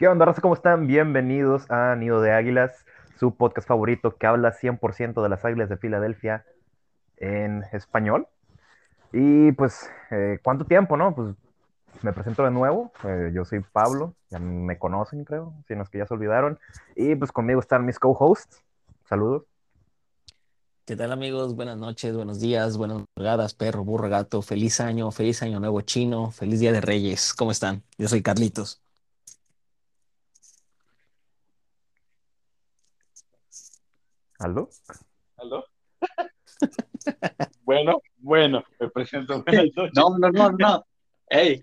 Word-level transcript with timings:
¿Qué 0.00 0.08
onda, 0.08 0.24
raza? 0.24 0.40
¿Cómo 0.40 0.54
están? 0.54 0.86
Bienvenidos 0.86 1.70
a 1.70 1.94
Nido 1.94 2.22
de 2.22 2.32
Águilas, 2.32 2.86
su 3.18 3.36
podcast 3.36 3.68
favorito 3.68 4.16
que 4.16 4.26
habla 4.26 4.50
100% 4.50 5.22
de 5.22 5.28
las 5.28 5.44
Águilas 5.44 5.68
de 5.68 5.76
Filadelfia 5.76 6.46
en 7.18 7.64
español. 7.74 8.26
Y 9.12 9.52
pues, 9.52 9.90
eh, 10.10 10.38
¿cuánto 10.42 10.64
tiempo, 10.64 10.96
no? 10.96 11.14
Pues 11.14 11.34
me 12.00 12.14
presento 12.14 12.42
de 12.42 12.50
nuevo. 12.50 12.90
Eh, 13.04 13.30
yo 13.34 13.44
soy 13.44 13.60
Pablo, 13.60 14.14
ya 14.30 14.38
me 14.38 14.78
conocen, 14.78 15.24
creo, 15.26 15.52
si 15.68 15.74
no 15.74 15.82
es 15.82 15.90
que 15.90 15.98
ya 15.98 16.06
se 16.06 16.14
olvidaron. 16.14 16.58
Y 16.96 17.14
pues 17.16 17.30
conmigo 17.30 17.60
están 17.60 17.84
mis 17.84 17.98
co-hosts. 17.98 18.64
Saludos. 19.06 19.42
¿Qué 20.86 20.96
tal 20.96 21.12
amigos? 21.12 21.54
Buenas 21.54 21.76
noches, 21.76 22.16
buenos 22.16 22.40
días, 22.40 22.78
buenas 22.78 23.04
madrugadas, 23.14 23.52
perro, 23.52 23.84
burro, 23.84 24.08
gato, 24.08 24.40
feliz 24.40 24.80
año, 24.80 25.10
feliz 25.10 25.42
año 25.42 25.60
nuevo 25.60 25.82
chino, 25.82 26.30
feliz 26.30 26.58
día 26.58 26.72
de 26.72 26.80
Reyes. 26.80 27.34
¿Cómo 27.34 27.50
están? 27.50 27.82
Yo 27.98 28.08
soy 28.08 28.22
Carlitos. 28.22 28.80
¿Aló? 34.40 34.68
¿Aló? 35.36 35.64
Bueno, 37.62 38.02
bueno, 38.16 38.64
me 38.80 38.90
presento. 38.90 39.42
Buenas 39.46 39.66
noches. 39.76 39.92
No, 39.94 40.18
no, 40.18 40.30
no, 40.30 40.50
no. 40.50 40.84
Hey, 41.28 41.62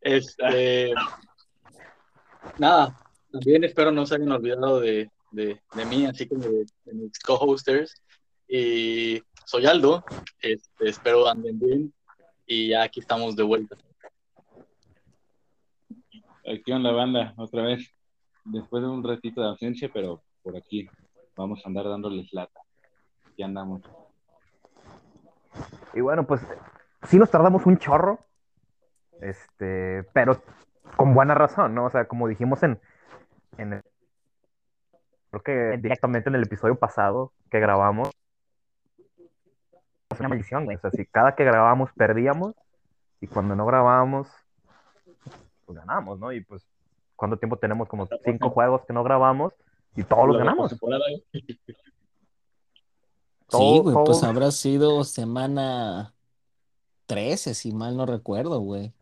este. 0.00 0.92
Nada, 2.58 2.96
también 3.32 3.64
espero 3.64 3.90
no 3.90 4.06
se 4.06 4.14
hayan 4.14 4.30
olvidado 4.30 4.78
de, 4.80 5.10
de, 5.32 5.60
de 5.74 5.84
mí, 5.86 6.06
así 6.06 6.28
como 6.28 6.42
de, 6.42 6.64
de 6.84 6.94
mis 6.94 7.18
co-hosters. 7.18 7.92
Y 8.46 9.20
soy 9.44 9.66
Aldo, 9.66 10.04
este, 10.40 10.88
espero 10.88 11.28
anden 11.28 11.58
bien. 11.58 11.92
Y 12.46 12.68
ya 12.68 12.84
aquí 12.84 13.00
estamos 13.00 13.34
de 13.36 13.42
vuelta. 13.42 13.76
Aquí 16.46 16.72
en 16.72 16.82
la 16.82 16.92
banda, 16.92 17.34
otra 17.36 17.62
vez. 17.62 17.90
Después 18.44 18.82
de 18.82 18.88
un 18.88 19.02
ratito 19.02 19.40
de 19.40 19.48
ausencia, 19.48 19.90
pero 19.92 20.22
por 20.42 20.56
aquí 20.56 20.88
vamos 21.38 21.64
a 21.64 21.68
andar 21.68 21.84
dándoles 21.84 22.32
lata. 22.32 22.60
Aquí 23.30 23.42
andamos. 23.42 23.82
Y 25.94 26.00
bueno, 26.00 26.26
pues 26.26 26.42
sí 27.04 27.18
nos 27.18 27.30
tardamos 27.30 27.64
un 27.64 27.78
chorro, 27.78 28.18
este, 29.20 30.04
pero 30.12 30.42
con 30.96 31.14
buena 31.14 31.34
razón, 31.34 31.74
¿no? 31.74 31.86
O 31.86 31.90
sea, 31.90 32.06
como 32.06 32.28
dijimos 32.28 32.62
en, 32.62 32.80
en 33.56 33.82
creo 35.30 35.42
que 35.42 35.78
directamente 35.78 36.28
en 36.28 36.34
el 36.34 36.42
episodio 36.42 36.74
pasado 36.74 37.32
que 37.50 37.60
grabamos, 37.60 38.10
es 40.10 40.20
una 40.20 40.28
maldición, 40.28 40.64
güey. 40.64 40.76
O 40.76 40.80
sea, 40.80 40.90
si 40.90 41.06
cada 41.06 41.34
que 41.34 41.44
grabábamos 41.44 41.90
perdíamos 41.92 42.54
y 43.20 43.28
cuando 43.28 43.54
no 43.54 43.64
grabábamos, 43.64 44.28
pues 45.66 45.78
ganamos, 45.78 46.18
¿no? 46.18 46.32
Y 46.32 46.42
pues, 46.42 46.66
¿cuánto 47.14 47.36
tiempo 47.36 47.58
tenemos? 47.58 47.88
Como 47.88 48.08
cinco 48.24 48.50
juegos 48.50 48.84
que 48.86 48.92
no 48.92 49.04
grabamos 49.04 49.54
y 49.98 50.04
todos 50.04 50.28
los 50.28 50.38
ganamos. 50.38 50.70
Sí, 50.70 50.78
Todo- 53.48 53.82
güey, 53.82 53.96
pues 54.04 54.22
habrá 54.22 54.50
sido 54.52 55.02
semana 55.04 56.14
13, 57.06 57.54
si 57.54 57.72
mal 57.72 57.96
no 57.96 58.06
recuerdo, 58.06 58.60
güey. 58.60 58.92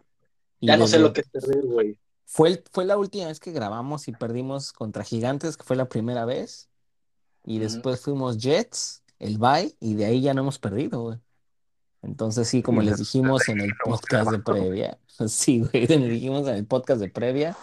Y 0.60 0.68
Ya 0.68 0.76
no 0.76 0.86
sé 0.86 0.98
lo 0.98 1.12
que 1.12 1.20
es 1.20 1.28
perder, 1.28 1.66
güey. 1.66 1.98
Fue, 2.24 2.62
fue 2.72 2.84
la 2.84 2.96
última 2.96 3.26
vez 3.26 3.40
que 3.40 3.52
grabamos 3.52 4.08
y 4.08 4.12
perdimos 4.12 4.72
contra 4.72 5.04
Gigantes, 5.04 5.56
que 5.56 5.64
fue 5.64 5.76
la 5.76 5.88
primera 5.88 6.24
vez. 6.24 6.70
Y 7.44 7.58
después 7.58 8.00
fuimos 8.00 8.38
Jets, 8.38 9.02
el 9.18 9.38
bye, 9.38 9.76
y 9.80 9.94
de 9.94 10.06
ahí 10.06 10.20
ya 10.22 10.34
no 10.34 10.40
hemos 10.40 10.58
perdido, 10.58 11.02
güey. 11.02 11.18
Entonces 12.02 12.48
sí, 12.48 12.62
como 12.62 12.80
les 12.82 12.98
dijimos 12.98 13.48
en 13.48 13.60
el 13.60 13.72
podcast 13.84 14.30
de 14.30 14.38
previa, 14.38 14.98
sí, 15.28 15.60
güey, 15.60 15.86
les 15.86 16.08
dijimos 16.08 16.48
en 16.48 16.54
el 16.54 16.66
podcast 16.66 17.00
de 17.00 17.10
previa, 17.10 17.56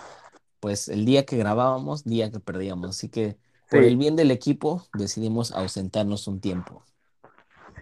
pues 0.63 0.87
el 0.87 1.03
día 1.03 1.25
que 1.25 1.35
grabábamos, 1.35 2.05
día 2.05 2.31
que 2.31 2.39
perdíamos. 2.39 2.89
Así 2.89 3.09
que 3.09 3.35
por 3.69 3.81
Sí. 3.81 3.87
el 3.87 3.97
bien 3.97 4.15
del 4.15 4.31
equipo 4.31 4.85
decidimos 4.93 5.51
ausentarnos 5.51 6.25
un 6.29 6.39
tiempo. 6.39 6.85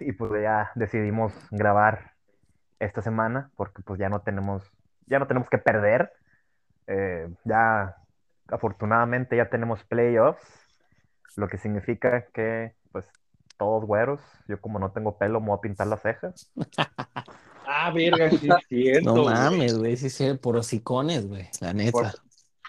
Sí, 0.00 0.10
pues 0.12 0.32
ya 0.42 0.72
decidimos 0.74 1.32
grabar 1.52 2.10
esta 2.80 3.00
semana 3.00 3.52
porque 3.54 3.82
pues 3.82 4.00
ya 4.00 4.08
no 4.08 4.22
tenemos, 4.22 4.64
ya 5.06 5.20
no 5.20 5.28
tenemos 5.28 5.48
que 5.48 5.58
perder. 5.58 6.10
Eh, 6.88 7.28
ya 7.44 7.98
afortunadamente 8.48 9.36
ya 9.36 9.48
tenemos 9.48 9.84
playoffs, 9.84 10.42
lo 11.36 11.46
que 11.46 11.58
significa 11.58 12.26
que 12.34 12.74
pues 12.90 13.06
todos 13.58 13.84
güeros, 13.84 14.20
yo 14.48 14.60
como 14.60 14.80
no 14.80 14.90
tengo 14.90 15.18
pelo 15.18 15.40
me 15.40 15.46
voy 15.50 15.58
a 15.58 15.60
pintar 15.60 15.86
las 15.86 16.02
cejas. 16.02 16.50
Ah, 17.64 17.92
verga, 17.92 18.28
sí 18.28 18.48
es 18.48 18.66
cierto. 18.68 19.14
No 19.14 19.24
mames, 19.24 19.78
güey, 19.78 19.96
sí, 19.96 20.10
sí, 20.10 20.34
por 20.34 20.56
hocicones, 20.56 21.26
güey, 21.28 21.48
la 21.60 21.72
neta. 21.72 21.92
Por- 21.92 22.06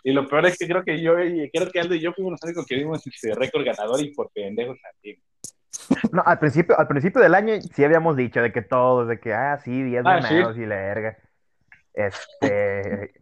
Y 0.03 0.11
lo 0.11 0.27
peor 0.27 0.45
es 0.45 0.57
que 0.57 0.67
creo 0.67 0.83
que 0.83 1.01
yo, 1.01 1.19
y 1.19 1.49
creo 1.49 1.69
que 1.71 1.79
Aldo 1.79 1.95
y 1.95 2.01
yo 2.01 2.11
fuimos 2.13 2.31
los 2.31 2.43
únicos 2.43 2.65
que 2.65 2.75
dimos 2.75 3.05
este 3.07 3.33
récord 3.33 3.63
ganador 3.65 4.01
y 4.01 4.13
por 4.13 4.29
pendejos 4.31 4.77
así. 4.91 5.17
No, 6.11 6.21
al 6.25 6.39
principio, 6.39 6.77
al 6.77 6.87
principio 6.87 7.21
del 7.21 7.33
año 7.33 7.53
sí 7.61 7.83
habíamos 7.83 8.15
dicho 8.15 8.41
de 8.41 8.51
que 8.51 8.61
todos, 8.61 9.07
de 9.07 9.19
que 9.19 9.33
ah, 9.33 9.59
sí, 9.63 9.81
10 9.83 10.03
Ah, 10.05 10.21
sí. 10.21 10.35
ganados 10.35 10.57
y 10.57 10.65
la 10.65 10.75
verga. 10.75 11.17
Este. 11.93 13.13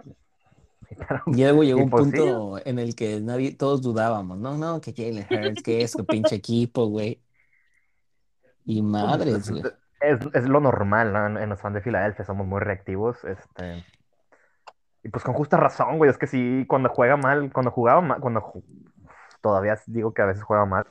Y 1.27 1.41
luego 1.41 1.63
llegó 1.63 1.81
un 1.83 1.89
pues 1.89 2.03
punto 2.03 2.59
en 2.65 2.77
el 2.77 2.95
que 2.95 3.21
nadie, 3.21 3.55
todos 3.55 3.81
dudábamos, 3.81 4.37
no, 4.37 4.57
no, 4.57 4.81
que 4.81 4.93
Jalen 4.93 5.25
Hurts, 5.29 5.63
que 5.63 5.81
es, 5.81 5.95
que 5.95 6.03
pinche 6.03 6.35
equipo, 6.35 6.87
güey. 6.87 7.21
Y 8.65 8.81
madres, 8.81 9.49
güey. 9.49 9.63
Es, 10.01 10.19
es 10.33 10.49
lo 10.49 10.59
normal, 10.59 11.13
¿no? 11.13 11.27
En, 11.27 11.37
en 11.37 11.49
los 11.49 11.61
fans 11.61 11.75
de 11.75 11.81
Filadelfia 11.81 12.25
somos 12.25 12.45
muy 12.45 12.59
reactivos, 12.59 13.23
este... 13.23 13.85
Y 15.03 15.09
pues 15.09 15.23
con 15.23 15.33
justa 15.33 15.57
razón, 15.57 15.97
güey, 15.97 16.11
es 16.11 16.17
que 16.17 16.27
sí, 16.27 16.65
cuando 16.67 16.89
juega 16.89 17.17
mal, 17.17 17.51
cuando 17.51 17.71
jugaba 17.71 18.01
mal, 18.01 18.19
cuando 18.19 18.41
ju- 18.41 18.63
todavía 19.41 19.79
digo 19.87 20.13
que 20.13 20.21
a 20.21 20.25
veces 20.25 20.43
juega 20.43 20.65
mal, 20.65 20.85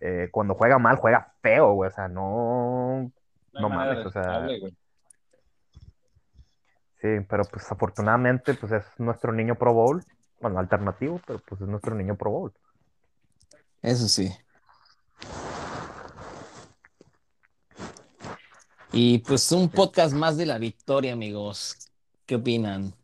eh, 0.00 0.28
cuando 0.32 0.54
juega 0.54 0.78
mal, 0.78 0.96
juega 0.96 1.32
feo, 1.42 1.72
güey, 1.74 1.88
o 1.88 1.92
sea, 1.94 2.08
no... 2.08 3.12
No 3.52 3.68
manera 3.68 4.02
mames, 4.02 4.06
o 4.06 4.10
sea-. 4.10 4.48
Sí, 7.00 7.08
pero 7.28 7.44
pues 7.44 7.70
afortunadamente, 7.70 8.54
pues 8.54 8.72
es 8.72 8.84
nuestro 8.98 9.32
niño 9.32 9.56
Pro 9.56 9.72
Bowl, 9.74 10.04
bueno, 10.40 10.58
alternativo, 10.58 11.20
pero 11.26 11.40
pues 11.40 11.60
es 11.60 11.68
nuestro 11.68 11.94
niño 11.94 12.16
Pro 12.16 12.30
Bowl. 12.30 12.52
Eso 13.82 14.08
sí. 14.08 14.32
Y 18.92 19.18
pues 19.18 19.50
un 19.52 19.68
podcast 19.68 20.14
más 20.14 20.36
de 20.36 20.46
la 20.46 20.58
victoria, 20.58 21.12
amigos. 21.12 21.90
¿Qué 22.26 22.36
opinan? 22.36 22.94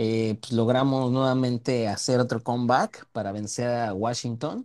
Eh, 0.00 0.38
pues 0.40 0.52
logramos 0.52 1.10
nuevamente 1.10 1.88
hacer 1.88 2.20
otro 2.20 2.40
comeback 2.40 3.06
para 3.10 3.32
vencer 3.32 3.68
a 3.68 3.92
Washington 3.92 4.64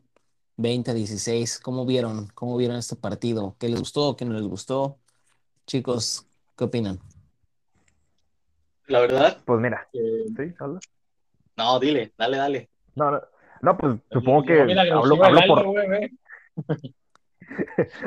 20 0.57 0.91
a 0.91 0.93
16. 0.93 1.59
¿Cómo 1.59 1.87
vieron? 1.87 2.27
¿Cómo 2.35 2.55
vieron 2.55 2.77
este 2.77 2.95
partido? 2.95 3.55
¿Qué 3.59 3.67
les 3.67 3.79
gustó? 3.79 4.15
¿Qué 4.15 4.25
no 4.25 4.33
les 4.33 4.43
gustó? 4.43 4.99
Chicos, 5.65 6.27
¿qué 6.55 6.65
opinan? 6.65 6.99
La 8.85 8.99
verdad, 8.99 9.39
Pues 9.43 9.59
mira, 9.59 9.87
eh, 9.93 10.25
¿sí? 10.37 10.53
¿Habla? 10.59 10.79
no, 11.57 11.79
dile, 11.79 12.13
dale, 12.15 12.37
dale. 12.37 12.69
No, 12.93 13.09
no, 13.09 13.21
no, 13.63 13.75
pues 13.75 13.97
supongo 14.11 14.43
que 14.43 14.61
hablo, 14.61 15.23
hablo 15.23 15.41
por, 15.47 15.65
güey. 15.65 16.11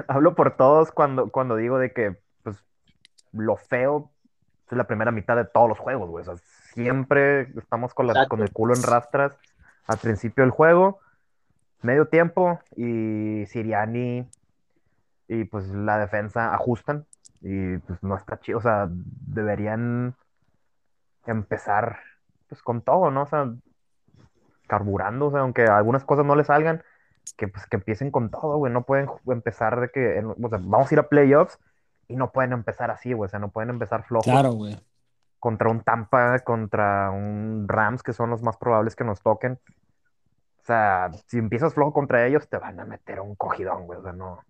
Hablo 0.07 0.37
por 0.37 0.57
todos 0.57 0.93
cuando, 0.93 1.29
cuando 1.33 1.57
digo 1.57 1.79
de 1.79 1.93
que, 1.93 2.17
pues, 2.45 2.65
lo 3.33 3.57
feo 3.57 4.13
es 4.71 4.77
la 4.77 4.87
primera 4.87 5.11
mitad 5.11 5.35
de 5.35 5.45
todos 5.45 5.69
los 5.69 5.79
juegos, 5.79 6.09
güey. 6.09 6.23
O 6.23 6.37
sea, 6.37 6.45
siempre 6.83 7.43
estamos 7.59 7.95
con, 7.95 8.07
la- 8.07 8.13
con 8.29 8.41
el 8.43 8.53
culo 8.53 8.75
en 8.75 8.83
rastras 8.83 9.33
al 9.87 9.99
principio 9.99 10.43
del 10.45 10.51
juego, 10.51 10.99
medio 11.83 12.09
tiempo, 12.09 12.59
y 12.77 13.45
Siriani 13.47 14.29
y 15.29 15.45
pues 15.45 15.69
la 15.69 15.99
defensa 15.99 16.55
ajustan. 16.55 17.05
Y 17.43 17.77
pues 17.79 18.03
no 18.03 18.17
está 18.17 18.41
chido. 18.41 18.59
O 18.59 18.63
sea, 18.63 18.89
deberían 18.91 20.15
empezar 21.27 21.99
pues 22.49 22.63
con 22.63 22.81
todo, 22.83 23.11
¿no? 23.11 23.23
O 23.23 23.27
sea, 23.27 23.53
carburando, 24.67 25.27
o 25.27 25.31
sea, 25.31 25.41
aunque 25.41 25.65
algunas 25.65 26.05
cosas 26.05 26.25
no 26.25 26.35
les 26.37 26.47
salgan, 26.49 26.83
que 27.37 27.49
pues 27.49 27.67
que 27.67 27.77
empiecen 27.77 28.11
con 28.11 28.31
todo, 28.31 28.57
güey. 28.59 28.73
No 28.73 28.83
pueden 28.83 29.09
empezar 29.29 29.81
de 29.81 29.91
que, 29.91 30.19
en- 30.19 30.27
o 30.27 30.49
sea, 30.49 30.59
vamos 30.63 30.91
a 30.91 30.95
ir 30.95 30.99
a 31.01 31.09
playoffs 31.09 31.59
y 32.09 32.17
no 32.17 32.31
pueden 32.31 32.53
empezar 32.53 32.91
así, 32.91 33.13
güey. 33.13 33.27
O 33.27 33.31
sea, 33.31 33.39
no 33.41 33.49
pueden 33.51 33.71
empezar 33.71 34.05
flojos 34.05 34.27
Claro, 34.27 34.53
güey. 34.53 34.79
Contra 35.47 35.71
un 35.71 35.81
Tampa, 35.81 36.41
contra 36.41 37.13
un 37.13 37.69
Rams, 37.69 38.03
que 38.03 38.13
son 38.13 38.31
los 38.31 38.43
más 38.43 38.57
probables 38.57 38.97
que 38.97 39.05
nos 39.05 39.23
toquen. 39.23 39.53
O 39.53 40.65
sea, 40.65 41.09
si 41.29 41.39
empiezas 41.39 41.73
flojo 41.73 41.93
contra 41.93 42.27
ellos, 42.27 42.49
te 42.49 42.59
van 42.59 42.81
a 42.81 42.85
meter 42.85 43.21
un 43.21 43.37
cogidón, 43.37 43.87
güey. 43.87 44.01
O 44.01 44.03
sea, 44.03 44.13
no. 44.13 44.41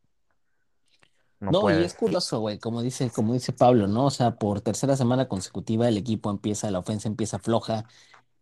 No, 1.38 1.50
No, 1.50 1.70
y 1.70 1.84
es 1.84 1.92
curioso, 1.92 2.40
güey, 2.40 2.58
como 2.58 2.80
dice, 2.80 3.10
como 3.10 3.34
dice 3.34 3.52
Pablo, 3.52 3.86
¿no? 3.86 4.06
O 4.06 4.10
sea, 4.10 4.36
por 4.36 4.62
tercera 4.62 4.96
semana 4.96 5.28
consecutiva 5.28 5.86
el 5.86 5.98
equipo 5.98 6.30
empieza, 6.30 6.70
la 6.70 6.78
ofensa 6.78 7.08
empieza 7.08 7.38
floja, 7.38 7.84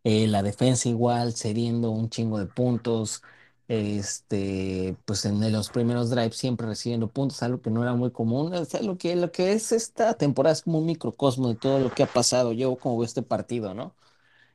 eh, 0.05 0.29
la 0.29 0.45
defensa 0.45 0.89
igual, 0.89 1.33
cediendo 1.33 1.91
un 1.91 2.09
chingo 2.09 2.39
de 2.39 2.47
puntos, 2.47 3.25
este, 3.69 4.96
pues 5.06 5.25
en 5.25 5.52
los 5.52 5.70
primeros 5.70 6.11
drives 6.11 6.37
siempre 6.37 6.66
recibiendo 6.66 7.11
puntos, 7.11 7.43
algo 7.43 7.61
que 7.62 7.70
no 7.70 7.82
era 7.82 7.94
muy 7.94 8.11
común, 8.12 8.52
o 8.55 8.64
sea, 8.64 8.82
lo 8.82 8.99
que, 8.99 9.16
lo 9.16 9.32
que 9.32 9.52
es 9.52 9.72
esta 9.72 10.14
temporada 10.14 10.52
es 10.52 10.62
como 10.62 10.78
un 10.78 10.87
microcosmo 10.87 11.49
de 11.49 11.56
todo 11.56 11.81
lo 11.81 11.93
que 11.94 12.02
ha 12.02 12.12
pasado, 12.12 12.52
yo 12.52 12.76
como 12.78 13.02
este 13.05 13.22
partido, 13.22 13.75
¿no? 13.75 13.94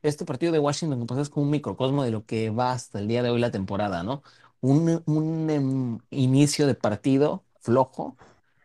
este 0.02 0.24
partido 0.24 0.52
de 0.52 0.58
Washington 0.58 1.06
pues, 1.06 1.20
es 1.20 1.28
como 1.30 1.44
un 1.44 1.50
microcosmo 1.50 2.02
de 2.04 2.10
lo 2.10 2.24
que 2.26 2.50
va 2.50 2.72
hasta 2.72 2.98
el 3.00 3.08
día 3.08 3.22
de 3.22 3.30
hoy 3.30 3.40
la 3.40 3.50
temporada, 3.50 4.02
¿no? 4.02 4.22
Un, 4.60 5.02
un 5.06 5.50
em, 5.50 5.98
inicio 6.10 6.66
de 6.66 6.74
partido 6.74 7.44
flojo. 7.60 8.16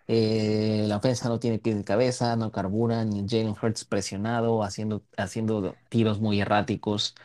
eh, 0.08 0.86
la 0.88 0.98
ofensa 0.98 1.30
no 1.30 1.40
tiene 1.40 1.60
pies 1.60 1.78
de 1.78 1.84
cabeza, 1.84 2.36
no 2.36 2.52
carbura, 2.52 3.06
ni 3.06 3.26
Jalen 3.28 3.56
Hurts 3.62 3.86
presionado, 3.86 4.64
haciendo, 4.64 5.04
haciendo 5.18 5.80
tiros 5.90 6.20
muy 6.22 6.42
erráticos. 6.42 7.16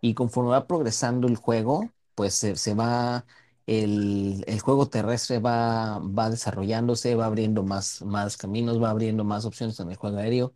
Y 0.00 0.14
conforme 0.14 0.50
va 0.50 0.66
progresando 0.66 1.28
el 1.28 1.36
juego, 1.36 1.92
pues 2.14 2.34
se, 2.34 2.56
se 2.56 2.74
va, 2.74 3.26
el, 3.66 4.44
el 4.46 4.60
juego 4.60 4.88
terrestre 4.88 5.38
va, 5.38 5.98
va 6.00 6.30
desarrollándose, 6.30 7.14
va 7.16 7.26
abriendo 7.26 7.62
más, 7.62 8.02
más 8.02 8.36
caminos, 8.36 8.82
va 8.82 8.90
abriendo 8.90 9.24
más 9.24 9.44
opciones 9.44 9.78
en 9.80 9.90
el 9.90 9.96
juego 9.96 10.18
aéreo. 10.18 10.54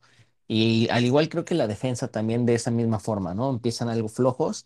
Y 0.48 0.88
al 0.90 1.04
igual 1.04 1.28
creo 1.28 1.44
que 1.44 1.54
la 1.54 1.66
defensa 1.66 2.08
también 2.08 2.46
de 2.46 2.54
esa 2.54 2.70
misma 2.70 3.00
forma, 3.00 3.34
¿no? 3.34 3.50
Empiezan 3.50 3.88
algo 3.88 4.08
flojos 4.08 4.64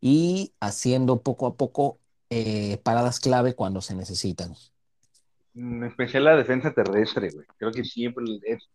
y 0.00 0.54
haciendo 0.60 1.22
poco 1.22 1.46
a 1.46 1.56
poco 1.56 2.00
eh, 2.30 2.78
paradas 2.84 3.20
clave 3.20 3.54
cuando 3.54 3.80
se 3.80 3.94
necesitan. 3.94 4.54
En 5.54 5.84
especial 5.84 6.24
la 6.24 6.36
defensa 6.36 6.72
terrestre, 6.72 7.30
güey. 7.30 7.46
Creo 7.58 7.72
que 7.72 7.84
siempre 7.84 8.24
es 8.44 8.68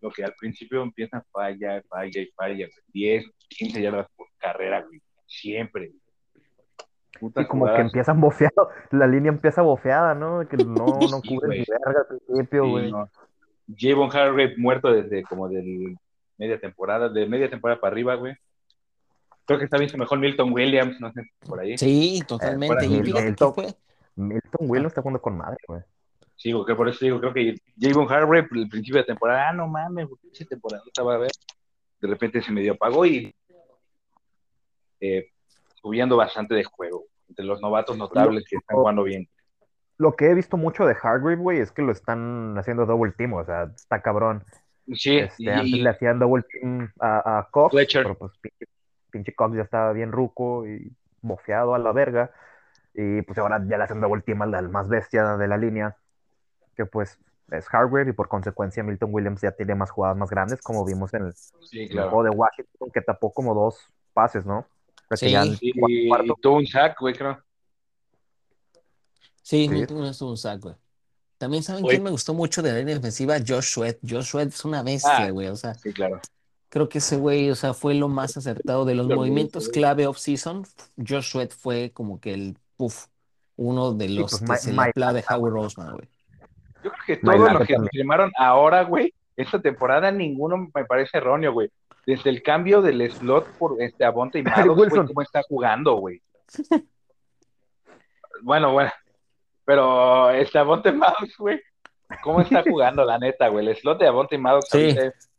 lo 0.00 0.10
que 0.10 0.24
al 0.24 0.34
principio 0.34 0.82
empieza 0.82 1.24
falla, 1.32 1.82
falla 1.88 2.20
y 2.22 2.26
falla. 2.36 2.66
güey. 2.68 2.84
10, 2.88 3.26
15 3.48 3.82
yardas 3.82 4.08
por 4.16 4.28
carrera, 4.38 4.82
güey. 4.82 5.02
Siempre. 5.26 5.92
Y 7.20 7.44
como 7.46 7.66
que 7.66 7.80
empiezan 7.80 8.20
bofeado, 8.20 8.70
la 8.90 9.06
línea 9.06 9.30
empieza 9.30 9.62
bofeada, 9.62 10.14
¿no? 10.14 10.46
Que 10.48 10.56
no, 10.56 10.64
no 11.10 11.20
Sí, 11.20 11.28
cubre 11.28 11.58
ni 11.58 11.64
verga 11.64 12.00
al 12.08 12.18
principio, 12.18 12.64
Sí, 12.64 12.70
güey. 12.70 12.90
no. 12.92 13.08
Javon 13.78 14.10
Hargrave 14.10 14.54
muerto 14.56 14.92
desde 14.92 15.22
como 15.22 15.48
del 15.48 15.96
media 16.36 16.58
temporada, 16.58 17.08
de 17.08 17.26
media 17.26 17.48
temporada 17.48 17.80
para 17.80 17.92
arriba, 17.92 18.14
güey. 18.16 18.34
Creo 19.44 19.58
que 19.58 19.64
está 19.64 19.78
visto 19.78 19.98
mejor 19.98 20.18
Milton 20.18 20.52
Williams, 20.52 21.00
no 21.00 21.12
sé, 21.12 21.22
por 21.46 21.60
ahí. 21.60 21.76
Sí, 21.78 22.22
totalmente. 22.26 22.66
fuera 22.66 22.84
Y 22.84 22.98
de 22.98 23.04
fíjate 23.04 23.22
que 23.22 23.28
Milton. 23.30 23.54
fue, 23.54 23.66
Milton 24.16 24.70
Williams 24.70 24.90
está 24.92 25.02
jugando 25.02 25.20
con 25.20 25.36
madre, 25.36 25.58
güey. 25.66 25.80
Sí, 26.36 26.52
güey, 26.52 26.64
que 26.64 26.74
por 26.74 26.88
eso 26.88 27.04
digo, 27.04 27.20
creo 27.20 27.32
que 27.32 27.54
Javon 27.80 28.10
Hargrave, 28.12 28.48
el 28.52 28.68
principio 28.68 29.00
de 29.00 29.04
temporada, 29.06 29.48
ah, 29.50 29.52
no 29.52 29.68
mames, 29.68 30.08
güey, 30.08 30.46
temporada 30.48 30.82
estaba 30.86 31.14
a 31.14 31.18
ver. 31.18 31.30
De 32.00 32.08
repente 32.08 32.42
se 32.42 32.50
medio 32.50 32.72
apagó 32.72 33.06
y 33.06 33.32
eh, 35.00 35.28
subiendo 35.82 36.16
bastante 36.16 36.54
de 36.54 36.64
juego. 36.64 37.04
Entre 37.28 37.44
los 37.44 37.60
novatos 37.60 37.96
notables 37.96 38.44
que 38.48 38.56
están 38.56 38.76
jugando 38.76 39.02
bien. 39.04 39.28
Lo 39.98 40.16
que 40.16 40.30
he 40.30 40.34
visto 40.34 40.56
mucho 40.56 40.84
de 40.86 40.94
Hargrave, 41.00 41.36
güey, 41.36 41.58
es 41.60 41.70
que 41.72 41.82
lo 41.82 41.92
están 41.92 42.56
haciendo 42.58 42.86
double 42.86 43.12
team, 43.12 43.32
o 43.34 43.44
sea, 43.44 43.70
está 43.74 44.02
cabrón. 44.02 44.44
Sí, 44.92 45.18
Este, 45.18 45.44
y- 45.44 45.48
antes 45.48 45.72
le 45.80 45.88
hacían 45.88 46.18
double 46.18 46.42
team 46.44 46.90
a, 47.00 47.38
a 47.38 47.48
Cox, 47.50 47.72
Fletcher. 47.72 48.02
pero 48.02 48.18
pues 48.18 48.32
pinche, 48.38 48.66
pinche 49.10 49.34
Cox 49.34 49.56
ya 49.56 49.62
estaba 49.62 49.92
bien 49.92 50.12
ruco 50.12 50.66
y 50.66 50.92
bofeado 51.20 51.74
a 51.74 51.78
la 51.78 51.92
verga. 51.92 52.30
Y 52.94 53.22
pues 53.22 53.38
ahora 53.38 53.62
ya 53.66 53.78
le 53.78 53.84
hacen 53.84 54.00
double 54.00 54.22
team 54.22 54.42
al, 54.42 54.54
al 54.54 54.68
más 54.68 54.88
bestia 54.88 55.36
de 55.38 55.48
la 55.48 55.56
línea, 55.56 55.96
que 56.76 56.84
pues 56.84 57.18
es 57.50 57.66
Hargrave 57.72 58.10
y 58.10 58.12
por 58.12 58.28
consecuencia 58.28 58.82
Milton 58.82 59.10
Williams 59.12 59.40
ya 59.40 59.52
tiene 59.52 59.74
más 59.74 59.90
jugadas 59.90 60.16
más 60.16 60.28
grandes, 60.30 60.60
como 60.60 60.84
vimos 60.84 61.14
en 61.14 61.26
el, 61.26 61.32
sí, 61.34 61.88
claro. 61.88 62.10
juego 62.10 62.24
de 62.24 62.30
Washington, 62.30 62.90
que 62.92 63.00
tapó 63.00 63.32
como 63.32 63.54
dos 63.54 63.78
pases, 64.12 64.44
¿no? 64.44 64.66
Que 65.20 65.26
Sí. 65.26 65.32
ya- 65.32 65.44
Y, 65.60 66.08
cuarto- 66.08 66.34
y 66.38 66.40
tuvo 66.40 66.56
un 66.56 66.66
sack, 66.66 67.00
güey, 67.00 67.14
creo. 67.14 67.38
Sí, 69.42 69.68
Sí. 69.68 69.86
Tuvo 69.86 70.30
un 70.30 70.36
sack, 70.36 70.60
güey. 70.60 70.74
También 71.38 71.62
saben 71.62 71.84
Oye. 71.84 71.94
quién 71.94 72.04
me 72.04 72.10
gustó 72.10 72.34
mucho 72.34 72.62
de 72.62 72.72
la 72.72 72.78
línea 72.78 72.94
defensiva, 72.94 73.36
Josh 73.46 73.72
Sweat. 73.74 73.98
Josh 74.08 74.26
Sweat 74.26 74.48
es 74.48 74.64
una 74.64 74.82
bestia, 74.82 75.16
Ah. 75.26 75.30
güey. 75.30 75.48
O 75.48 75.56
sea, 75.56 75.74
Sí, 75.74 75.92
claro. 75.92 76.20
creo 76.68 76.88
que 76.88 76.98
ese 76.98 77.16
güey, 77.16 77.50
o 77.50 77.56
sea, 77.56 77.74
fue 77.74 77.94
lo 77.94 78.08
más 78.08 78.36
acertado 78.36 78.84
de 78.84 78.94
los 78.94 79.06
Lo 79.08 79.16
movimientos 79.16 79.64
mismo, 79.64 79.72
clave 79.72 80.06
off-season. 80.06 80.64
Josh 80.96 81.24
Sweat 81.32 81.50
fue 81.52 81.90
como 81.92 82.20
que 82.20 82.32
el, 82.34 82.56
puff, 82.76 83.06
uno 83.56 83.92
de 83.92 84.08
los 84.10 84.30
pues, 84.30 84.40
que 84.64 84.72
Ma- 84.72 84.90
se 84.92 85.00
Lata, 85.00 85.36
Howie 85.36 85.50
Roseman, 85.50 85.94
güey. 85.94 86.08
Yo 86.84 86.90
creo 86.92 87.04
que 87.06 87.16
todos 87.16 87.52
los 87.52 87.66
que 87.66 87.76
firmaron 87.90 88.30
ahora, 88.38 88.84
güey, 88.84 89.12
esta 89.36 89.60
temporada 89.60 90.10
ninguno 90.12 90.70
me 90.72 90.84
parece 90.84 91.18
erróneo, 91.18 91.52
güey. 91.52 91.68
Desde 92.06 92.30
el 92.30 92.42
cambio 92.42 92.82
del 92.82 93.10
slot 93.10 93.46
por 93.58 93.80
este 93.80 94.04
Avonte 94.04 94.38
y 94.38 94.42
Maddox, 94.42 94.76
güey, 94.90 95.06
cómo 95.06 95.22
está 95.22 95.42
jugando, 95.48 95.96
güey. 95.96 96.20
Bueno, 98.42 98.72
bueno. 98.72 98.90
Pero 99.64 100.30
este 100.30 100.58
Avonte 100.58 100.90
Maddox, 100.92 101.36
güey, 101.38 101.60
cómo 102.22 102.40
está 102.40 102.62
jugando, 102.68 103.04
la 103.04 103.18
neta, 103.18 103.48
güey. 103.48 103.66
El 103.68 103.76
slot 103.76 104.00
de 104.00 104.08
Avonte 104.08 104.36
Maddox 104.38 104.68
Sí. 104.70 104.88
es- 104.88 105.30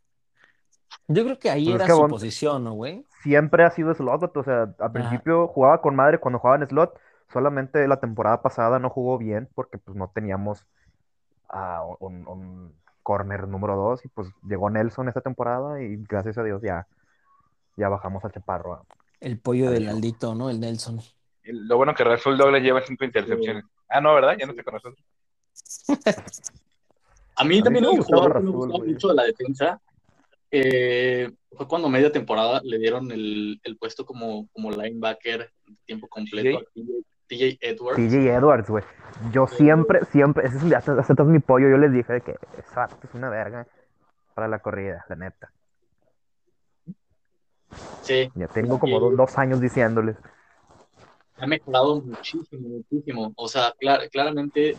Yo 1.08 1.24
creo 1.24 1.38
que 1.38 1.50
ahí 1.50 1.64
Pues 1.66 1.74
es 1.74 1.80
era 1.82 1.86
que 1.86 2.00
su 2.00 2.08
posición, 2.08 2.64
¿no, 2.64 2.72
güey? 2.72 3.04
siempre 3.22 3.64
ha 3.64 3.70
sido 3.70 3.92
slot, 3.94 4.34
o 4.36 4.42
sea, 4.42 4.74
al 4.78 4.92
principio 4.92 5.46
jugaba 5.48 5.80
con 5.82 5.94
madre 5.94 6.18
cuando 6.18 6.38
jugaba 6.38 6.62
en 6.62 6.68
slot, 6.68 6.98
solamente 7.32 7.86
la 7.88 8.00
temporada 8.00 8.40
pasada 8.42 8.78
no 8.78 8.88
jugó 8.90 9.18
bien 9.18 9.48
porque 9.54 9.76
pues 9.78 9.96
no 9.96 10.10
teníamos 10.14 10.64
a 11.48 11.82
un, 12.00 12.26
un 12.26 12.74
corner 13.04 13.46
número 13.46 13.76
2 13.76 14.04
y 14.04 14.08
pues 14.08 14.28
llegó 14.42 14.68
Nelson 14.70 15.06
esta 15.08 15.20
temporada 15.20 15.80
y 15.80 15.96
gracias 16.08 16.36
a 16.38 16.42
Dios 16.42 16.60
ya, 16.62 16.88
ya 17.76 17.88
bajamos 17.88 18.24
al 18.24 18.32
chaparro. 18.32 18.74
a- 18.74 18.82
El 19.20 19.38
pollo 19.38 19.70
del. 19.70 19.88
Aldito, 19.88 20.34
¿no? 20.34 20.50
El 20.50 20.58
Nelson. 20.58 21.00
lo 21.44 21.76
bueno 21.76 21.94
que 21.94 22.02
Rasul 22.02 22.36
Douglas 22.36 22.62
lleva 22.62 22.80
cinco 22.82 23.04
intercepciones. 23.04 23.64
Ah, 23.88 24.00
no, 24.00 24.12
¿verdad? 24.14 24.36
Ya 24.40 24.46
no 24.46 24.52
está 24.52 24.64
con 24.64 24.74
nosotros. 24.74 25.04
A 27.36 27.44
mí 27.44 27.62
también 27.62 27.84
sí 27.84 27.90
me 27.90 27.92
un 27.92 27.98
gustaba 27.98 28.22
jugador 28.22 28.38
que 28.42 28.44
me 28.44 28.50
güey. 28.78 28.92
mucho 28.92 29.08
de 29.08 29.14
la 29.14 29.24
defensa 29.24 29.80
eh, 30.50 31.30
fue 31.52 31.66
cuando 31.68 31.88
media 31.88 32.10
temporada 32.12 32.60
le 32.64 32.78
dieron 32.78 33.10
el, 33.10 33.60
el 33.64 33.76
puesto 33.76 34.06
como, 34.06 34.48
como 34.52 34.70
linebacker 34.70 35.50
de 35.66 35.76
tiempo 35.84 36.06
completo 36.08 36.58
a 36.58 36.62
TJ, 37.28 37.58
Edwards. 37.60 37.96
TJ 37.96 38.28
Edwards, 38.34 38.68
güey. 38.70 38.84
Yo 39.32 39.46
siempre, 39.46 40.04
siempre, 40.06 40.46
ese 40.46 40.56
es, 40.58 40.64
ese 40.64 40.92
ese 41.00 41.12
es 41.12 41.26
mi 41.26 41.38
pollo, 41.38 41.68
yo 41.68 41.76
les 41.78 41.92
dije 41.92 42.12
de 42.14 42.20
que 42.20 42.32
exacto, 42.58 43.06
es 43.06 43.14
una 43.14 43.28
verga 43.30 43.66
para 44.34 44.48
la 44.48 44.58
corrida, 44.58 45.04
la 45.08 45.16
neta. 45.16 45.52
Sí, 48.02 48.30
Ya 48.34 48.46
tengo 48.48 48.78
como 48.78 49.00
dos, 49.00 49.16
dos 49.16 49.38
años 49.38 49.60
diciéndoles. 49.60 50.16
ha 51.38 51.46
mejorado 51.46 52.00
muchísimo, 52.02 52.68
muchísimo. 52.68 53.32
O 53.36 53.48
sea, 53.48 53.72
clar- 53.80 54.08
claramente 54.10 54.76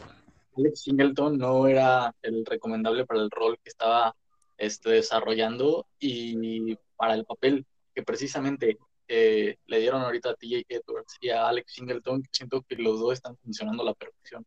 Alex 0.57 0.81
Singleton 0.83 1.37
no 1.37 1.67
era 1.67 2.13
el 2.21 2.45
recomendable 2.45 3.05
para 3.05 3.21
el 3.21 3.31
rol 3.31 3.57
que 3.63 3.69
estaba 3.69 4.15
este, 4.57 4.91
desarrollando 4.91 5.85
y 5.99 6.77
para 6.95 7.15
el 7.15 7.25
papel 7.25 7.65
que 7.93 8.03
precisamente 8.03 8.77
eh, 9.07 9.57
le 9.67 9.79
dieron 9.79 10.01
ahorita 10.01 10.31
a 10.31 10.35
TJ 10.35 10.65
Edwards 10.69 11.17
y 11.21 11.29
a 11.29 11.47
Alex 11.47 11.73
Singleton, 11.73 12.23
siento 12.31 12.61
que 12.67 12.75
los 12.75 12.99
dos 12.99 13.13
están 13.13 13.37
funcionando 13.37 13.83
a 13.83 13.87
la 13.87 13.93
perfección. 13.93 14.45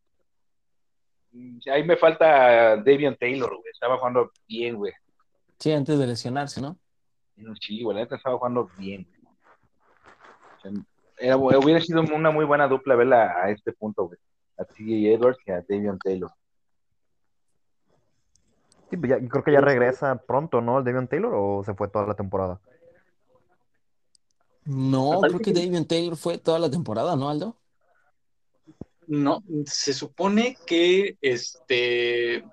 Mm, 1.31 1.59
Ahí 1.71 1.83
me 1.83 1.95
falta 1.97 2.77
Davion 2.77 3.15
Taylor, 3.17 3.49
güey. 3.49 3.71
Estaba 3.71 3.97
jugando 3.97 4.31
bien, 4.47 4.75
güey. 4.75 4.93
Sí, 5.59 5.71
antes 5.71 5.97
de 5.99 6.07
lesionarse, 6.07 6.61
¿no? 6.61 6.77
Sí, 7.61 7.81
güey, 7.83 7.95
la 7.95 8.03
neta 8.03 8.15
estaba 8.17 8.37
jugando 8.37 8.69
bien. 8.77 9.07
O 10.57 10.61
sea, 10.61 10.71
era- 11.19 11.37
hubiera 11.37 11.79
sido 11.81 12.01
una 12.01 12.31
muy 12.31 12.43
buena 12.45 12.67
dupla 12.67 12.95
verla 12.95 13.33
a 13.43 13.49
este 13.51 13.71
punto, 13.73 14.07
güey. 14.07 14.19
A 14.57 14.65
TJ 14.65 15.13
Edwards 15.13 15.39
y 15.45 15.51
a 15.51 15.61
Davion 15.67 15.97
Taylor. 15.99 16.31
Sí, 18.89 18.97
pues 18.97 19.09
ya- 19.11 19.19
yo 19.19 19.29
creo 19.29 19.43
que 19.43 19.51
ya 19.51 19.61
regresa 19.61 20.15
pronto, 20.25 20.61
¿no? 20.61 20.79
El 20.79 20.83
Davion 20.83 21.07
Taylor 21.07 21.31
o 21.35 21.63
se 21.63 21.73
fue 21.75 21.87
toda 21.89 22.07
la 22.07 22.15
temporada. 22.15 22.59
No, 24.69 25.19
creo 25.21 25.39
que 25.39 25.51
Davion 25.51 25.85
Taylor 25.85 26.15
fue 26.15 26.37
toda 26.37 26.59
la 26.59 26.69
temporada, 26.69 27.15
¿no, 27.15 27.27
Aldo? 27.27 27.55
No, 29.07 29.41
se 29.65 29.93
supone 29.93 30.55
que 30.67 31.17
este, 31.21 32.45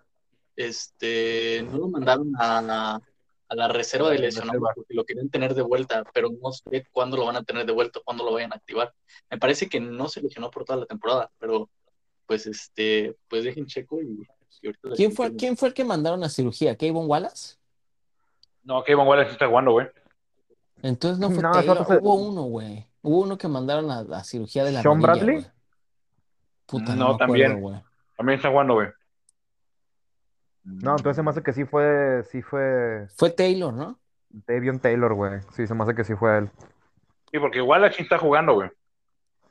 este, 0.56 1.62
no 1.70 1.76
lo 1.76 1.88
mandaron 1.88 2.32
a 2.38 2.62
la, 2.62 3.02
a 3.48 3.54
la 3.54 3.68
reserva 3.68 4.08
de 4.08 4.18
lesionados 4.18 4.62
porque 4.74 4.94
lo 4.94 5.04
querían 5.04 5.28
tener 5.28 5.54
de 5.54 5.60
vuelta, 5.60 6.04
pero 6.14 6.30
no 6.30 6.52
sé 6.52 6.86
cuándo 6.90 7.18
lo 7.18 7.26
van 7.26 7.36
a 7.36 7.44
tener 7.44 7.66
de 7.66 7.72
vuelta, 7.72 8.00
cuándo 8.02 8.24
lo 8.24 8.32
vayan 8.32 8.54
a 8.54 8.56
activar. 8.56 8.94
Me 9.28 9.36
parece 9.36 9.68
que 9.68 9.78
no 9.78 10.08
se 10.08 10.22
lesionó 10.22 10.50
por 10.50 10.64
toda 10.64 10.78
la 10.78 10.86
temporada, 10.86 11.30
pero 11.38 11.68
pues 12.24 12.46
este, 12.46 13.14
pues 13.28 13.44
dejen 13.44 13.66
checo 13.66 14.00
y, 14.00 14.26
y 14.62 14.68
ahorita 14.68 14.88
¿Quién 14.96 15.12
fue. 15.12 15.36
¿Quién 15.36 15.54
fue 15.54 15.68
el 15.68 15.74
que 15.74 15.84
mandaron 15.84 16.24
a 16.24 16.30
cirugía? 16.30 16.76
¿Kevin 16.76 17.04
Wallace? 17.04 17.56
No, 18.64 18.82
Kevin 18.84 19.06
Wallace 19.06 19.32
está 19.32 19.46
jugando, 19.46 19.72
güey. 19.72 19.86
Entonces 20.82 21.18
no 21.18 21.30
fue 21.30 21.42
No, 21.42 21.52
Taylor, 21.52 21.86
hubo 22.00 22.14
uno, 22.14 22.42
güey. 22.42 22.86
Hubo 23.02 23.20
uno 23.22 23.38
que 23.38 23.48
mandaron 23.48 23.90
a, 23.90 24.00
a 24.18 24.24
cirugía 24.24 24.64
de 24.64 24.72
la 24.72 24.82
¿Sean 24.82 24.94
rodilla, 25.02 25.12
Bradley? 25.14 25.34
güey. 25.36 25.50
Puta, 26.66 26.94
No, 26.94 26.96
no, 26.96 26.96
me 26.96 27.02
acuerdo, 27.14 27.18
también. 27.18 27.60
güey. 27.60 27.82
También 28.16 28.36
está 28.38 28.50
jugando, 28.50 28.74
güey. 28.74 28.88
No, 30.64 30.90
entonces 30.96 31.16
se 31.16 31.22
me 31.22 31.30
hace 31.30 31.42
que 31.42 31.52
sí 31.52 31.64
fue, 31.64 32.24
sí 32.30 32.42
fue 32.42 33.06
Fue 33.16 33.30
Taylor, 33.30 33.72
¿no? 33.72 33.98
Davion 34.30 34.80
Taylor, 34.80 35.14
güey. 35.14 35.40
Sí, 35.54 35.66
se 35.66 35.74
me 35.74 35.84
hace 35.84 35.94
que 35.94 36.02
sí 36.04 36.14
fue 36.16 36.38
él. 36.38 36.50
Sí, 37.30 37.38
porque 37.38 37.62
Wallace 37.62 37.96
sí 37.96 38.02
está 38.02 38.18
jugando, 38.18 38.54
güey. 38.54 38.70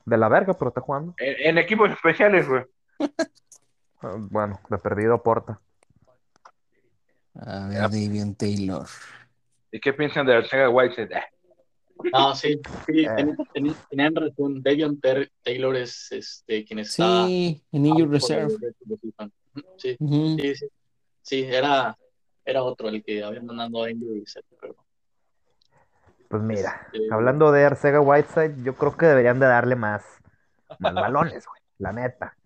De 0.05 0.17
la 0.17 0.27
verga, 0.29 0.53
pero 0.53 0.69
está 0.69 0.81
jugando. 0.81 1.13
En, 1.17 1.49
en 1.51 1.57
equipos 1.57 1.89
especiales, 1.91 2.47
güey. 2.47 2.63
Ah, 4.01 4.15
Bueno, 4.17 4.59
de 4.69 4.77
perdido 4.77 5.23
porta. 5.23 5.59
A 7.39 7.67
ver, 7.67 7.79
Davion 7.79 8.35
Taylor. 8.35 8.85
¿Y 9.75 9.79
qué 9.81 9.91
piensan 9.91 10.25
de 10.25 10.35
Arcega 10.35 10.69
Whiteside? 10.69 11.11
Eh, 11.17 11.23
No, 12.13 12.33
sí, 12.33 12.57
sí, 12.85 13.05
Eh. 13.05 13.09
ten- 13.17 13.35
ten- 13.53 13.75
tenían 13.89 14.15
razón. 14.15 14.63
Davion 14.63 14.97
Ter- 15.01 15.29
Taylor 15.43 15.75
es 15.75 16.09
este, 16.13 16.63
quien 16.63 16.79
está. 16.79 17.25
Sí, 17.25 17.61
en 17.73 17.89
por 17.89 18.09
Reserve. 18.09 18.55
Sí, 19.77 19.97
Ujú. 19.99 20.37
sí, 20.39 20.55
sí. 20.55 20.67
Sí, 21.21 21.43
era, 21.43 21.97
era 22.45 22.63
otro 22.63 22.87
el 22.87 23.03
que 23.03 23.21
habían 23.21 23.45
mandado 23.47 23.83
a 23.83 23.91
Injured 23.91 24.21
Reserve, 24.21 24.47
pero 24.61 24.75
Pues 26.29 26.41
mira, 26.41 26.87
Este- 26.93 27.07
hablando 27.13 27.51
de 27.51 27.65
Arcega 27.65 27.99
Whiteside, 27.99 28.63
yo 28.63 28.75
creo 28.75 28.95
que 28.95 29.05
deberían 29.07 29.39
de 29.41 29.45
darle 29.47 29.75
más, 29.75 30.05
más 30.79 30.93
balones, 31.33 31.45
güey, 31.45 31.61
la 31.79 31.91
neta. 31.91 32.37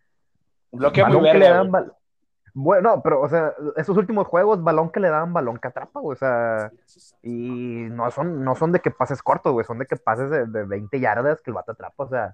Bloquea 0.71 1.05
muy 1.05 1.17
balón 1.17 1.31
que 1.31 1.38
le 1.39 1.50
dan 1.50 1.71
Bueno, 2.61 3.01
pero, 3.01 3.21
o 3.21 3.29
sea, 3.29 3.53
esos 3.77 3.95
últimos 3.95 4.27
juegos, 4.27 4.61
balón 4.61 4.91
que 4.91 4.99
le 4.99 5.07
daban, 5.07 5.31
balón 5.31 5.59
que 5.59 5.69
atrapa, 5.69 6.01
güey, 6.01 6.15
o 6.15 6.19
sea, 6.19 6.69
y 7.23 7.87
no 7.89 8.11
son, 8.11 8.43
no 8.43 8.53
son 8.53 8.73
de 8.73 8.81
que 8.81 8.91
pases 8.91 9.23
cortos, 9.23 9.53
güey, 9.53 9.65
son 9.65 9.79
de 9.79 9.85
que 9.85 9.95
pases 9.95 10.29
de, 10.29 10.45
de 10.45 10.65
20 10.65 10.99
yardas 10.99 11.41
que 11.41 11.51
el 11.51 11.53
vato 11.53 11.71
atrapa, 11.71 12.03
o 12.03 12.09
sea, 12.09 12.33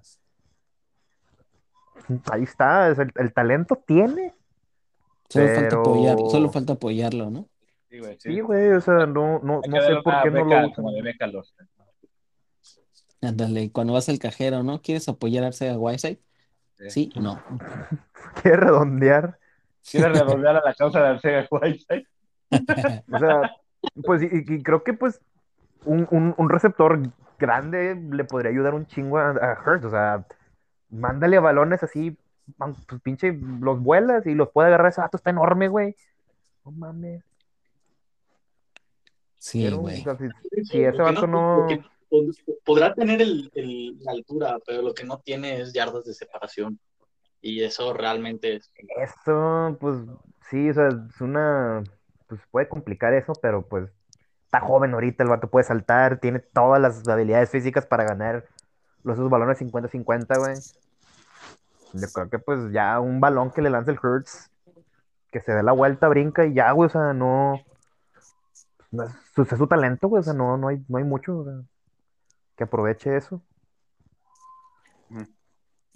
ahí 2.32 2.42
está, 2.42 2.88
es 2.88 2.98
el, 2.98 3.12
el 3.14 3.32
talento 3.32 3.76
tiene, 3.86 4.34
Solo 5.28 5.48
falta 5.54 5.76
apoyarlo, 5.76 6.30
solo 6.30 6.50
falta 6.50 6.72
apoyarlo, 6.72 7.30
¿no? 7.30 7.48
Sí, 7.88 8.00
güey, 8.00 8.16
sí. 8.18 8.32
sí, 8.32 8.40
güey, 8.40 8.72
o 8.72 8.80
sea, 8.80 9.06
no, 9.06 9.38
no, 9.38 9.60
no 9.64 9.82
sé 9.82 9.94
por 10.02 10.22
qué 10.24 10.30
no 10.32 10.44
beca 10.44 10.62
lo 10.62 10.72
como 10.72 10.90
de 10.90 11.02
usan. 11.38 11.68
Ándale, 13.22 13.70
cuando 13.70 13.92
vas 13.92 14.08
al 14.08 14.18
cajero, 14.18 14.64
¿no? 14.64 14.82
¿Quieres 14.82 15.08
apoyar 15.08 15.44
a 15.44 15.78
Whiteside? 15.78 16.18
Sí, 16.88 17.12
no. 17.14 17.40
Quiere 18.42 18.56
redondear, 18.56 19.38
Quiere 19.90 20.08
redondear 20.08 20.56
a 20.56 20.62
la 20.64 20.74
causa 20.74 21.00
de 21.00 21.08
Arcega 21.08 21.46
Whiteside. 21.50 22.06
o 23.12 23.18
sea, 23.18 23.56
pues, 24.04 24.22
y, 24.22 24.28
y 24.32 24.62
creo 24.62 24.82
que, 24.82 24.94
pues, 24.94 25.20
un, 25.84 26.06
un, 26.10 26.34
un 26.36 26.48
receptor 26.50 27.00
grande 27.38 27.94
le 27.94 28.24
podría 28.24 28.50
ayudar 28.50 28.74
un 28.74 28.86
chingo 28.86 29.18
a, 29.18 29.30
a 29.30 29.62
Hurts, 29.64 29.84
o 29.84 29.90
sea, 29.90 30.26
mándale 30.90 31.38
balones 31.38 31.82
así, 31.82 32.16
pues 32.56 33.00
pinche, 33.02 33.32
los 33.60 33.80
vuelas 33.80 34.26
y 34.26 34.34
los 34.34 34.50
puede 34.50 34.68
agarrar, 34.68 34.88
ese 34.88 35.00
vato 35.00 35.16
está 35.16 35.30
enorme, 35.30 35.68
güey. 35.68 35.94
No 36.64 36.70
mames. 36.72 37.22
Sí, 39.38 39.68
güey. 39.70 40.00
o 40.00 40.04
sea, 40.04 40.16
si- 40.16 40.80
ese 40.82 41.02
vato 41.02 41.26
no... 41.26 41.68
podrá 42.64 42.94
tener 42.94 43.22
el, 43.22 43.50
el- 43.54 44.02
la 44.02 44.12
altura, 44.12 44.58
pero 44.66 44.82
lo 44.82 44.94
que 44.94 45.04
no 45.04 45.18
tiene 45.18 45.60
es 45.60 45.72
yardas 45.72 46.04
de 46.04 46.14
separación. 46.14 46.78
Y 47.40 47.62
eso 47.62 47.92
realmente 47.92 48.56
es. 48.56 48.72
Eso, 48.96 49.76
pues, 49.80 49.98
sí, 50.50 50.70
o 50.70 50.74
sea, 50.74 50.88
es 50.88 51.20
una... 51.20 51.82
Pues 52.28 52.40
puede 52.50 52.68
complicar 52.68 53.14
eso, 53.14 53.34
pero 53.40 53.62
pues 53.62 53.88
está 54.44 54.60
joven 54.60 54.94
ahorita, 54.94 55.22
el 55.22 55.30
vato 55.30 55.48
puede 55.48 55.64
saltar, 55.64 56.18
tiene 56.18 56.40
todas 56.40 56.80
las 56.80 57.06
habilidades 57.06 57.50
físicas 57.50 57.86
para 57.86 58.04
ganar 58.04 58.44
los 59.04 59.16
esos 59.16 59.30
balones 59.30 59.60
50-50, 59.60 60.38
güey. 60.38 60.56
Yo 61.92 62.08
creo 62.12 62.28
que 62.28 62.38
pues 62.40 62.72
ya 62.72 62.98
un 62.98 63.20
balón 63.20 63.52
que 63.52 63.62
le 63.62 63.70
lance 63.70 63.92
el 63.92 63.98
Hurts, 64.02 64.50
que 65.30 65.40
se 65.40 65.52
dé 65.52 65.62
la 65.62 65.72
vuelta, 65.72 66.08
brinca 66.08 66.44
y 66.44 66.54
ya, 66.54 66.72
güey, 66.72 66.86
o 66.86 66.90
sea, 66.90 67.12
no... 67.12 67.60
no 68.90 69.04
es, 69.04 69.12
su, 69.34 69.42
es 69.42 69.48
su 69.48 69.66
talento, 69.68 70.08
güey, 70.08 70.20
o 70.20 70.24
sea, 70.24 70.34
no, 70.34 70.56
no 70.56 70.68
hay, 70.68 70.84
no 70.88 70.98
hay 70.98 71.04
mucho 71.04 71.38
o 71.38 71.44
sea, 71.44 71.54
que 72.56 72.64
aproveche 72.64 73.16
eso. 73.16 73.40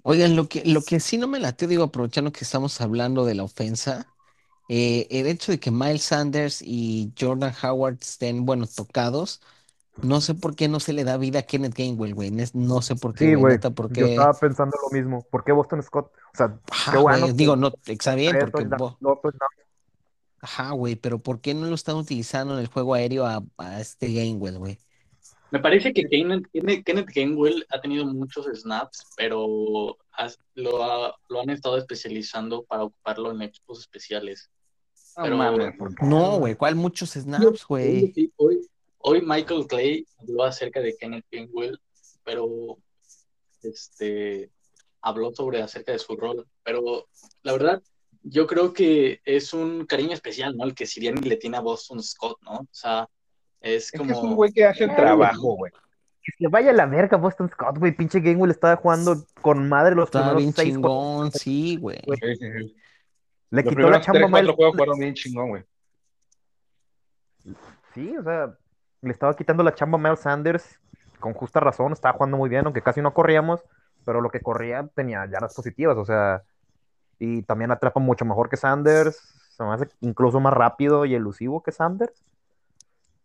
Oigan, 0.03 0.35
lo 0.37 0.49
que, 0.49 0.63
lo 0.65 0.83
que 0.83 1.01
sí 1.01 1.19
no 1.19 1.29
me 1.29 1.39
late, 1.41 1.67
digo, 1.67 1.85
aprovechando 1.85 2.33
que 2.33 2.45
estamos 2.45 2.81
hablando 2.81 3.25
de 3.25 3.35
la 3.35 3.45
ofensa, 3.45 4.09
eh, 4.69 5.07
el 5.11 5.27
hecho 5.27 5.53
de 5.53 5.61
que 5.61 5.71
Miles 5.71 6.03
Sanders 6.05 6.63
y 6.63 7.13
Jordan 7.19 7.55
Howard 7.63 7.99
estén, 8.01 8.47
bueno, 8.47 8.67
tocados, 8.67 9.41
no 10.03 10.21
sé 10.21 10.35
por 10.35 10.57
qué 10.57 10.69
no 10.69 10.81
se 10.81 10.93
le 10.95 11.05
da 11.05 11.17
vida 11.19 11.41
a 11.41 11.43
Kenneth 11.43 11.75
Gainwell, 11.77 12.15
güey. 12.15 12.31
No 12.55 12.83
sé 12.83 12.97
por 12.97 13.15
qué, 13.15 13.27
Sí, 13.27 13.35
güey, 13.35 13.55
neta, 13.57 13.71
por 13.71 13.93
yo 13.93 14.07
estaba 14.07 14.33
pensando 14.35 14.77
lo 14.83 14.91
mismo. 14.91 15.27
¿Por 15.31 15.45
qué 15.45 15.53
Boston 15.53 15.83
Scott? 15.83 16.13
O 16.33 16.37
sea, 16.37 16.59
Ajá, 16.71 16.93
qué 16.93 16.99
bueno. 16.99 17.27
güey, 17.27 17.33
digo, 17.35 17.57
no, 17.57 17.73
está 17.87 18.15
bien, 18.15 18.33
tres 18.33 18.51
porque, 18.51 18.65
touchdowns, 18.65 18.79
bo- 18.79 18.99
dos 19.01 19.21
touchdowns. 19.21 19.61
ajá, 20.41 20.71
güey, 20.73 20.97
pero 20.97 21.19
¿por 21.23 21.41
qué 21.41 21.55
no 21.55 21.67
lo 21.67 21.75
están 21.75 21.97
utilizando 21.97 22.55
en 22.55 22.61
el 22.61 22.67
juego 22.69 22.95
aéreo 22.95 23.27
a, 23.27 23.43
a 23.59 23.81
este 23.81 24.13
Gainwell, 24.13 24.59
güey? 24.59 24.79
Me 25.53 25.59
parece 25.59 25.93
que 25.93 26.05
Kenneth, 26.05 26.47
Kenneth- 26.53 26.85
Kenneth 26.85 27.09
Gainwell 27.15 27.67
ha 27.71 27.81
tenido 27.81 28.05
muchos 28.07 28.47
snaps, 28.47 29.05
pero 29.17 29.97
has- 30.13 30.39
lo, 30.55 30.83
ha- 30.83 31.15
lo 31.29 31.41
han 31.41 31.51
estado 31.51 31.77
especializando 31.77 32.63
para 32.65 32.85
ocuparlo 32.85 33.31
en 33.33 33.43
equipos 33.43 33.81
especiales. 33.81 34.49
No 35.17 35.23
Pero-. 35.57 35.73
No, 36.09 36.39
güey, 36.39 36.55
¿cuál 36.55 36.77
muchos 36.77 37.11
snaps, 37.11 37.67
güey? 37.67 38.13
Hoy 39.03 39.23
Michael 39.23 39.67
Clay 39.67 40.07
habló 40.19 40.45
acerca 40.45 40.81
de 40.81 40.95
Kenneth 40.97 41.25
Gainwell, 41.33 41.81
pero 42.23 42.77
este 43.63 44.51
habló 45.03 45.33
sobre 45.35 45.63
acerca 45.63 45.93
de 45.93 45.99
su 45.99 46.17
rol. 46.17 46.47
Pero 46.63 47.09
la 47.43 47.53
verdad, 47.53 47.83
yo 48.23 48.47
creo 48.47 48.73
que 48.73 49.21
es 49.25 49.53
un 49.55 49.87
cariño 49.87 50.13
especial, 50.13 50.57
¿no? 50.57 50.65
El 50.65 50.75
que 50.75 50.87
Siriani 50.87 51.23
le 51.29 51.37
tiene 51.37 51.57
a 51.57 51.61
Boston 51.61 52.03
Scott, 52.03 52.39
¿no? 52.43 52.53
O 52.53 52.69
sea, 52.71 53.09
es 53.61 53.85
Es 53.85 53.91
que 53.93 53.99
como. 53.99 54.13
es 54.13 54.19
un 54.19 54.35
güey 54.37 54.53
que 54.53 54.65
hace 54.67 54.85
el 54.85 54.95
trabajo, 54.95 55.57
güey. 55.57 55.73
Que 56.23 56.33
se 56.39 56.49
vaya 56.49 56.71
a 56.71 56.75
la 56.75 56.87
verga 56.87 57.17
Boston 57.17 57.49
Scott, 57.51 57.79
güey. 57.79 57.93
Pinche 57.93 58.21
Gainwell 58.21 58.51
estaba 58.51 58.77
jugando 58.77 59.17
con 59.41 59.69
madre 59.69 59.95
los 59.95 60.07
Estaba 60.07 60.35
primeros 60.35 60.43
bien 60.43 60.53
seis 60.55 60.77
juegos. 60.77 61.01
chingón, 61.01 61.33
sí, 61.33 61.77
güey. 61.77 62.01
Sí, 62.21 62.37
sí, 62.37 62.53
sí. 62.59 62.77
Le 63.51 63.63
Los 63.63 63.75
quitó 63.75 63.91
la 63.91 64.01
chamba 64.01 64.27
a 64.27 64.29
3, 64.29 64.31
4 64.31 64.43
Miles. 64.43 64.55
juegos 64.57 64.77
fueron 64.77 64.99
bien 64.99 65.15
chingón, 65.15 65.49
güey. 65.51 65.65
Sí, 67.95 68.17
o 68.17 68.23
sea, 68.23 68.55
le 69.03 69.11
estaba 69.13 69.35
quitando 69.35 69.63
la 69.63 69.75
chamba 69.75 69.99
a 69.99 70.03
Miles 70.03 70.21
Sanders 70.21 70.79
con 71.19 71.33
justa 71.35 71.61
razón. 71.61 71.93
Estaba 71.93 72.15
jugando 72.15 72.37
muy 72.37 72.49
bien, 72.49 72.65
aunque 72.67 72.83
casi 72.83 73.01
no 73.03 73.13
corríamos, 73.15 73.61
pero 74.05 74.21
lo 74.21 74.31
que 74.31 74.41
corría 74.41 74.87
tenía 74.95 75.27
yardas 75.27 75.55
positivas, 75.55 75.97
o 75.97 76.05
sea, 76.05 76.43
y 77.19 77.43
también 77.43 77.71
atrapa 77.71 78.01
mucho 78.01 78.25
mejor 78.25 78.49
que 78.49 78.57
Sanders. 78.57 79.17
Se 79.57 79.65
me 79.65 79.73
hace 79.75 79.89
incluso 80.01 80.41
más 80.41 80.55
rápido 80.55 81.05
y 81.05 81.15
elusivo 81.15 81.63
que 81.63 81.73
Sanders. 81.73 82.25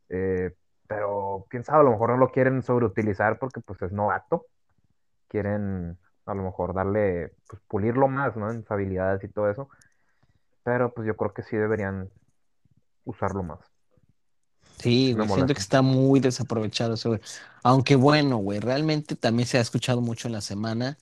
Eh, 0.09 0.53
pero 0.87 1.45
quién 1.49 1.63
sabe, 1.63 1.79
a 1.79 1.83
lo 1.83 1.91
mejor 1.91 2.11
no 2.11 2.17
lo 2.17 2.31
quieren 2.31 2.61
sobreutilizar 2.61 3.39
porque 3.39 3.61
pues 3.61 3.81
es 3.81 3.91
novato. 3.91 4.45
Quieren 5.27 5.97
a 6.25 6.33
lo 6.33 6.43
mejor 6.43 6.73
darle, 6.73 7.33
pues 7.47 7.61
pulirlo 7.67 8.07
más, 8.07 8.35
¿no? 8.35 8.51
En 8.51 8.61
sus 8.61 8.71
habilidades 8.71 9.23
y 9.23 9.29
todo 9.29 9.49
eso. 9.49 9.69
Pero 10.63 10.93
pues 10.93 11.07
yo 11.07 11.15
creo 11.15 11.33
que 11.33 11.43
sí 11.43 11.55
deberían 11.55 12.09
usarlo 13.05 13.43
más. 13.43 13.59
Sí, 14.79 15.13
Me 15.15 15.25
güey, 15.25 15.29
siento 15.29 15.53
que 15.53 15.59
está 15.59 15.81
muy 15.81 16.19
desaprovechado 16.19 16.95
ese 16.95 17.07
güey. 17.09 17.21
Aunque 17.63 17.95
bueno, 17.95 18.37
güey, 18.37 18.59
realmente 18.59 19.15
también 19.15 19.47
se 19.47 19.57
ha 19.57 19.61
escuchado 19.61 20.01
mucho 20.01 20.27
en 20.27 20.33
la 20.33 20.41
semana 20.41 20.97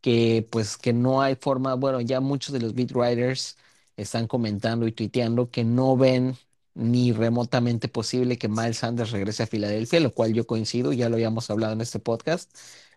que 0.00 0.46
pues 0.50 0.76
que 0.78 0.92
no 0.92 1.20
hay 1.22 1.36
forma, 1.36 1.74
bueno, 1.74 2.00
ya 2.00 2.20
muchos 2.20 2.52
de 2.52 2.60
los 2.60 2.74
beat 2.74 2.92
writers 2.92 3.58
están 3.96 4.26
comentando 4.28 4.86
y 4.86 4.92
tuiteando 4.92 5.50
que 5.50 5.64
no 5.64 5.96
ven 5.96 6.36
ni 6.76 7.12
remotamente 7.12 7.88
posible 7.88 8.36
que 8.38 8.48
Miles 8.48 8.78
Sanders 8.78 9.10
regrese 9.10 9.42
a 9.44 9.46
Filadelfia, 9.46 9.98
lo 10.00 10.12
cual 10.12 10.34
yo 10.34 10.46
coincido, 10.46 10.92
ya 10.92 11.08
lo 11.08 11.16
habíamos 11.16 11.50
hablado 11.50 11.72
en 11.72 11.80
este 11.80 11.98
podcast. 11.98 12.54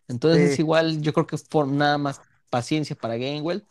Entonces, 0.10 0.56
Sí. 0.56 0.62
igual 0.64 1.02
yo 1.02 1.14
creo 1.14 1.26
que 1.28 1.38
por 1.50 1.68
nada 1.68 1.98
más 1.98 2.22
paciencia 2.50 2.96
para 2.96 3.16
Gainwell, 3.18 3.66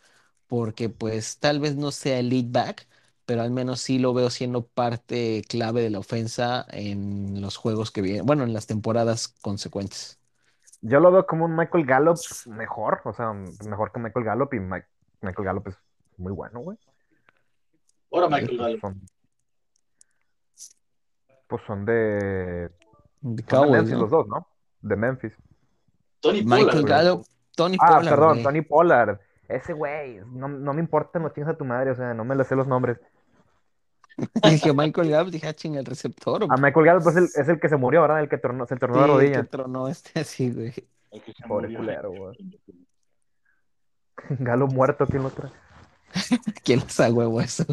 porque 0.46 0.88
pues 0.88 1.38
tal 1.38 1.60
vez 1.60 1.76
no 1.76 1.90
sea 1.90 2.18
el 2.20 2.30
lead 2.30 2.46
back, 2.48 2.88
pero 3.26 3.42
al 3.42 3.50
menos 3.50 3.80
sí 3.82 3.98
lo 3.98 4.14
veo 4.14 4.30
siendo 4.30 4.66
parte 4.66 5.42
clave 5.46 5.82
de 5.82 5.90
la 5.90 5.98
ofensa 5.98 6.64
en 6.70 7.42
los 7.42 7.56
juegos 7.58 7.90
que 7.90 8.00
vienen, 8.00 8.24
bueno, 8.24 8.44
en 8.44 8.54
las 8.54 8.66
temporadas 8.66 9.28
consecuentes. 9.42 10.18
Yo 10.80 11.00
lo 11.00 11.12
veo 11.12 11.26
como 11.26 11.44
un 11.44 11.54
Michael 11.54 11.84
Gallup 11.84 12.16
mejor, 12.46 13.02
o 13.04 13.12
sea, 13.12 13.34
mejor 13.66 13.92
que 13.92 14.00
Michael 14.00 14.24
Gallup 14.24 14.54
y 14.54 14.60
Mike- 14.60 14.86
Michael 15.20 15.44
Gallup 15.44 15.68
es 15.68 15.74
muy 16.16 16.32
bueno, 16.32 16.60
güey. 16.60 16.78
Ahora 18.10 18.28
Michael 18.28 18.56
Gallup. 18.58 18.80
son, 18.80 19.02
pues 21.48 21.62
son 21.66 21.84
de, 21.84 21.94
De 21.94 22.70
son 23.20 23.36
de 23.36 23.42
Cowboys, 23.44 23.70
Memphis 23.72 23.94
¿no? 23.94 24.00
los 24.02 24.10
dos, 24.10 24.28
¿no? 24.28 24.46
De 24.80 24.96
Memphis. 24.96 25.32
Tony 26.20 26.42
Michael 26.44 26.82
Pollard. 26.82 26.86
Gallup, 26.88 27.26
Tony 27.56 27.76
Ah, 27.80 27.86
Pollard, 27.96 28.08
perdón, 28.10 28.30
güey. 28.34 28.42
Tony 28.44 28.62
Pollard. 28.62 29.18
Ese 29.48 29.72
güey, 29.72 30.20
no, 30.26 30.46
no 30.48 30.74
me 30.74 30.80
importa, 30.80 31.18
no 31.18 31.30
chingas 31.30 31.54
a 31.54 31.56
tu 31.56 31.64
madre, 31.64 31.90
o 31.92 31.94
sea, 31.96 32.12
no 32.14 32.24
me 32.24 32.36
le 32.36 32.44
sé 32.44 32.54
los 32.54 32.66
nombres. 32.68 32.98
Dije 34.44 34.72
Michael 34.74 35.10
Gallup, 35.10 35.30
dije, 35.32 35.46
ah, 35.48 35.54
chinga, 35.54 35.80
el 35.80 35.86
receptor. 35.86 36.44
A 36.50 36.56
Michael 36.56 36.86
Gallup 36.86 37.08
es 37.08 37.16
el, 37.16 37.24
es 37.24 37.48
el 37.48 37.58
que 37.60 37.68
se 37.68 37.76
murió, 37.76 38.02
¿verdad? 38.02 38.20
El 38.20 38.28
que 38.28 38.36
tronó, 38.38 38.66
se 38.66 38.76
tronó 38.76 39.00
la 39.00 39.06
rodilla. 39.06 39.42
que 39.42 39.48
tronó 39.48 39.88
este 39.88 40.20
así, 40.20 40.50
güey. 40.52 40.74
El 41.10 41.22
que 41.22 41.32
se 41.32 41.46
Pobre 41.46 41.68
murió. 41.68 41.78
culero, 41.78 42.10
güey. 42.12 42.36
Galo 44.40 44.66
muerto, 44.66 45.06
¿quién 45.06 45.22
lo 45.22 45.30
trae? 45.30 45.50
¿Quién 46.64 46.80
les 46.80 47.00
hago 47.00 47.18
huevo 47.18 47.40
eso? 47.40 47.64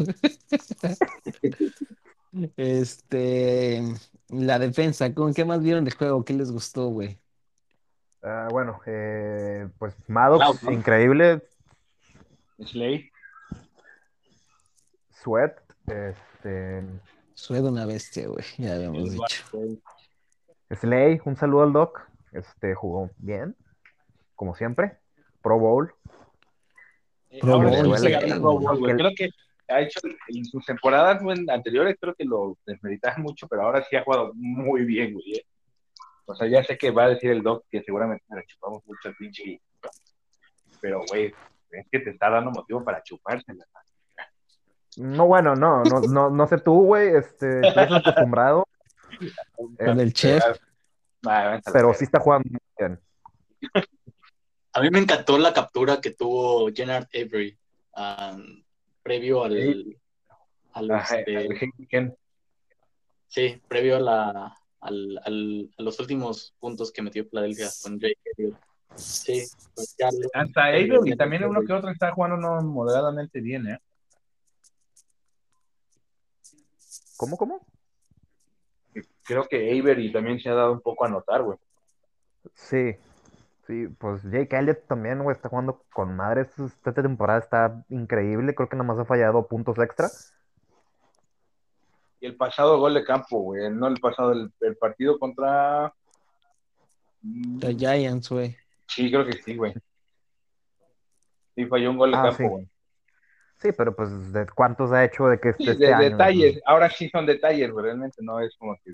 Este, 2.56 3.82
la 4.28 4.58
defensa, 4.58 5.12
¿con 5.14 5.32
qué 5.34 5.44
más 5.44 5.62
vieron 5.62 5.84
del 5.84 5.94
juego? 5.94 6.24
¿Qué 6.24 6.34
les 6.34 6.50
gustó, 6.52 6.88
güey? 6.88 7.18
Ah, 8.22 8.48
bueno, 8.50 8.80
eh, 8.86 9.68
pues 9.78 9.94
Maddox, 10.08 10.44
Cloud, 10.44 10.58
¿no? 10.62 10.72
increíble. 10.72 11.42
Slay. 12.64 13.10
Sweat, 15.22 15.58
este, 15.86 16.82
Suena 17.34 17.68
una 17.68 17.86
bestia, 17.86 18.28
güey, 18.28 18.44
ya 18.58 18.74
habíamos 18.74 19.10
dicho. 19.10 19.44
Slay, 20.80 21.20
un 21.24 21.36
saludo 21.36 21.62
al 21.64 21.72
Doc. 21.72 22.00
Este 22.32 22.74
jugó 22.74 23.10
bien, 23.18 23.56
como 24.34 24.54
siempre. 24.56 24.98
Pro 25.42 25.58
Bowl. 25.58 25.94
Eh, 27.30 27.38
Pro 27.40 27.54
ahora 27.54 27.70
Bowl, 27.70 27.96
sí 27.98 28.02
se 28.02 28.06
sí. 28.06 28.12
ganó 28.12 28.26
el 28.26 28.40
Pro 28.40 28.58
Bowl, 28.58 28.78
güey. 28.78 28.92
Que- 28.92 28.96
Creo 28.98 29.10
que 29.16 29.30
ha 29.68 29.80
hecho 29.80 30.00
en 30.28 30.44
sus 30.44 30.64
temporadas 30.64 31.22
anteriores, 31.48 31.96
creo 32.00 32.14
que 32.14 32.24
lo 32.24 32.56
desmeritaban 32.66 33.22
mucho, 33.22 33.48
pero 33.48 33.62
ahora 33.62 33.84
sí 33.88 33.96
ha 33.96 34.04
jugado 34.04 34.32
muy 34.34 34.84
bien, 34.84 35.14
güey. 35.14 35.36
eh. 35.36 35.46
O 36.26 36.34
sea, 36.34 36.48
ya 36.48 36.62
sé 36.64 36.76
que 36.76 36.90
va 36.90 37.04
a 37.04 37.08
decir 37.10 37.30
el 37.30 37.42
Doc 37.42 37.64
que 37.70 37.82
seguramente 37.82 38.24
le 38.34 38.44
chupamos 38.46 38.84
mucho 38.84 39.08
al 39.08 39.16
pinche. 39.16 39.60
Pero, 40.80 41.02
güey, 41.08 41.32
es 41.70 41.86
que 41.90 42.00
te 42.00 42.10
está 42.10 42.30
dando 42.30 42.50
motivo 42.50 42.84
para 42.84 43.02
chupársela. 43.02 43.64
No, 44.96 45.26
bueno, 45.26 45.54
no, 45.54 45.84
no, 45.84 46.00
no, 46.00 46.30
no 46.30 46.46
sé 46.48 46.58
tú, 46.58 46.84
güey. 46.84 47.14
Este, 47.14 47.66
estás 47.66 47.92
acostumbrado, 47.92 48.66
Con 49.78 50.00
el 50.00 50.12
chef. 50.12 50.42
Ah, 51.24 51.50
vente 51.50 51.70
a 51.70 51.70
la 51.70 51.72
pero 51.72 51.94
sí 51.94 52.04
está 52.04 52.18
jugando 52.18 52.48
muy 52.50 52.60
bien. 52.78 53.00
A 54.72 54.80
mí 54.80 54.90
me 54.90 54.98
encantó 54.98 55.38
la 55.38 55.52
captura 55.52 56.00
que 56.00 56.10
tuvo 56.10 56.70
Jenard 56.70 57.06
Avery 57.14 57.58
um, 57.96 58.62
previo 59.06 59.44
al, 59.44 59.54
Sí. 59.56 59.96
al, 60.72 60.90
Ajá, 60.90 61.18
este, 61.20 61.48
sí, 63.28 63.62
previo 63.68 63.96
a 63.96 64.00
la 64.00 64.58
al, 64.80 65.18
al- 65.24 65.70
a 65.78 65.82
los 65.82 65.98
últimos 66.00 66.54
puntos 66.58 66.92
que 66.92 67.02
metió 67.02 67.28
Philadelphia 67.28 67.68
con 67.82 67.98
Jake. 67.98 68.16
Sí, 68.94 69.44
pues 69.74 69.94
ya 69.98 70.10
lo- 70.10 70.28
Hasta 70.32 70.74
ellos 70.74 71.06
y 71.06 71.16
también 71.16 71.44
uno 71.44 71.62
que 71.64 71.72
otro 71.72 71.90
está 71.90 72.12
jugando 72.12 72.36
no 72.36 72.60
moderadamente 72.62 73.40
bien, 73.40 73.66
¿eh? 73.68 73.78
¿Cómo, 77.16 77.36
cómo? 77.36 77.64
Creo 79.24 79.46
que 79.48 79.70
Avery 79.80 80.12
también 80.12 80.38
se 80.38 80.48
ha 80.48 80.54
dado 80.54 80.72
un 80.72 80.80
poco 80.80 81.04
a 81.04 81.08
notar, 81.08 81.42
güey. 81.42 81.58
Sí, 82.54 82.94
sí, 83.66 83.88
pues 83.98 84.22
Jake 84.24 84.56
Elliott 84.56 84.86
también, 84.86 85.22
güey, 85.22 85.34
está 85.34 85.48
jugando 85.48 85.82
con 85.92 86.14
madres. 86.16 86.48
Esta 86.58 86.92
temporada 86.92 87.38
está 87.40 87.84
increíble. 87.88 88.54
Creo 88.54 88.68
que 88.68 88.76
nada 88.76 88.86
más 88.88 88.98
ha 88.98 89.04
fallado 89.04 89.46
puntos 89.46 89.78
extra. 89.78 90.08
Y 92.20 92.26
el 92.26 92.36
pasado 92.36 92.78
gol 92.78 92.94
de 92.94 93.04
campo, 93.04 93.38
güey. 93.40 93.70
No 93.70 93.86
el 93.88 94.00
pasado, 94.00 94.32
el, 94.32 94.50
el 94.60 94.76
partido 94.76 95.18
contra. 95.18 95.92
Mm, 97.22 97.58
The 97.58 97.74
Giants, 97.74 98.30
güey. 98.30 98.56
Sí, 98.88 99.10
creo 99.10 99.26
que 99.26 99.32
sí, 99.34 99.56
güey. 99.56 99.74
Sí, 101.54 101.66
falló 101.66 101.90
un 101.90 101.98
gol 101.98 102.10
de 102.12 102.16
Ah, 102.16 102.22
campo, 102.22 102.36
sí. 102.36 102.48
güey. 102.48 102.68
Sí, 103.58 103.72
pero 103.72 103.94
pues, 103.96 104.32
¿de 104.32 104.46
cuántos 104.54 104.92
ha 104.92 105.02
hecho 105.04 105.28
de 105.28 105.40
que 105.40 105.54
Sí, 105.54 105.68
este 105.70 105.86
de 105.86 105.94
año? 105.94 106.10
detalles. 106.10 106.60
Ahora 106.66 106.90
sí 106.90 107.08
son 107.08 107.24
detalles, 107.26 107.70
güey. 107.72 107.84
Realmente 107.86 108.22
no 108.22 108.40
es 108.40 108.54
como 108.58 108.76
que. 108.84 108.92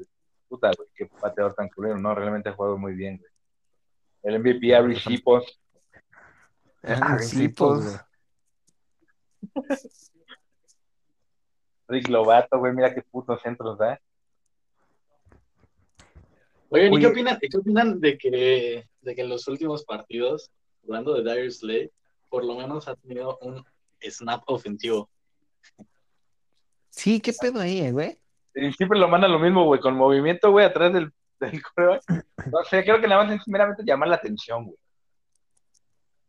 Puta, 0.48 0.70
güey, 0.76 0.88
qué 0.94 1.06
pateador 1.20 1.54
tan 1.54 1.68
culero. 1.68 1.98
No, 1.98 2.14
realmente 2.14 2.48
ha 2.48 2.52
jugado 2.52 2.76
muy 2.78 2.94
bien, 2.94 3.18
güey. 3.18 3.31
El 4.22 4.38
MVP, 4.38 4.74
Avery 4.74 4.94
Shipos. 4.94 5.60
Ah, 6.82 7.18
sí, 7.18 7.36
sí, 7.36 7.48
pues, 7.48 7.84
güey. 7.84 7.96
Rick 11.88 12.08
Lobato, 12.08 12.58
güey. 12.58 12.72
Mira 12.72 12.94
qué 12.94 13.02
putos 13.02 13.40
centros 13.42 13.78
da. 13.78 14.00
Oigan, 16.70 16.92
¿y 16.92 16.96
Oye. 16.96 17.00
qué 17.00 17.06
opinan, 17.08 17.38
qué 17.38 17.56
opinan 17.56 18.00
de 18.00 18.16
que, 18.16 18.86
de 19.00 19.14
que 19.14 19.20
en 19.20 19.28
los 19.28 19.46
últimos 19.46 19.84
partidos, 19.84 20.50
hablando 20.84 21.14
de 21.14 21.22
Darius 21.22 21.58
Slade, 21.58 21.92
por 22.30 22.44
lo 22.44 22.54
menos 22.56 22.88
ha 22.88 22.96
tenido 22.96 23.38
un 23.42 23.64
snap 24.00 24.42
ofensivo? 24.46 25.10
Sí, 26.88 27.20
qué 27.20 27.32
pedo 27.32 27.60
ahí, 27.60 27.80
eh, 27.80 27.92
güey. 27.92 28.18
Y 28.54 28.72
siempre 28.72 28.98
lo 28.98 29.08
manda 29.08 29.28
lo 29.28 29.38
mismo, 29.38 29.64
güey, 29.64 29.80
con 29.80 29.94
movimiento, 29.96 30.50
güey, 30.50 30.64
atrás 30.64 30.92
del, 30.92 31.12
del 31.46 31.62
coreback. 31.62 32.02
No 32.50 32.64
sé, 32.64 32.82
creo 32.84 33.00
que 33.00 33.08
nada 33.08 33.24
más 33.24 33.32
es 33.34 33.46
meramente 33.48 33.82
llamar 33.84 34.08
la 34.08 34.16
atención, 34.16 34.64
güey. 34.64 34.76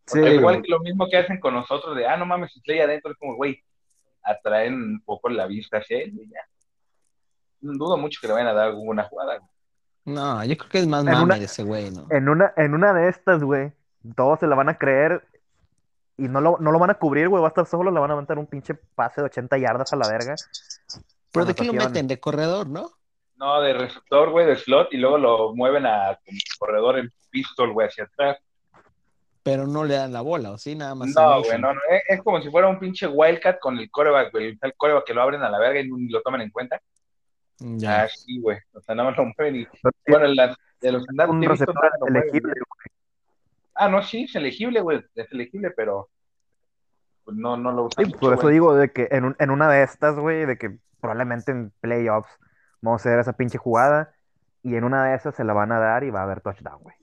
Sí, 0.05 0.19
Al 0.19 0.33
igual 0.33 0.61
que 0.61 0.69
lo 0.69 0.79
mismo 0.81 1.07
que 1.09 1.17
hacen 1.17 1.39
con 1.39 1.53
nosotros, 1.53 1.95
de, 1.95 2.05
ah, 2.05 2.17
no 2.17 2.25
mames, 2.25 2.55
estoy 2.55 2.79
adentro, 2.79 3.11
es 3.11 3.17
como, 3.17 3.35
güey, 3.35 3.63
atraen 4.21 4.73
un 4.73 5.01
poco 5.05 5.29
la 5.29 5.47
vista 5.47 5.77
hacia 5.77 5.99
él, 6.03 6.13
y 6.21 6.29
ya. 6.29 6.39
Dudo 7.61 7.95
mucho 7.97 8.19
que 8.19 8.27
le 8.27 8.33
vayan 8.33 8.49
a 8.49 8.53
dar 8.53 8.67
alguna 8.69 9.03
jugada, 9.05 9.37
güey. 9.37 9.49
No, 10.05 10.43
yo 10.43 10.57
creo 10.57 10.69
que 10.69 10.79
es 10.79 10.87
más 10.87 11.05
En 11.05 11.11
mame 11.13 11.23
una- 11.23 11.35
de 11.39 11.45
ese 11.45 11.63
güey, 11.63 11.89
¿no? 11.91 12.07
En 12.09 12.27
una, 12.27 12.53
en 12.57 12.73
una 12.73 12.91
de 12.93 13.07
estas, 13.07 13.41
güey, 13.41 13.71
todos 14.17 14.41
se 14.41 14.47
la 14.47 14.55
van 14.55 14.67
a 14.67 14.77
creer 14.77 15.25
y 16.17 16.23
no 16.27 16.41
lo, 16.41 16.57
no 16.59 16.71
lo 16.73 16.79
van 16.79 16.89
a 16.89 16.95
cubrir, 16.95 17.29
güey. 17.29 17.41
Va 17.41 17.47
a 17.47 17.49
estar 17.49 17.65
solo, 17.65 17.89
le 17.89 17.99
van 18.01 18.11
a 18.11 18.13
aventar 18.15 18.37
un 18.37 18.45
pinche 18.45 18.73
pase 18.73 19.21
de 19.21 19.27
80 19.27 19.57
yardas 19.57 19.93
a 19.93 19.95
la 19.95 20.09
verga. 20.09 20.35
Pero 21.31 21.45
¿de 21.45 21.55
qué 21.55 21.63
lo 21.63 21.71
meten? 21.73 22.07
De 22.07 22.19
corredor, 22.19 22.67
¿no? 22.67 22.91
No, 23.37 23.61
de 23.61 23.73
receptor, 23.73 24.29
güey, 24.29 24.45
de 24.45 24.55
slot, 24.55 24.93
y 24.93 24.97
luego 24.97 25.17
lo 25.17 25.55
mueven 25.55 25.85
a 25.85 26.17
corredor 26.59 26.99
en 26.99 27.11
pistol, 27.29 27.73
güey, 27.73 27.87
hacia 27.87 28.05
atrás. 28.05 28.37
Pero 29.41 29.67
no 29.67 29.83
le 29.83 29.95
dan 29.95 30.13
la 30.13 30.21
bola, 30.21 30.51
¿o 30.51 30.57
sí? 30.57 30.75
Nada 30.75 30.95
más. 30.95 31.09
No, 31.09 31.41
güey, 31.43 31.59
no, 31.59 31.73
no, 31.73 31.79
es, 31.89 32.01
es 32.07 32.23
como 32.23 32.41
si 32.41 32.49
fuera 32.49 32.67
un 32.69 32.79
pinche 32.79 33.07
wildcat 33.07 33.59
con 33.59 33.77
el 33.77 33.89
coreback, 33.91 34.31
güey. 34.31 34.57
El 34.61 34.73
coreback 34.77 35.05
que 35.05 35.13
lo 35.13 35.21
abren 35.21 35.41
a 35.43 35.49
la 35.49 35.59
verga 35.59 35.81
y 35.81 35.91
ni 35.91 36.07
lo 36.09 36.21
toman 36.21 36.41
en 36.41 36.49
cuenta. 36.51 36.79
Ya. 37.59 38.03
Así, 38.03 38.39
güey. 38.39 38.57
O 38.73 38.79
sea, 38.81 38.95
nada 38.95 39.09
más 39.09 39.17
lo 39.17 39.25
mueven 39.37 39.55
y. 39.61 39.67
Bueno, 40.07 40.27
la- 40.27 40.55
de 40.79 40.91
los 40.91 41.03
snaps 41.03 41.29
un 41.31 41.39
que 41.41 41.45
he 41.45 41.49
visto, 41.49 41.65
receptor 41.65 41.99
mueven, 41.99 42.15
elegible. 42.23 42.53
güey. 42.53 42.87
Ah, 43.75 43.89
no, 43.89 44.01
sí, 44.03 44.23
es 44.23 44.35
elegible, 44.35 44.79
güey. 44.81 45.03
Es 45.15 45.31
elegible, 45.31 45.71
pero. 45.71 46.07
Pues 47.25 47.35
no, 47.37 47.57
no 47.57 47.71
lo 47.71 47.83
usan 47.83 48.05
Sí, 48.05 48.11
mucho, 48.11 48.19
por 48.19 48.33
eso 48.33 48.41
güey. 48.43 48.53
digo 48.53 48.75
de 48.75 48.91
que 48.91 49.07
en, 49.11 49.25
un- 49.25 49.35
en 49.39 49.49
una 49.49 49.69
de 49.69 49.83
estas, 49.83 50.15
güey, 50.17 50.45
de 50.45 50.57
que 50.57 50.77
probablemente 51.01 51.51
en 51.51 51.71
playoffs 51.81 52.29
vamos 52.83 53.01
a 53.05 53.09
hacer 53.09 53.19
esa 53.19 53.33
pinche 53.33 53.57
jugada 53.57 54.13
y 54.61 54.75
en 54.75 54.83
una 54.83 55.05
de 55.05 55.15
esas 55.15 55.35
se 55.35 55.43
la 55.43 55.53
van 55.53 55.71
a 55.71 55.79
dar 55.79 56.03
y 56.03 56.09
va 56.09 56.19
a 56.19 56.23
haber 56.23 56.41
touchdown, 56.41 56.79
güey. 56.81 56.95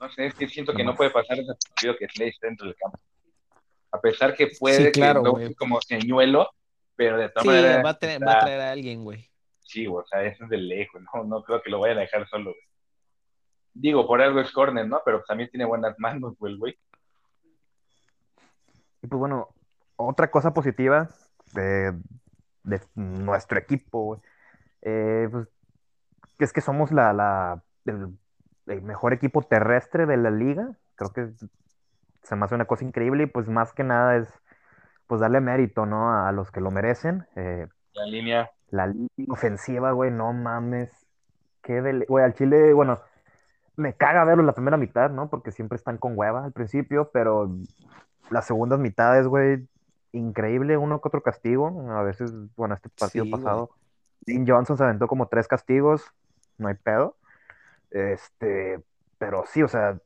No 0.00 0.10
sé, 0.10 0.26
es 0.26 0.34
que 0.34 0.46
siento 0.48 0.74
que 0.74 0.84
No 0.84 0.94
puede 0.94 1.10
pasar 1.10 1.38
ese 1.38 1.52
partido 1.54 1.96
que 1.96 2.06
Slay 2.08 2.28
esté 2.28 2.48
dentro 2.48 2.66
del 2.66 2.76
campo. 2.76 2.98
A 3.92 4.00
pesar 4.00 4.34
que 4.34 4.48
puede, 4.58 4.86
Sí, 4.86 4.92
claro, 4.92 5.22
que 5.36 5.54
como 5.54 5.80
señuelo, 5.80 6.50
pero 6.96 7.16
de 7.16 7.28
todas 7.30 7.42
Sí, 7.44 7.48
maneras. 7.48 7.84
va 7.84 7.90
a, 7.90 7.98
traer, 7.98 8.14
está- 8.20 8.26
va 8.26 8.32
a 8.36 8.40
traer 8.40 8.60
a 8.60 8.70
alguien, 8.72 9.04
güey. 9.04 9.30
Sí, 9.60 9.86
güey, 9.86 10.02
o 10.04 10.06
sea, 10.06 10.22
eso 10.24 10.44
es 10.44 10.50
de 10.50 10.58
lejos, 10.58 11.00
no, 11.14 11.24
no 11.24 11.42
creo 11.42 11.62
que 11.62 11.70
lo 11.70 11.80
vayan 11.80 11.98
a 11.98 12.02
dejar 12.02 12.28
solo, 12.28 12.50
güey. 12.50 12.62
Digo, 13.74 14.06
por 14.06 14.20
algo 14.22 14.40
es 14.40 14.50
corner, 14.52 14.86
¿no? 14.86 15.00
Pero 15.04 15.22
también 15.26 15.50
tiene 15.50 15.64
buenas 15.64 15.94
manos, 15.98 16.36
güey, 16.38 16.56
güey. 16.56 16.78
Y 19.02 19.06
pues 19.06 19.18
bueno, 19.18 19.48
otra 19.96 20.30
cosa 20.30 20.52
positiva 20.52 21.08
de, 21.52 21.92
de 22.64 22.80
nuestro 22.94 23.58
equipo, 23.58 24.02
güey, 24.04 24.20
eh, 24.86 25.28
pues, 25.30 25.48
que 26.38 26.44
es 26.44 26.52
que 26.52 26.60
somos 26.60 26.92
la, 26.92 27.12
la- 27.12 27.62
el, 27.86 28.16
el 28.66 28.82
mejor 28.82 29.12
equipo 29.12 29.42
terrestre 29.42 30.06
de 30.06 30.16
la 30.16 30.30
liga. 30.30 30.70
Creo 30.94 31.12
que 31.12 31.30
se 32.22 32.36
me 32.36 32.44
hace 32.44 32.54
una 32.54 32.64
cosa 32.66 32.84
increíble 32.84 33.24
y 33.24 33.26
pues 33.26 33.48
más 33.48 33.72
que 33.72 33.84
nada 33.84 34.16
es 34.16 34.28
pues 35.06 35.20
darle 35.20 35.40
mérito, 35.40 35.86
¿no? 35.86 36.12
A 36.26 36.32
los 36.32 36.50
que 36.50 36.60
lo 36.60 36.70
merecen. 36.70 37.26
Eh, 37.36 37.66
La 37.94 38.06
línea. 38.06 38.50
la 38.70 38.86
línea 38.86 39.08
ofensiva, 39.28 39.92
güey, 39.92 40.10
no 40.10 40.32
mames. 40.32 40.90
Qué 41.62 41.80
dele... 41.82 42.06
Güey, 42.08 42.24
al 42.24 42.34
Chile, 42.34 42.72
bueno, 42.72 43.00
me 43.76 43.94
caga 43.94 44.24
verlo 44.24 44.42
la 44.42 44.52
primera 44.54 44.76
mitad, 44.76 45.10
¿no? 45.10 45.28
Porque 45.30 45.50
siempre 45.52 45.76
están 45.76 45.98
con 45.98 46.12
hueva 46.16 46.44
al 46.44 46.52
principio, 46.52 47.10
pero 47.12 47.50
las 48.30 48.46
segundas 48.46 48.78
mitades, 48.80 49.26
güey, 49.28 49.66
increíble, 50.12 50.76
uno 50.76 51.00
que 51.00 51.08
otro 51.08 51.22
castigo. 51.22 51.88
A 51.92 52.02
veces, 52.02 52.32
bueno, 52.56 52.74
este 52.74 52.88
partido 52.88 53.24
Sí, 53.24 53.30
güey. 53.30 53.42
Dean 54.26 54.46
Johnson 54.46 54.76
se 54.76 54.84
aventó 54.84 55.06
como 55.06 55.28
tres 55.28 55.48
castigos, 55.48 56.04
no 56.58 56.68
hay 56.68 56.74
pedo. 56.74 57.16
Este, 57.90 58.82
pero 59.18 59.44
sí, 59.46 59.62
o 59.62 59.68
sea, 59.68 59.98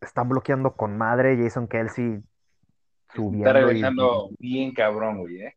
están 0.00 0.28
bloqueando 0.28 0.74
con 0.74 0.96
madre, 0.96 1.36
Jason 1.40 1.68
Kelsey 1.68 2.22
subiendo. 3.14 3.48
Está 3.48 3.52
y- 3.52 3.62
regresando 3.62 4.30
bien 4.38 4.72
cabrón, 4.72 5.18
güey, 5.18 5.42
¿eh? 5.42 5.56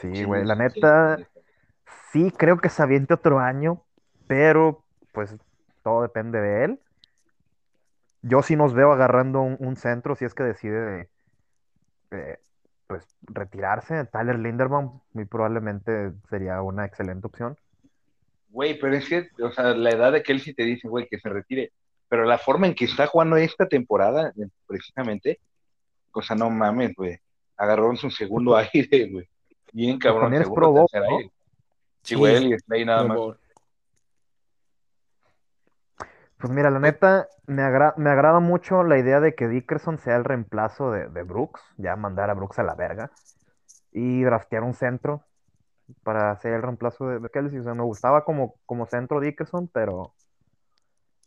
Sí, 0.00 0.24
güey, 0.24 0.44
la 0.46 0.54
neta, 0.54 1.18
sí, 2.12 2.30
creo 2.30 2.58
que 2.58 2.70
se 2.70 2.82
aviente 2.82 3.14
otro 3.14 3.38
año, 3.38 3.82
pero 4.26 4.82
pues 5.12 5.36
todo 5.82 6.02
depende 6.02 6.40
de 6.40 6.64
él. 6.64 6.80
Yo 8.22 8.42
sí 8.42 8.56
nos 8.56 8.74
veo 8.74 8.92
agarrando 8.92 9.40
un, 9.42 9.56
un 9.60 9.76
centro 9.76 10.14
si 10.14 10.24
es 10.24 10.34
que 10.34 10.42
decide 10.42 11.08
eh, 12.10 12.38
pues 12.90 13.06
retirarse. 13.22 14.04
Tyler 14.06 14.36
Linderbaum 14.36 15.00
muy 15.12 15.24
probablemente 15.24 16.10
sería 16.28 16.60
una 16.60 16.84
excelente 16.84 17.24
opción. 17.28 17.56
Güey, 18.48 18.80
pero 18.80 18.96
es 18.96 19.08
que, 19.08 19.28
o 19.40 19.52
sea, 19.52 19.74
la 19.74 19.90
edad 19.90 20.10
de 20.10 20.24
Kelsey 20.24 20.54
te 20.54 20.64
dice, 20.64 20.88
güey, 20.88 21.06
que 21.06 21.20
se 21.20 21.28
retire. 21.28 21.70
Pero 22.08 22.24
la 22.24 22.36
forma 22.36 22.66
en 22.66 22.74
que 22.74 22.86
está 22.86 23.06
jugando 23.06 23.36
esta 23.36 23.68
temporada, 23.68 24.32
precisamente, 24.66 25.38
o 26.10 26.20
sea, 26.20 26.34
no 26.34 26.50
mames, 26.50 26.92
güey. 26.96 27.16
Agarró 27.56 27.90
en 27.90 27.96
su 27.96 28.10
segundo 28.10 28.56
aire, 28.74 29.08
güey. 29.08 29.28
Bien 29.72 29.96
cabrón, 29.96 30.22
también 30.22 30.42
es 30.42 30.50
Pro 30.50 30.72
Bowl, 30.72 30.88
¿no? 30.92 31.16
aire. 31.16 31.30
Sí, 32.02 32.16
güey, 32.16 32.52
y 32.52 32.58
Slay 32.58 32.84
nada 32.84 33.04
más. 33.04 33.16
Bowl. 33.16 33.38
Pues 36.40 36.50
mira, 36.52 36.70
la 36.70 36.78
neta, 36.80 37.28
me, 37.46 37.62
agra- 37.62 37.94
me 37.98 38.10
agrada 38.10 38.40
mucho 38.40 38.82
la 38.82 38.98
idea 38.98 39.20
de 39.20 39.34
que 39.34 39.46
Dickerson 39.48 39.98
sea 39.98 40.16
el 40.16 40.24
reemplazo 40.24 40.90
de, 40.90 41.08
de 41.08 41.22
Brooks, 41.22 41.60
ya 41.76 41.96
mandar 41.96 42.30
a 42.30 42.34
Brooks 42.34 42.58
a 42.58 42.62
la 42.62 42.74
verga 42.74 43.10
y 43.92 44.22
draftear 44.22 44.62
un 44.62 44.74
centro. 44.74 45.24
para 46.04 46.30
hacer 46.30 46.54
el 46.54 46.62
reemplazo 46.62 47.08
de, 47.08 47.18
de 47.18 47.28
Kelsey. 47.30 47.58
O 47.58 47.64
sea, 47.64 47.74
me 47.74 47.82
gustaba 47.82 48.24
como, 48.24 48.54
como 48.64 48.86
centro 48.86 49.20
Dickerson, 49.20 49.68
pero 49.68 50.14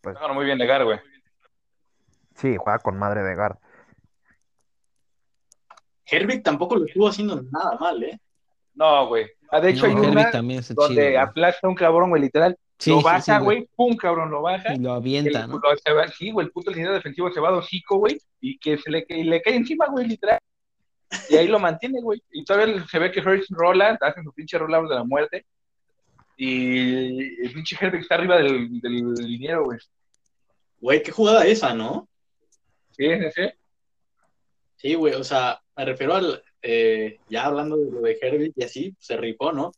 pues 0.02 0.17
Bueno, 0.19 0.34
muy 0.36 0.45
bien 0.45 0.58
de 0.58 0.65
Gar, 0.65 0.86
güey. 0.86 0.99
sí, 2.36 2.56
juega 2.58 2.80
con 2.80 2.97
madre 2.97 3.23
de 3.23 3.36
guard. 3.36 3.58
Herbig 6.06 6.43
tampoco 6.43 6.76
lo 6.76 6.86
estuvo 6.86 7.08
haciendo 7.08 7.41
nada 7.52 7.78
mal, 7.80 8.02
¿eh? 8.04 8.19
No, 8.76 9.08
güey. 9.08 9.28
Ah, 9.52 9.60
de 9.60 9.69
hecho, 9.69 9.88
No, 9.88 9.99
hay 9.99 10.08
una 10.12 10.32
también 10.32 10.63
donde 10.69 11.08
chido, 11.12 11.21
aplasta 11.21 11.67
a 11.67 11.69
un 11.69 11.76
cabrón, 11.76 12.10
güey, 12.10 12.21
literal. 12.21 12.58
Sí, 12.79 12.89
lo 12.89 13.01
baja, 13.01 13.21
sí, 13.39 13.43
güey, 13.43 13.67
pum, 13.75 13.95
cabrón, 13.95 14.29
lo 14.31 14.41
baja. 14.41 14.73
Y 14.73 14.79
lo 14.79 14.91
El- 14.91 14.95
avienta, 14.97 15.47
¿no? 15.47 15.53
lo- 15.59 15.77
se 15.77 15.93
va- 15.93 16.07
sí, 16.07 16.31
güey, 16.31 16.47
el 16.47 16.51
puto 16.51 16.71
liniero 16.71 16.93
defensivo 16.93 17.31
se 17.31 17.39
va 17.39 17.55
hocico, 17.57 17.97
güey, 17.97 18.19
y 18.41 18.57
que 18.57 18.77
se 18.77 18.89
le, 18.91 19.05
y 19.07 19.23
le 19.23 19.41
cae 19.41 19.55
encima, 19.55 19.88
güey, 19.88 20.07
literal. 20.07 20.39
Y 21.29 21.36
ahí 21.36 21.47
lo 21.47 21.59
mantiene, 21.59 22.01
güey. 22.01 22.21
Y 22.31 22.43
todavía 22.43 22.83
se 22.88 22.99
ve 22.99 23.12
que 23.12 23.21
Hurts 23.21 23.47
rola, 23.51 23.97
hacen 24.01 24.23
su 24.23 24.33
pinche 24.33 24.57
rollout 24.57 24.89
de 24.89 24.95
la 24.95 25.03
muerte. 25.03 25.45
Y 26.36 27.41
el 27.45 27.53
pinche 27.53 27.77
Herbig 27.79 28.01
está 28.01 28.15
arriba 28.15 28.38
del, 28.38 28.81
del 28.81 29.13
liniero, 29.13 29.65
güey. 29.65 29.77
Güey, 30.81 31.03
qué 31.03 31.12
jugada 31.12 31.45
esa, 31.45 31.73
¿no? 31.75 32.09
Sí, 32.91 33.05
sí, 33.07 33.25
sí. 33.36 33.41
Sí, 34.75 34.95
güey, 34.95 35.13
o 35.13 35.23
sea, 35.23 35.62
me 35.77 35.86
refiero 35.86 36.15
al, 36.15 36.43
eh, 36.62 37.19
ya 37.29 37.45
hablando 37.45 37.77
de 37.77 37.91
lo 37.91 38.01
de 38.01 38.17
Herbig 38.19 38.51
y 38.55 38.63
así, 38.63 38.95
se 38.99 39.15
rifó, 39.15 39.51
¿no? 39.53 39.71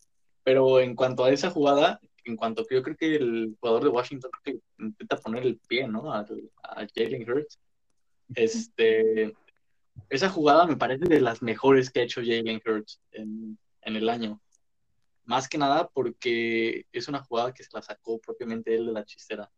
Pero 0.44 0.80
en 0.80 0.96
cuanto 0.96 1.26
a 1.26 1.32
esa 1.32 1.52
jugada, 1.52 2.00
en 2.26 2.36
cuanto 2.36 2.66
que 2.66 2.76
yo 2.76 2.84
creo 2.84 2.98
que 2.98 3.16
el 3.16 3.56
jugador 3.60 3.84
de 3.84 3.90
Washington 3.90 4.32
creo 4.32 4.56
que 4.56 4.84
intenta 4.84 5.18
poner 5.18 5.44
el 5.44 5.58
pie, 5.60 5.88
¿no? 5.88 6.12
A, 6.12 6.26
a 6.64 6.88
Jalen 6.94 7.30
Hurts. 7.30 7.60
Este, 8.34 9.34
esa 10.10 10.30
jugada 10.30 10.66
me 10.66 10.76
parece 10.76 11.06
de 11.06 11.22
las 11.22 11.42
mejores 11.42 11.90
que 11.90 12.02
ha 12.02 12.04
hecho 12.04 12.22
Jalen 12.22 12.62
Hurts 12.66 13.00
en, 13.12 13.58
en 13.82 13.96
el 13.96 14.10
año. 14.10 14.42
Más 15.26 15.48
que 15.48 15.58
nada 15.58 15.88
porque 15.88 16.86
es 16.92 17.08
una 17.08 17.24
jugada 17.24 17.54
que 17.54 17.64
se 17.64 17.70
la 17.74 17.82
sacó 17.82 18.20
propiamente 18.20 18.76
él 18.76 18.88
de 18.88 18.92
la 18.92 19.06
chistera. 19.06 19.52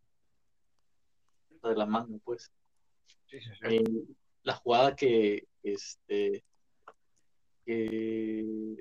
De 1.63 1.75
la 1.75 1.85
mano, 1.85 2.19
pues. 2.23 2.51
Sí, 3.25 3.41
sí, 3.41 3.49
sí. 3.59 3.75
Eh, 3.75 3.83
la 4.43 4.55
jugada 4.55 4.95
que 4.95 5.47
este 5.63 6.45
que, 7.65 8.77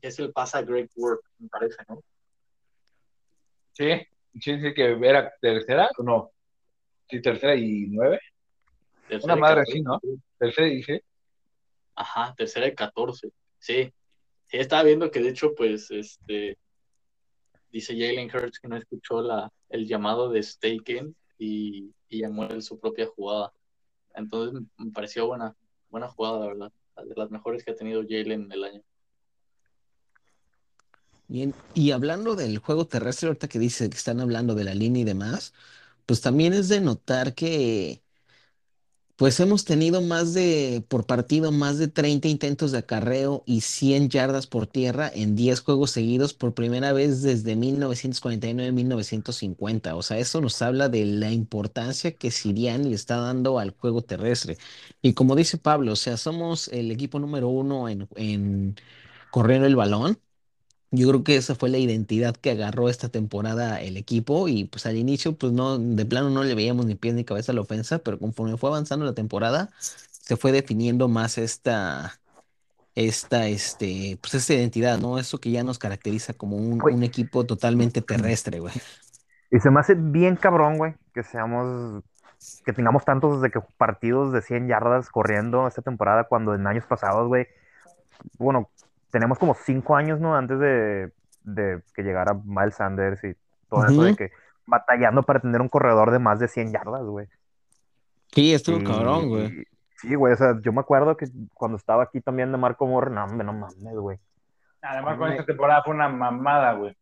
que 0.00 0.08
es 0.08 0.18
el 0.18 0.32
pasa 0.32 0.58
a 0.58 0.62
Great 0.62 0.90
Work, 0.96 1.22
me 1.38 1.48
parece, 1.48 1.76
¿no? 1.88 2.02
Sí, 3.80 3.92
sí, 4.38 4.60
sí, 4.60 4.74
que 4.74 4.90
era 5.02 5.32
tercera, 5.40 5.88
o 5.96 6.02
no. 6.02 6.32
Sí, 7.08 7.22
tercera 7.22 7.56
y 7.56 7.86
nueve. 7.88 8.20
Tercera 9.08 9.32
Una 9.32 9.40
madre 9.40 9.60
14. 9.62 9.72
así, 9.72 9.82
¿no? 9.82 10.00
Tercera 10.38 10.68
y 10.68 10.82
sí. 10.82 11.00
Ajá, 11.94 12.34
tercera 12.36 12.66
y 12.66 12.74
14. 12.74 13.30
Sí. 13.58 13.90
Sí, 14.48 14.56
estaba 14.58 14.82
viendo 14.82 15.10
que 15.10 15.20
de 15.20 15.30
hecho, 15.30 15.54
pues, 15.54 15.90
este 15.90 16.58
dice 17.72 17.94
Jalen 17.94 18.28
Hurts 18.28 18.60
que 18.60 18.68
no 18.68 18.76
escuchó 18.76 19.22
la, 19.22 19.50
el 19.70 19.86
llamado 19.86 20.28
de 20.28 20.42
Staken 20.42 21.16
y, 21.38 21.90
y 22.10 22.20
llamó 22.20 22.44
él 22.44 22.62
su 22.62 22.78
propia 22.78 23.06
jugada. 23.06 23.50
Entonces 24.14 24.60
me 24.76 24.90
pareció 24.90 25.26
buena, 25.26 25.56
buena 25.88 26.08
jugada, 26.08 26.40
la 26.40 26.46
verdad. 26.48 26.72
De 26.96 27.14
las 27.16 27.30
mejores 27.30 27.64
que 27.64 27.70
ha 27.70 27.76
tenido 27.76 28.02
Jalen 28.02 28.42
en 28.42 28.52
el 28.52 28.64
año. 28.64 28.82
Bien, 31.30 31.54
y 31.74 31.92
hablando 31.92 32.34
del 32.34 32.58
juego 32.58 32.86
terrestre, 32.88 33.28
ahorita 33.28 33.46
que 33.48 33.58
dice 33.60 33.88
que 33.88 33.96
están 33.96 34.20
hablando 34.20 34.54
de 34.56 34.64
la 34.64 34.74
línea 34.74 35.02
y 35.02 35.04
demás, 35.04 35.52
pues 36.06 36.20
también 36.20 36.52
es 36.54 36.68
de 36.68 36.80
notar 36.80 37.34
que 37.34 38.02
pues 39.16 39.38
hemos 39.38 39.66
tenido 39.66 40.00
más 40.00 40.32
de, 40.32 40.82
por 40.88 41.04
partido, 41.06 41.52
más 41.52 41.76
de 41.78 41.88
30 41.88 42.26
intentos 42.28 42.72
de 42.72 42.78
acarreo 42.78 43.42
y 43.46 43.60
100 43.60 44.08
yardas 44.08 44.46
por 44.46 44.66
tierra 44.66 45.10
en 45.14 45.36
10 45.36 45.60
juegos 45.60 45.90
seguidos 45.90 46.32
por 46.32 46.54
primera 46.54 46.94
vez 46.94 47.20
desde 47.22 47.54
1949-1950. 47.54 49.94
O 49.94 50.02
sea, 50.02 50.18
eso 50.18 50.40
nos 50.40 50.62
habla 50.62 50.88
de 50.88 51.04
la 51.04 51.30
importancia 51.32 52.12
que 52.16 52.30
Siriani 52.30 52.88
le 52.88 52.94
está 52.94 53.16
dando 53.18 53.58
al 53.58 53.72
juego 53.76 54.00
terrestre. 54.02 54.56
Y 55.02 55.12
como 55.12 55.36
dice 55.36 55.58
Pablo, 55.58 55.92
o 55.92 55.96
sea, 55.96 56.16
somos 56.16 56.68
el 56.68 56.90
equipo 56.90 57.18
número 57.18 57.48
uno 57.48 57.90
en, 57.90 58.08
en 58.16 58.76
correr 59.30 59.64
el 59.64 59.76
balón. 59.76 60.18
Yo 60.92 61.08
creo 61.08 61.22
que 61.22 61.36
esa 61.36 61.54
fue 61.54 61.68
la 61.68 61.78
identidad 61.78 62.34
que 62.34 62.50
agarró 62.50 62.88
esta 62.88 63.08
temporada 63.08 63.80
el 63.80 63.96
equipo 63.96 64.48
y 64.48 64.64
pues 64.64 64.86
al 64.86 64.96
inicio 64.96 65.36
pues 65.36 65.52
no, 65.52 65.78
de 65.78 66.04
plano 66.04 66.30
no 66.30 66.42
le 66.42 66.54
veíamos 66.54 66.86
ni 66.86 66.96
pies 66.96 67.14
ni 67.14 67.24
cabeza 67.24 67.52
a 67.52 67.54
la 67.54 67.60
ofensa, 67.60 68.00
pero 68.00 68.18
conforme 68.18 68.56
fue 68.56 68.70
avanzando 68.70 69.04
la 69.04 69.14
temporada 69.14 69.70
se 70.30 70.36
fue 70.36 70.52
definiendo 70.52 71.08
más 71.08 71.38
esta, 71.38 72.12
esta, 72.94 73.46
este, 73.48 74.16
pues 74.20 74.34
esta 74.34 74.54
identidad, 74.54 74.98
¿no? 74.98 75.18
Eso 75.18 75.38
que 75.38 75.50
ya 75.50 75.64
nos 75.64 75.80
caracteriza 75.80 76.34
como 76.34 76.56
un, 76.56 77.02
equipo 77.02 77.44
totalmente 77.44 78.00
terrestre, 78.02 78.60
güey. 78.60 78.74
Y 79.50 79.58
se 79.58 79.70
me 79.70 79.80
hace 79.80 79.94
bien 79.96 80.36
cabrón, 80.36 80.78
güey, 80.78 80.94
que 81.12 81.24
seamos, 81.24 82.04
que 82.64 82.72
tengamos 82.72 83.04
tantos 83.04 83.42
que 83.50 83.60
partidos 83.76 84.32
de 84.32 84.40
100 84.40 84.68
yardas 84.68 85.10
corriendo 85.10 85.66
esta 85.66 85.82
temporada 85.82 86.24
cuando 86.24 86.54
en 86.54 86.64
años 86.66 86.84
pasados, 86.86 87.26
güey, 87.26 87.48
bueno, 88.38 88.70
tenemos 89.10 89.38
como 89.38 89.54
5 89.54 89.96
años, 89.96 90.20
¿no? 90.20 90.34
Antes 90.36 90.58
de, 90.58 91.12
de 91.42 91.82
que 91.94 92.02
llegara 92.02 92.34
Miles 92.44 92.74
Sanders 92.76 93.22
y 93.24 93.34
todo 93.68 93.86
eso 93.86 94.02
de 94.02 94.16
que 94.16 94.30
batallando 94.66 95.22
para 95.22 95.40
tener 95.40 95.60
un 95.60 95.68
corredor 95.68 96.10
de 96.10 96.18
más 96.18 96.38
de 96.38 96.48
100 96.48 96.72
yardas, 96.72 97.02
güey. 97.04 97.26
Sí, 98.32 98.54
estuvo 98.54 98.78
Y- 98.78 98.84
cabrón, 98.84 99.28
güey. 99.28 99.66
Sí, 99.96 100.14
güey, 100.14 100.32
o 100.32 100.36
sea, 100.36 100.58
yo 100.62 100.72
me 100.72 100.80
acuerdo 100.80 101.16
que 101.16 101.26
cuando 101.52 101.76
estaba 101.76 102.04
aquí 102.04 102.20
también 102.22 102.50
de 102.52 102.56
Marco 102.58 102.86
Moore, 102.86 103.10
no, 103.10 103.26
no 103.26 103.52
mames, 103.52 103.76
güey. 103.98 104.18
Además, 104.80 105.18
con 105.18 105.30
esta 105.30 105.44
temporada 105.44 105.82
fue 105.84 105.94
una 105.94 106.08
mamada, 106.08 106.72
güey. 106.72 106.96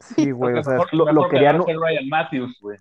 Sí, 0.00 0.30
güey, 0.30 0.56
o 0.58 0.62
sea, 0.64 0.74
Mejor- 0.74 0.94
lo, 0.94 1.04
lo 1.06 1.12
mejor 1.12 1.28
que 1.30 1.36
querían, 1.36 1.58
Ryan 1.66 2.08
Matthews, 2.08 2.58
güey. 2.62 2.78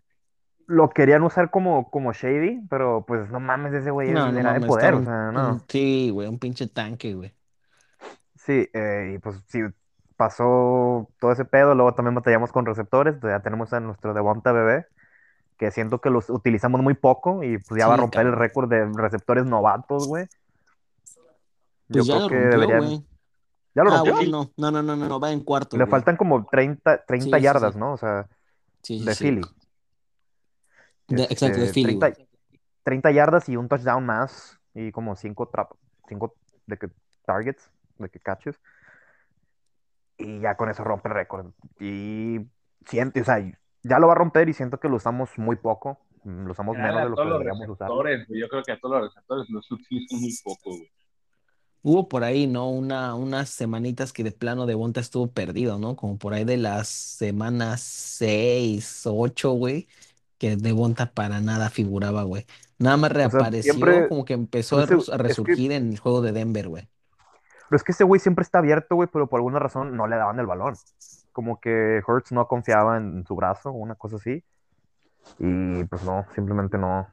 lo 0.67 0.89
querían 0.89 1.23
usar 1.23 1.49
como, 1.49 1.89
como 1.89 2.13
Shady, 2.13 2.61
pero 2.69 3.03
pues 3.05 3.29
no 3.29 3.39
mames, 3.41 3.73
ese 3.73 3.91
güey 3.91 4.11
No, 4.11 4.29
era 4.29 4.53
de 4.53 4.65
poder, 4.65 4.93
está 4.93 4.99
o 5.01 5.03
sea, 5.03 5.31
no. 5.33 5.49
un- 5.53 5.63
sí, 5.67 6.11
güey, 6.11 6.27
un 6.29 6.39
pinche 6.39 6.67
tanque, 6.67 7.13
güey. 7.15 7.33
Sí, 8.49 8.67
eh, 8.73 9.13
y 9.13 9.19
pues 9.19 9.39
sí, 9.47 9.59
pasó 10.17 11.07
todo 11.19 11.31
ese 11.31 11.45
pedo, 11.45 11.75
luego 11.75 11.93
también 11.93 12.15
batallamos 12.15 12.51
con 12.51 12.65
receptores, 12.65 13.15
pues, 13.21 13.31
ya 13.31 13.41
tenemos 13.43 13.71
a 13.73 13.79
nuestro 13.79 14.15
Devonta 14.15 14.51
Bebé, 14.51 14.87
que 15.59 15.69
siento 15.69 16.01
que 16.01 16.09
los 16.09 16.31
utilizamos 16.31 16.81
muy 16.81 16.95
poco 16.95 17.43
y 17.43 17.59
pues 17.59 17.79
ya 17.79 17.87
va 17.87 17.93
a 17.93 17.97
romper 17.97 18.25
el 18.25 18.31
récord 18.31 18.67
de 18.67 18.89
receptores 18.95 19.45
novatos, 19.45 20.07
güey. 20.07 20.25
Yo 21.89 21.97
Pues 21.97 22.07
ya 22.07 22.15
creo 22.15 22.21
lo 22.21 22.29
que 22.29 22.35
rompió, 22.37 22.59
deberían... 22.59 23.05
¿Ya 23.75 23.83
lo 23.83 23.91
Ah, 23.91 24.03
rompió? 24.03 24.31
no, 24.31 24.49
no, 24.57 24.71
no, 24.71 24.81
no, 24.81 24.95
no, 24.95 25.19
va 25.19 25.31
en 25.31 25.41
cuarto, 25.41 25.77
Le 25.77 25.85
faltan 25.85 26.17
como 26.17 26.43
30, 26.47 27.05
30 27.05 27.37
Sí, 27.37 27.41
sí, 27.41 27.43
yardas, 27.43 27.73
sí. 27.75 27.79
¿no? 27.79 27.93
O 27.93 27.97
sea, 27.97 28.27
de. 28.87 29.15
Philly. 29.15 29.41
De- 31.07 31.23
exacto, 31.25 31.59
de 31.59 31.65
Este, 31.67 31.73
Philly, 31.73 31.93
30, 31.93 32.09
güey. 32.09 32.27
30 32.81 33.11
yardas 33.11 33.47
y 33.47 33.57
un 33.57 33.69
touchdown 33.69 34.03
más 34.07 34.59
y 34.73 34.91
como 34.91 35.15
5 35.15 35.51
cinco 36.07 36.35
de 36.65 36.77
que 36.77 36.89
targets, 37.25 37.69
de 38.03 38.09
que 38.09 38.19
catches. 38.19 38.59
Y 40.17 40.41
ya 40.41 40.55
con 40.55 40.69
eso 40.69 40.83
rompe 40.83 41.07
el 41.09 41.15
récord. 41.15 41.47
Y 41.79 42.39
siento, 42.85 43.19
o 43.21 43.23
sea, 43.23 43.39
ya 43.83 43.99
lo 43.99 44.07
va 44.07 44.13
a 44.13 44.17
romper 44.17 44.49
y 44.49 44.53
siento 44.53 44.79
que 44.79 44.89
lo 44.89 44.97
usamos 44.97 45.29
muy 45.37 45.55
poco. 45.55 45.99
mm, 46.23 46.45
Lo 46.45 46.51
usamos 46.51 46.75
menos 46.77 47.03
de 47.03 47.09
lo 47.09 47.15
que 47.15 47.21
deberíamos 47.33 47.69
usar. 47.69 47.87
Yo 48.29 48.47
creo 48.49 48.63
que 48.63 48.71
a 48.73 48.79
todos 48.79 48.95
los 49.01 49.09
receptores 49.13 49.49
los 49.49 49.71
utilizan 49.71 50.19
muy 50.19 50.35
poco, 50.43 50.71
güey. 50.71 50.91
Hubo 51.81 52.09
por 52.09 52.25
ahí, 52.25 52.45
¿no? 52.45 52.69
Una, 52.69 53.15
unas 53.15 53.49
semanitas 53.49 54.11
que 54.11 54.25
de 54.25 54.33
plano 54.33 54.65
de 54.65 54.75
Bonta 54.75 54.99
estuvo 54.99 55.27
perdido, 55.31 55.79
¿no? 55.79 55.95
Como 55.95 56.17
por 56.17 56.33
ahí 56.33 56.43
de 56.43 56.57
las 56.57 56.89
semanas 56.89 57.79
6, 57.79 59.03
8, 59.05 59.51
güey, 59.51 59.87
que 60.37 60.57
de 60.57 60.73
Bonta 60.73 61.05
para 61.13 61.39
nada 61.39 61.69
figuraba, 61.69 62.23
güey. 62.23 62.45
Nada 62.79 62.97
más 62.97 63.11
sea, 63.11 63.17
reapareció, 63.29 63.73
siempre- 63.75 64.09
como 64.09 64.25
que 64.25 64.33
empezó 64.33 64.79
a, 64.79 64.83
es 64.83 64.89
que- 64.89 65.17
resurgir 65.17 65.71
en 65.71 65.93
el 65.93 65.99
juego 65.99 66.21
de 66.21 66.33
Denver, 66.33 66.67
güey. 66.67 66.89
Pero 67.69 67.77
es 67.77 67.83
que 67.83 67.91
ese 67.91 68.03
güey 68.03 68.19
siempre 68.19 68.41
está 68.41 68.57
abierto, 68.57 68.95
güey, 68.95 69.07
pero 69.11 69.27
por 69.27 69.37
alguna 69.37 69.59
razón 69.59 69.95
no 69.95 70.07
le 70.07 70.15
daban 70.15 70.39
el 70.39 70.47
balón. 70.47 70.73
Como 71.31 71.59
que 71.59 72.01
Hurts 72.05 72.31
no 72.31 72.47
confiaba 72.47 72.97
en 72.97 73.23
su 73.27 73.35
brazo 73.35 73.69
o 73.69 73.73
una 73.73 73.93
cosa 73.93 74.15
así. 74.15 74.43
Y 75.37 75.83
pues 75.83 76.03
no, 76.03 76.25
simplemente 76.33 76.79
no. 76.79 77.07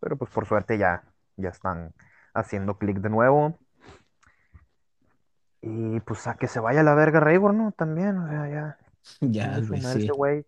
Pero 0.00 0.16
pues 0.16 0.30
por 0.30 0.46
suerte 0.46 0.78
ya, 0.78 1.02
ya 1.36 1.50
están 1.50 1.92
haciendo 2.32 2.78
clic 2.78 2.98
de 2.98 3.10
nuevo. 3.10 3.58
Y 5.60 6.00
pues 6.00 6.26
a 6.26 6.36
que 6.36 6.46
se 6.46 6.60
vaya 6.60 6.80
a 6.80 6.84
la 6.84 6.94
verga 6.94 7.20
Raybor, 7.20 7.52
¿no? 7.52 7.72
También, 7.72 8.16
o 8.16 8.28
sea, 8.28 8.48
ya. 8.48 8.78
Ya, 9.20 9.60
güey, 9.60 9.80
sí. 9.80 10.04
ese 10.04 10.12
güey. 10.12 10.44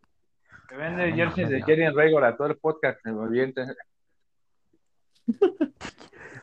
Se 0.68 0.76
vende 0.76 1.10
no 1.10 1.16
jerseys 1.16 1.48
de. 1.48 1.62
Jerry 1.62 1.88
Raygor 1.90 2.24
a 2.24 2.36
todo 2.36 2.48
el 2.48 2.56
podcast. 2.56 3.04
Me 3.04 3.12
avienta. 3.22 3.74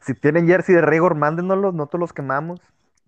Si 0.08 0.14
tienen 0.16 0.48
jersey 0.48 0.74
de 0.74 0.82
Raybor, 0.82 1.14
mándenoslos, 1.16 1.74
nosotros 1.76 2.00
los 2.00 2.14
quemamos. 2.14 2.60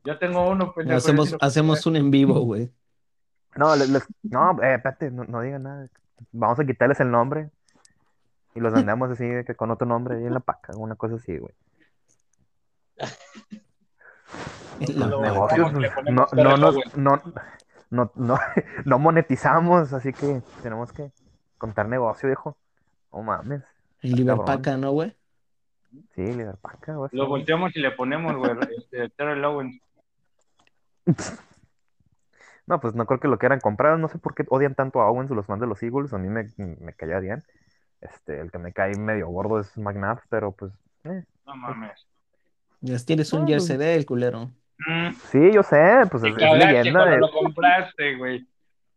Yo 0.04 0.20
tengo 0.20 0.48
uno, 0.50 0.74
yo 0.86 0.96
Hacemos, 0.96 1.36
hacemos 1.42 1.86
un 1.86 1.96
en 1.96 2.12
vivo, 2.12 2.40
güey. 2.42 2.72
No, 3.56 3.76
les, 3.76 3.90
les- 3.90 4.06
no, 4.24 4.52
eh, 4.62 4.76
espérate, 4.76 5.10
no, 5.10 5.24
no 5.24 5.42
digan 5.42 5.64
nada. 5.64 5.88
Vamos 6.32 6.60
a 6.60 6.66
quitarles 6.66 7.00
el 7.00 7.10
nombre 7.10 7.50
y 8.54 8.60
los 8.60 8.74
vendemos 8.74 9.10
así, 9.10 9.26
que 9.48 9.56
con 9.56 9.72
otro 9.72 9.88
nombre 9.88 10.18
ahí 10.18 10.26
en 10.26 10.34
la 10.34 10.40
paca, 10.42 10.76
una 10.78 10.96
cosa 10.96 11.16
así, 11.16 11.38
güey. 11.38 11.54
La 14.80 15.08
Lo 15.08 15.20
marca. 15.22 15.34
Negocios, 15.58 15.72
pues, 15.74 16.14
no, 16.14 16.28
no, 16.34 16.58
nos- 16.58 16.96
no, 16.98 17.22
no, 17.90 18.12
no, 18.16 18.40
no 18.86 19.00
monetizamos, 19.00 19.94
así 19.94 20.14
que 20.14 20.42
tenemos 20.62 20.92
que 20.94 21.12
contar 21.58 21.88
negocio, 21.88 22.28
viejo. 22.28 22.58
No 23.12 23.24
mames. 23.24 23.64
El. 24.02 24.12
Liberpaca, 24.16 24.78
¿no, 24.78 24.92
güey? 24.92 25.16
Sí, 26.16 26.22
Liverpaca, 26.22 26.96
güey. 26.96 27.10
Lo 27.14 27.28
volteamos 27.28 27.76
y 27.76 27.80
le 27.80 27.92
ponemos, 27.92 28.36
güey, 28.36 28.52
este, 28.78 29.10
Terrell 29.10 29.44
Owens. 29.46 29.82
No, 32.68 32.80
pues 32.80 32.94
no 32.94 33.08
creo 33.08 33.20
que 33.20 33.28
lo 33.28 33.40
quieran 33.40 33.60
comprar. 33.60 33.98
No 33.98 34.08
sé 34.10 34.20
por 34.20 34.36
qué 34.36 34.46
odian 34.48 34.76
tanto 34.76 35.02
a 35.02 35.10
Owens 35.10 35.32
los 35.32 35.48
fans 35.48 35.60
de 35.60 35.66
los 35.66 35.82
Eagles. 35.82 36.14
A 36.14 36.20
mí 36.20 36.28
me, 36.28 36.50
me 36.58 36.94
caía 36.94 37.18
bien. 37.20 37.44
Este, 38.00 38.40
el 38.40 38.52
que 38.52 38.60
me 38.60 38.74
cae 38.74 38.96
medio 38.96 39.28
gordo 39.30 39.60
es 39.60 39.76
McNabb, 39.76 40.20
pero 40.30 40.52
pues. 40.52 40.72
eh. 41.06 41.24
No 41.48 41.56
mames. 41.56 42.06
Ya 42.82 42.96
tienes 43.00 43.34
un 43.34 43.44
Ah, 43.44 43.48
jersey 43.48 43.76
de 43.78 43.96
él, 43.96 44.06
culero. 44.06 44.52
Mm, 44.88 45.14
Sí, 45.32 45.52
yo 45.52 45.64
sé, 45.64 46.02
pues 46.12 46.24
es, 46.24 46.36
leyenda. 46.36 47.06
de- 47.06 47.18
lo 47.18 47.32
compraste, 47.32 48.16
güey. 48.18 48.48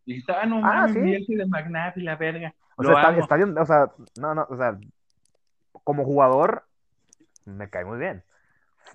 Y 0.05 0.19
estaba, 0.19 0.45
no 0.45 0.59
Ah, 0.59 0.61
mames, 0.87 0.93
sí. 0.93 0.99
mi 1.01 1.13
jersey 1.13 1.37
de 1.37 1.47
McNabb 1.47 1.97
y 1.97 2.03
la 2.03 2.17
verga. 2.17 2.55
O 2.77 2.83
Lo 2.83 2.91
sea, 2.91 3.01
está, 3.09 3.19
está 3.21 3.37
bien, 3.37 3.57
o 3.57 3.65
sea, 3.65 3.91
no, 4.21 4.35
no, 4.35 4.47
o 4.51 4.57
sea, 4.59 4.79
como 5.83 6.05
jugador 6.05 6.65
me 7.45 7.69
cae 7.71 7.85
muy 7.85 7.99
bien. 7.99 8.23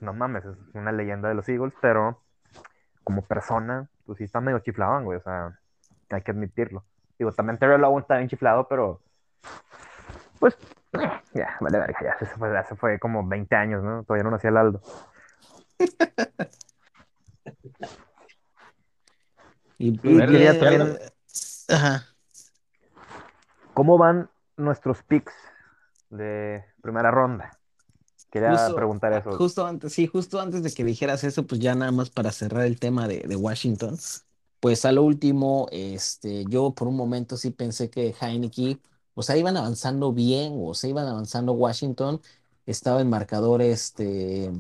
No 0.02 0.14
mames, 0.14 0.46
es 0.46 0.56
una 0.74 0.92
leyenda 0.92 1.30
de 1.30 1.36
los 1.36 1.48
Eagles, 1.50 1.74
pero 1.82 2.22
como 3.04 3.22
persona, 3.24 3.90
pues 4.06 4.18
sí 4.18 4.26
está 4.26 4.42
medio 4.42 4.60
chifladón, 4.60 5.06
güey, 5.06 5.18
o 5.18 5.22
sea, 5.22 5.58
hay 6.10 6.22
que 6.22 6.32
admitirlo. 6.32 6.84
Digo, 7.18 7.32
también 7.32 7.58
Terrell 7.58 7.84
Owens 7.84 8.04
está 8.04 8.18
bien 8.18 8.30
chiflado, 8.30 8.68
pero 8.68 9.02
pues 10.40 10.58
ya, 11.34 11.58
vale 11.62 11.80
verga, 11.80 11.98
ya 12.04 12.18
se 12.20 12.26
fue, 12.26 12.52
ya 12.52 12.64
se 12.66 12.76
fue 12.76 13.00
como 13.00 13.26
20 13.28 13.56
años, 13.56 13.84
¿no? 13.84 14.04
Todavía 14.04 14.24
no 14.24 14.32
nacía 14.32 14.50
el 14.50 14.58
Aldo. 14.58 14.82
Y, 19.80 19.90
Y 19.90 20.18
quería 20.26 20.60
también- 20.60 20.98
Ajá. 21.70 22.04
¿Cómo 23.74 23.98
van 23.98 24.30
nuestros 24.56 25.04
picks 25.04 25.34
de 26.10 26.66
primera 26.82 27.12
ronda? 27.12 27.52
Quería 28.32 28.52
Justo- 28.58 28.76
preguntar 28.76 29.14
eso. 29.14 29.32
Justo 29.38 29.66
antes, 29.66 29.94
sí, 29.94 30.08
justo 30.08 30.40
antes 30.40 30.64
de 30.64 30.72
que 30.72 30.84
dijeras 30.84 31.24
eso, 31.24 31.46
pues 31.46 31.62
ya 31.62 31.76
nada 31.76 31.92
más 31.92 32.10
para 32.10 32.32
cerrar 32.32 32.66
el 32.66 32.80
tema 32.80 33.08
de, 33.08 33.22
de 33.22 33.36
Washington, 33.36 33.98
pues 34.60 34.86
a 34.86 34.92
lo 34.92 35.04
último, 35.04 35.68
este, 35.72 36.46
yo 36.50 36.72
por 36.72 36.88
un 36.88 36.96
momento 36.96 37.38
sí 37.38 37.52
pensé 37.52 37.90
que 37.90 38.14
Heineke, 38.20 38.80
o 39.14 39.24
sea, 39.24 39.38
iban 39.38 39.56
avanzando 39.58 40.12
bien, 40.12 40.54
o 40.62 40.74
sea, 40.74 40.90
iban 40.90 41.08
avanzando 41.08 41.54
Washington, 41.54 42.22
estaba 42.66 43.02
en 43.02 43.10
marcador, 43.10 43.62
este, 43.62 44.52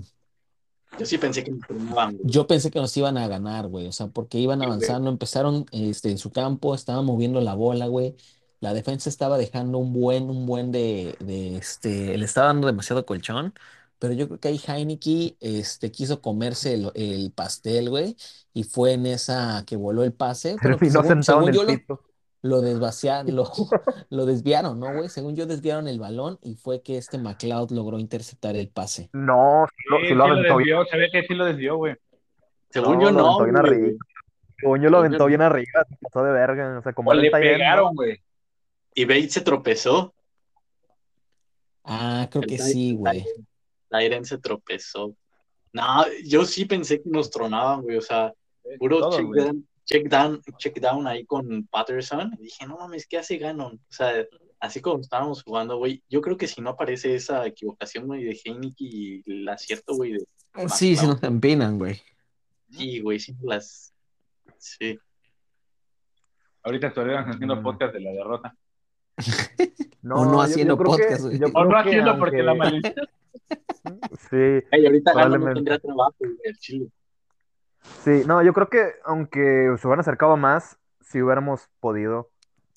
Yo 0.97 1.05
sí 1.05 1.17
pensé 1.17 1.43
que 1.43 1.53
yo 2.23 2.47
pensé 2.47 2.71
que 2.71 2.79
nos 2.79 2.95
iban 2.95 3.17
a 3.17 3.27
ganar, 3.27 3.67
güey, 3.67 3.87
o 3.87 3.91
sea, 3.91 4.07
porque 4.07 4.39
iban 4.39 4.61
avanzando, 4.61 5.09
empezaron, 5.09 5.65
este, 5.71 6.09
en 6.09 6.17
su 6.17 6.31
campo, 6.31 6.73
estaban 6.73 7.05
moviendo 7.05 7.41
la 7.41 7.53
bola, 7.53 7.87
güey. 7.87 8.15
La 8.59 8.73
defensa 8.73 9.09
estaba 9.09 9.37
dejando 9.37 9.77
un 9.77 9.93
buen, 9.93 10.29
un 10.29 10.45
buen 10.45 10.71
de, 10.71 11.15
de, 11.19 11.57
este, 11.57 12.17
le 12.17 12.25
estaba 12.25 12.47
dando 12.47 12.67
demasiado 12.67 13.05
colchón, 13.05 13.53
pero 13.99 14.13
yo 14.13 14.27
creo 14.27 14.39
que 14.39 14.47
ahí 14.49 14.59
Heineke, 14.67 15.37
este, 15.39 15.91
quiso 15.91 16.21
comerse 16.21 16.73
el, 16.73 16.91
el 16.95 17.31
pastel, 17.33 17.89
güey, 17.89 18.15
y 18.53 18.63
fue 18.63 18.93
en 18.93 19.05
esa 19.05 19.63
que 19.65 19.75
voló 19.75 20.03
el 20.03 20.13
pase, 20.13 20.57
pero 20.61 20.77
pues, 20.77 20.93
según, 20.93 21.03
sentado 21.03 21.23
según 21.23 21.49
en 21.49 21.53
yo 21.53 21.61
el 21.61 21.65
lo, 21.65 21.73
pito. 21.75 22.03
lo 22.41 22.61
desvaciaron, 22.61 23.35
lo, 23.35 23.51
lo 24.09 24.25
desviaron, 24.25 24.79
¿no, 24.79 24.93
güey? 24.93 25.09
Según 25.09 25.35
yo 25.35 25.45
desviaron 25.45 25.87
el 25.87 25.99
balón 25.99 26.39
y 26.41 26.55
fue 26.55 26.81
que 26.81 26.97
este 26.97 27.17
McLeod 27.17 27.71
logró 27.71 27.99
interceptar 27.99 28.55
el 28.55 28.69
pase. 28.69 29.11
No, 29.13 29.65
sí 29.75 29.83
lo, 29.89 29.97
Sí, 29.99 30.07
sí 30.07 30.15
lo 30.15 30.25
lo 30.25 30.33
aventó 30.33 30.57
bien. 30.57 30.69
desvió, 30.69 30.85
se 30.85 30.97
ve 30.97 31.09
que 31.11 31.23
sí 31.23 31.33
lo 31.35 31.45
desvió, 31.45 31.77
güey. 31.77 31.95
Según 32.69 32.99
No, 32.99 33.01
yo 33.01 33.11
no. 33.11 33.37
Según 34.59 34.81
yo 34.81 34.89
lo 34.89 34.97
aventó 34.99 35.25
bien 35.27 35.41
arriba, 35.41 35.85
se 35.89 35.95
pasó 35.97 36.23
de 36.23 36.31
verga. 36.31 36.79
O 36.79 36.81
sea, 36.81 36.93
como 36.93 37.09
O 37.09 37.13
él 37.13 37.21
le 37.21 37.31
pegaron, 37.31 37.95
güey. 37.95 38.19
Y 38.97 39.05
Bates 39.05 39.33
se 39.33 39.41
tropezó. 39.41 40.11
Ah, 41.83 42.27
creo 42.31 42.41
El 42.41 42.49
que 42.49 42.57
sí, 42.57 42.95
güey. 42.95 43.23
Tyren- 43.91 44.23
se 44.25 44.39
tropezó. 44.39 45.15
No, 45.71 46.03
yo 46.25 46.45
sí 46.45 46.65
pensé 46.65 46.99
que 47.03 47.09
nos 47.11 47.29
tronaban, 47.29 47.83
güey. 47.83 47.97
O 47.97 48.01
sea, 48.01 48.33
puro 48.79 48.97
Todos, 48.99 49.17
check 49.17 49.27
down, 49.35 49.67
check 49.85 50.07
down, 50.09 50.41
check 50.57 50.79
down 50.79 51.05
ahí 51.05 51.25
con 51.25 51.67
Patterson. 51.67 52.33
Y 52.39 52.45
dije, 52.45 52.65
no 52.65 52.77
mames, 52.77 53.05
¿qué 53.05 53.19
hace 53.19 53.37
Ganon? 53.37 53.75
O 53.75 53.93
sea, 53.93 54.25
así 54.59 54.81
como 54.81 54.99
estábamos 54.99 55.43
jugando, 55.43 55.77
güey. 55.77 56.01
Yo 56.09 56.19
creo 56.21 56.35
que 56.35 56.47
si 56.47 56.59
no 56.59 56.71
aparece 56.71 57.13
esa 57.13 57.45
equivocación, 57.45 58.07
güey, 58.07 58.23
de 58.23 58.41
Heineke 58.43 58.83
y 58.83 59.23
el 59.31 59.47
acierto, 59.47 59.93
güey, 59.95 60.13
de 60.13 60.19
Sí, 60.69 60.95
McLeod, 60.95 61.07
nos 61.13 61.23
empinan, 61.23 61.77
güey. 61.77 62.01
Sí, 62.71 62.99
güey, 63.01 63.19
sí 63.19 63.35
las. 63.43 63.93
Sí. 64.57 64.97
Ahorita 66.63 66.87
estuvieron 66.87 67.29
haciendo 67.29 67.57
Mm. 67.57 67.63
podcast 67.63 67.93
de 67.93 67.99
la 68.01 68.11
derrota. 68.11 68.55
O 70.09 70.25
no 70.25 70.41
haciendo 70.41 70.77
que- 70.77 70.83
podcast, 70.83 71.31
yo 71.31 71.47
O 71.53 71.65
no 71.65 71.77
haciendo 71.77 72.17
porque 72.17 72.43
la 72.43 72.51
aunque- 72.51 72.71
maldición. 72.71 73.07
Sí, 74.29 74.75
ahorita 74.85 75.13
no 75.29 75.53
tendría 75.53 75.79
trabajo, 75.79 76.15
el 76.43 76.57
chile. 76.59 76.89
sí, 78.03 78.23
no, 78.25 78.43
yo 78.43 78.53
creo 78.53 78.69
que 78.69 78.91
aunque 79.05 79.75
se 79.79 79.87
hubieran 79.87 80.01
acercado 80.01 80.35
más, 80.37 80.77
si 81.01 81.21
hubiéramos 81.21 81.69
podido 81.79 82.29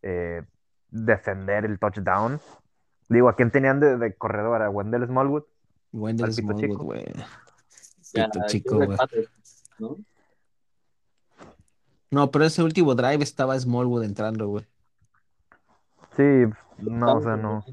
eh, 0.02 0.42
defender 0.90 1.64
el 1.64 1.78
touchdown. 1.78 2.40
Digo, 3.08 3.28
¿a 3.28 3.34
quién 3.34 3.50
tenían 3.50 3.80
de, 3.80 3.96
de 3.98 4.14
corredor? 4.14 4.62
¿A 4.62 4.70
Wendell 4.70 5.04
Smallwood? 5.06 5.42
Wendell 5.92 6.26
Al 6.26 6.34
pito 6.34 6.42
Smallwood, 6.52 6.78
güey. 6.78 7.04
Ya, 8.14 8.28
Pito 8.28 8.46
chico, 8.46 8.76
güey. 8.76 8.96
¿no? 9.80 9.96
No, 12.10 12.30
pero 12.30 12.44
ese 12.44 12.62
último 12.62 12.94
drive 12.94 13.22
estaba 13.22 13.58
Smallwood 13.58 14.04
entrando, 14.04 14.46
güey. 14.48 14.64
Sí, 16.16 16.22
no, 16.78 17.16
o 17.16 17.22
sea, 17.22 17.36
no. 17.36 17.64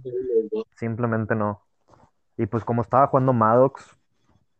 Simplemente 0.75 1.35
no. 1.35 1.63
Y 2.37 2.45
pues 2.45 2.63
como 2.63 2.81
estaba 2.81 3.07
jugando 3.07 3.33
Maddox, 3.33 3.97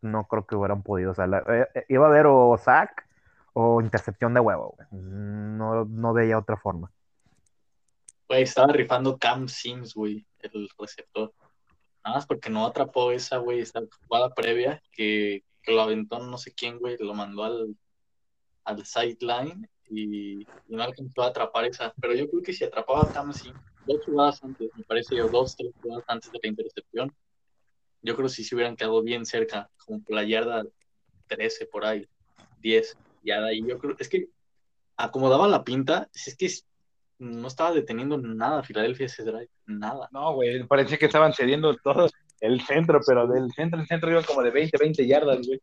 no 0.00 0.26
creo 0.26 0.46
que 0.46 0.56
hubieran 0.56 0.82
podido. 0.82 1.12
O 1.12 1.14
sea, 1.14 1.26
la- 1.26 1.44
eh, 1.48 1.68
eh, 1.74 1.84
iba 1.88 2.06
a 2.06 2.08
haber 2.08 2.26
o 2.26 2.56
sack 2.58 3.06
o 3.52 3.80
intercepción 3.80 4.34
de 4.34 4.40
huevo, 4.40 4.74
güey. 4.76 4.88
No, 4.92 5.84
no 5.84 6.12
veía 6.12 6.38
otra 6.38 6.56
forma. 6.56 6.90
Güey, 8.28 8.42
estaba 8.42 8.72
rifando 8.72 9.16
Cam 9.18 9.48
Sims, 9.48 9.94
güey, 9.94 10.26
el 10.40 10.68
receptor. 10.78 11.32
Nada 12.04 12.16
más 12.16 12.26
porque 12.26 12.50
no 12.50 12.66
atrapó 12.66 13.10
esa, 13.10 13.38
güey, 13.38 13.60
esa 13.60 13.80
jugada 14.06 14.34
previa 14.34 14.82
que, 14.92 15.44
que 15.62 15.72
lo 15.72 15.82
aventó 15.82 16.18
no 16.18 16.36
sé 16.38 16.52
quién, 16.54 16.78
güey, 16.78 16.96
lo 16.98 17.14
mandó 17.14 17.44
al, 17.44 17.76
al 18.64 18.84
sideline 18.84 19.68
y, 19.90 20.42
y 20.42 20.46
no 20.68 20.82
alcanzó 20.82 21.22
a 21.22 21.28
atrapar 21.28 21.64
esa. 21.66 21.92
Pero 22.00 22.14
yo 22.14 22.28
creo 22.28 22.42
que 22.42 22.52
si 22.52 22.64
atrapaba 22.64 23.02
a 23.02 23.10
Cam 23.10 23.32
Sims 23.32 23.60
dos 23.88 24.04
jugadas 24.04 24.42
antes, 24.44 24.70
me 24.76 24.84
parece, 24.84 25.20
o 25.22 25.28
dos, 25.28 25.56
tres 25.56 25.72
jugadas 25.80 26.04
antes 26.06 26.30
de 26.30 26.38
la 26.42 26.48
intercepción, 26.50 27.12
yo 28.02 28.14
creo 28.14 28.28
que 28.28 28.34
sí 28.34 28.44
se 28.44 28.54
hubieran 28.54 28.76
quedado 28.76 29.02
bien 29.02 29.26
cerca, 29.26 29.68
como 29.84 30.02
por 30.02 30.14
la 30.14 30.24
yarda 30.24 30.64
13 31.26 31.66
por 31.66 31.84
ahí, 31.84 32.06
10. 32.58 32.96
Ya 33.22 33.40
de 33.40 33.50
ahí 33.50 33.66
yo 33.66 33.78
creo, 33.78 33.96
es 33.98 34.08
que 34.08 34.28
acomodaba 34.96 35.48
la 35.48 35.64
pinta, 35.64 36.08
es 36.14 36.36
que 36.36 36.48
no 37.18 37.48
estaba 37.48 37.72
deteniendo 37.72 38.18
nada 38.18 38.62
Filadelfia 38.62 39.06
ese 39.06 39.24
drive, 39.24 39.50
nada. 39.66 40.08
No, 40.12 40.34
güey, 40.34 40.64
parecía 40.64 40.98
que 40.98 41.06
estaban 41.06 41.32
cediendo 41.32 41.74
todos 41.76 42.12
el 42.40 42.60
centro, 42.60 43.00
pero 43.04 43.26
del 43.26 43.50
centro 43.52 43.80
al 43.80 43.86
centro 43.86 44.10
iban 44.10 44.24
como 44.24 44.42
de 44.42 44.50
20, 44.50 44.78
20 44.78 45.06
yardas, 45.06 45.46
güey. 45.46 45.60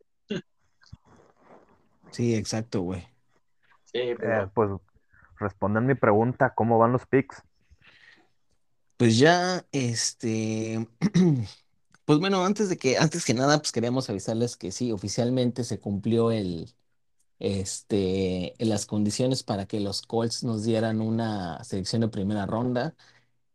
Sí, 2.11 2.35
exacto, 2.35 2.81
güey. 2.81 3.07
Pero 4.17 4.17
Eh, 4.21 4.47
pues 4.53 4.69
responden 5.39 5.85
mi 5.87 5.95
pregunta, 5.95 6.53
¿cómo 6.55 6.77
van 6.79 6.91
los 6.93 7.05
picks? 7.07 7.43
Pues 8.97 9.17
ya, 9.19 9.65
este, 9.73 10.87
pues 12.05 12.19
bueno, 12.19 12.45
antes 12.45 12.69
de 12.69 12.77
que, 12.77 12.97
antes 12.97 13.25
que 13.25 13.33
nada, 13.33 13.57
pues 13.59 13.71
queríamos 13.73 14.09
avisarles 14.09 14.55
que 14.57 14.71
sí, 14.71 14.91
oficialmente 14.93 15.63
se 15.65 15.79
cumplió 15.81 16.31
el, 16.31 16.73
este, 17.39 18.55
las 18.59 18.85
condiciones 18.87 19.43
para 19.43 19.67
que 19.67 19.79
los 19.81 20.01
Colts 20.03 20.43
nos 20.43 20.63
dieran 20.65 21.01
una 21.01 21.63
selección 21.63 22.01
de 22.01 22.09
primera 22.09 22.45
ronda. 22.47 22.95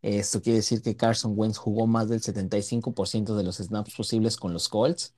Esto 0.03 0.43
quiere 0.43 0.59
decir 0.59 0.83
que 0.83 0.97
Carson 0.97 1.35
Wentz 1.37 1.59
jugó 1.59 1.87
más 1.89 2.09
del 2.09 2.23
75% 2.23 3.37
de 3.37 3.45
los 3.45 3.59
snaps 3.59 3.95
posibles 3.97 4.37
con 4.39 4.53
los 4.55 4.69
Colts. 4.69 5.15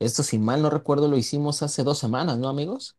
Esto, 0.00 0.22
si 0.24 0.38
mal 0.38 0.62
no 0.62 0.70
recuerdo, 0.70 1.08
lo 1.08 1.18
hicimos 1.18 1.62
hace 1.62 1.84
dos 1.84 1.98
semanas, 1.98 2.38
¿no, 2.38 2.48
amigos? 2.48 2.96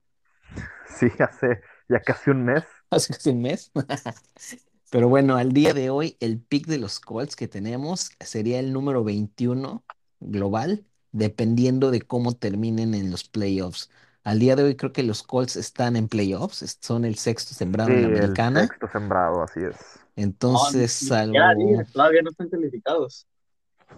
Sí, 0.87 1.07
hace 1.19 1.61
ya 1.89 1.99
casi 2.01 2.29
un 2.31 2.45
mes. 2.45 2.63
Hace 2.89 3.13
casi 3.13 3.29
un 3.31 3.41
mes. 3.41 3.71
Pero 4.89 5.09
bueno, 5.09 5.37
al 5.37 5.53
día 5.53 5.73
de 5.73 5.89
hoy, 5.89 6.17
el 6.19 6.39
pick 6.41 6.67
de 6.67 6.77
los 6.77 6.99
Colts 6.99 7.35
que 7.35 7.47
tenemos 7.47 8.11
sería 8.19 8.59
el 8.59 8.73
número 8.73 9.03
21 9.03 9.83
global, 10.19 10.85
dependiendo 11.11 11.91
de 11.91 12.01
cómo 12.01 12.33
terminen 12.35 12.93
en 12.93 13.09
los 13.11 13.23
playoffs. 13.27 13.89
Al 14.23 14.39
día 14.39 14.55
de 14.55 14.63
hoy 14.63 14.75
creo 14.75 14.93
que 14.93 15.03
los 15.03 15.23
Colts 15.23 15.55
están 15.55 15.95
en 15.95 16.07
playoffs, 16.07 16.77
son 16.81 17.05
el 17.05 17.15
sexto 17.17 17.53
sembrado 17.55 17.89
Sí, 17.89 17.93
en 17.95 18.01
la 18.01 18.07
el 18.07 18.09
americana. 18.09 18.61
sexto 18.67 18.87
sembrado, 18.87 19.43
así 19.43 19.59
es. 19.63 19.99
Entonces, 20.15 21.01
no, 21.01 21.15
siquiera 21.25 21.55
digas, 21.55 21.91
todavía 21.91 22.21
no 22.21 22.29
están 22.31 22.49
calificados. 22.49 23.27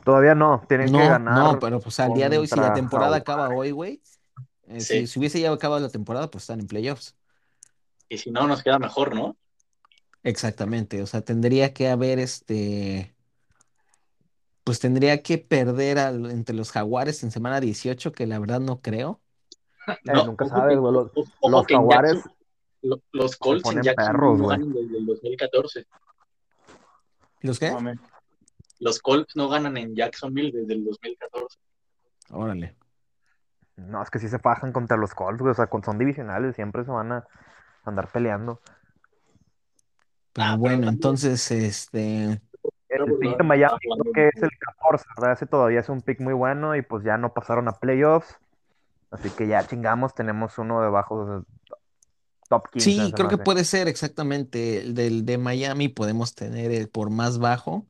Todavía 0.04 0.36
no, 0.36 0.63
tienen 0.70 0.91
que 0.91 1.06
No, 1.06 1.08
ganar. 1.08 1.44
no, 1.44 1.60
pero 1.60 1.80
pues 1.82 2.00
al 2.00 2.13
día 2.13 2.30
de 2.30 2.38
hoy, 2.38 2.48
si 2.48 2.60
la 2.60 2.74
temporada 2.74 3.18
acaba 3.18 3.50
hoy, 3.50 3.72
güey, 3.72 4.02
Eh, 4.67 4.80
Sí. 4.82 4.99
si, 5.01 5.08
si 5.08 5.19
hubiese 5.19 5.39
ya 5.39 5.51
acabado 5.51 5.82
la 5.82 5.89
temporada, 5.89 6.30
pues 6.32 6.43
están 6.43 6.60
en 6.60 6.67
playoffs. 6.67 7.15
Y 8.10 8.17
si 8.17 8.32
no, 8.32 8.47
nos 8.47 8.63
queda 8.63 8.80
mejor, 8.80 9.15
¿no? 9.15 9.36
Exactamente. 10.23 11.01
O 11.01 11.08
sea, 11.08 11.21
tendría 11.21 11.73
que 11.73 11.89
haber 11.89 12.19
este. 12.19 13.15
Pues 14.63 14.80
tendría 14.80 15.21
que 15.21 15.38
perder 15.38 15.99
al- 15.99 16.32
entre 16.32 16.56
los 16.56 16.71
Jaguares 16.71 17.23
en 17.23 17.30
semana 17.32 17.60
18, 17.60 18.12
que 18.12 18.25
la 18.25 18.39
verdad 18.39 18.60
no 18.60 18.82
creo. 18.82 19.21
Eh, 19.88 19.93
No, 20.06 20.25
nunca 20.25 20.45
ojo 20.45 20.56
sabes, 20.56 20.78
güey. 20.80 20.93
Los, 20.93 21.67
jaguares 21.67 22.13
Jackson- 22.15 23.01
los 23.12 23.36
Colts 23.38 23.69
en 23.71 23.82
perros, 23.95 24.39
no 24.39 24.47
ganan 24.47 24.73
desde 24.73 24.97
el 24.97 25.06
2014. 25.06 25.86
¿Los 27.41 27.60
qué? 27.60 27.71
Los 28.80 28.99
Colts 28.99 29.36
no 29.36 29.47
ganan 29.49 29.78
en 29.78 29.95
Jacksonville 29.95 30.51
desde 30.51 30.73
el 30.73 30.86
2014. 30.86 31.58
Órale. 32.32 32.75
No, 33.78 34.02
es 34.02 34.10
que 34.10 34.20
sí 34.20 34.30
se 34.30 34.40
fajan 34.40 34.72
contra 34.72 34.98
los 34.98 35.14
Colts, 35.14 35.42
güey. 35.42 35.52
O 35.52 35.56
sea, 35.56 35.70
son 35.84 35.98
divisionales, 35.98 36.56
siempre 36.56 36.86
se 36.86 36.92
van 36.92 37.12
a 37.12 37.28
andar 37.84 38.08
peleando. 38.08 38.62
Pero 40.34 40.48
Ah, 40.48 40.56
bueno, 40.58 40.90
entonces, 40.90 41.50
este. 41.52 42.42
El 42.90 43.18
pick 43.20 43.38
de 43.38 43.44
Miami 43.44 43.78
creo 43.80 44.14
que 44.14 44.28
es 44.30 44.44
el 44.44 44.50
14, 44.60 45.06
¿verdad? 45.18 45.34
Ese 45.34 45.46
todavía 45.48 45.80
es 45.80 45.90
un 45.90 46.02
pick 46.02 46.20
muy 46.22 46.34
bueno 46.34 46.76
y 46.76 46.82
pues 46.82 47.04
ya 47.04 47.18
no 47.18 47.34
pasaron 47.34 47.68
a 47.68 47.74
playoffs. 47.74 48.38
Así 49.12 49.30
que 49.30 49.48
ya 49.48 49.66
chingamos, 49.66 50.14
tenemos 50.14 50.58
uno 50.58 50.82
debajo 50.82 51.26
de 51.26 51.44
top 52.50 52.70
15. 52.72 52.92
Sí, 52.92 53.14
creo 53.14 53.30
que 53.30 53.38
puede 53.38 53.64
ser 53.64 53.88
exactamente 53.88 54.82
el 54.82 54.94
del 54.94 55.26
de 55.26 55.38
Miami. 55.38 55.90
Podemos 55.90 56.36
tener 56.36 56.72
el 56.72 56.90
por 56.90 57.10
más 57.10 57.40
bajo. 57.40 57.88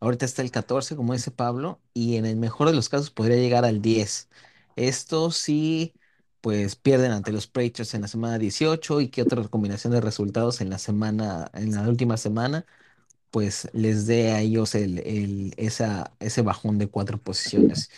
Ahorita 0.00 0.24
está 0.26 0.42
el 0.42 0.50
14, 0.50 0.96
como 0.96 1.12
dice 1.12 1.30
Pablo, 1.30 1.80
y 1.92 2.16
en 2.16 2.26
el 2.26 2.36
mejor 2.36 2.68
de 2.68 2.74
los 2.74 2.88
casos 2.88 3.10
podría 3.10 3.36
llegar 3.36 3.64
al 3.64 3.82
10. 3.82 4.28
Esto 4.78 5.30
sí, 5.30 5.94
pues 6.40 6.76
pierden 6.76 7.12
ante 7.12 7.32
los 7.32 7.46
Patriots 7.48 7.94
en 7.94 8.02
la 8.02 8.08
semana 8.08 8.38
18 8.38 9.00
y 9.00 9.08
que 9.10 9.22
otra 9.22 9.42
combinación 9.48 9.92
de 9.92 10.00
resultados 10.00 10.60
en 10.60 10.70
la 10.70 10.78
semana, 10.78 11.50
en 11.54 11.74
la 11.74 11.88
última 11.88 12.16
semana, 12.16 12.64
pues 13.30 13.68
les 13.74 14.06
dé 14.06 14.32
a 14.32 14.40
ellos 14.40 14.74
el, 14.74 14.98
el- 15.00 15.54
esa, 15.58 16.12
ese 16.20 16.42
bajón 16.42 16.78
de 16.78 16.88
cuatro 16.88 17.18
posiciones. 17.22 17.90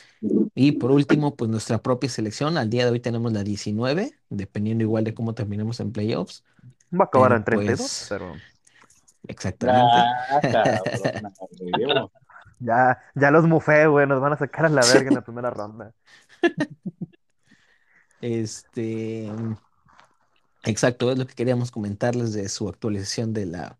Y 0.54 0.72
por 0.72 0.90
último, 0.92 1.36
pues 1.36 1.50
nuestra 1.50 1.82
propia 1.82 2.10
selección. 2.10 2.56
Al 2.58 2.70
día 2.70 2.84
de 2.86 2.90
hoy 2.92 3.00
tenemos 3.00 3.32
la 3.32 3.44
19, 3.44 4.18
dependiendo 4.30 4.84
igual 4.84 5.04
de 5.04 5.14
cómo 5.14 5.34
terminemos 5.34 5.80
en 5.80 5.92
playoffs. 5.92 6.44
Va 6.92 7.04
a 7.04 7.06
acabar 7.08 7.32
en 7.32 7.44
32, 7.44 7.90
pues- 7.90 8.06
pero 8.08 8.42
Exactamente. 9.28 10.12
Ah, 10.28 10.42
cabrón, 10.50 10.82
ya, 12.58 12.98
ya 13.14 13.30
los 13.30 13.44
mufé, 13.46 13.86
güey. 13.86 14.06
Nos 14.06 14.20
van 14.20 14.32
a 14.32 14.36
sacar 14.38 14.66
a 14.66 14.68
la 14.68 14.86
verga 14.86 15.08
en 15.08 15.14
la 15.14 15.22
primera 15.22 15.50
ronda. 15.50 15.94
Este, 18.20 19.30
exacto, 20.64 21.10
es 21.10 21.18
lo 21.18 21.26
que 21.26 21.34
queríamos 21.34 21.70
comentarles 21.70 22.34
de 22.34 22.50
su 22.50 22.68
actualización 22.68 23.32
de 23.32 23.46
la, 23.46 23.78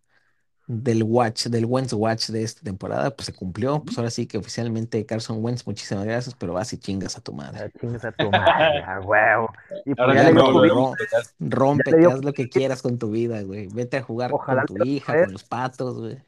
del 0.66 1.02
Watch, 1.02 1.46
del 1.46 1.66
Wentz 1.66 1.92
Watch 1.92 2.28
de 2.28 2.42
esta 2.44 2.62
temporada. 2.62 3.10
Pues 3.10 3.26
se 3.26 3.32
cumplió. 3.34 3.82
Pues 3.82 3.98
ahora 3.98 4.10
sí 4.10 4.26
que 4.26 4.38
oficialmente 4.38 5.04
Carson 5.04 5.44
Wentz, 5.44 5.66
muchísimas 5.66 6.04
gracias, 6.04 6.34
pero 6.38 6.54
vas 6.54 6.72
y 6.72 6.78
chingas 6.78 7.18
a 7.18 7.20
tu 7.20 7.32
madre. 7.32 7.58
Ya 7.58 7.80
chingas 7.80 8.04
a 8.04 8.12
tu 8.12 8.30
madre, 8.30 8.82
a 8.84 9.00
huevo. 9.00 9.52
Y 9.84 9.94
pues 9.94 10.14
ya 10.14 10.22
ya 10.22 10.30
no. 10.32 10.94
Rompe, 11.40 11.90
le 11.90 12.06
haz 12.06 12.24
lo 12.24 12.32
que 12.32 12.48
quieras 12.48 12.82
con 12.82 12.98
tu 12.98 13.10
vida, 13.10 13.42
güey. 13.42 13.68
Vete 13.72 13.96
a 13.98 14.02
jugar 14.02 14.32
Ojalá 14.32 14.64
con 14.64 14.76
tu 14.76 14.84
hija, 14.84 15.24
con 15.24 15.32
los 15.32 15.44
patos, 15.44 15.98
güey, 15.98 16.22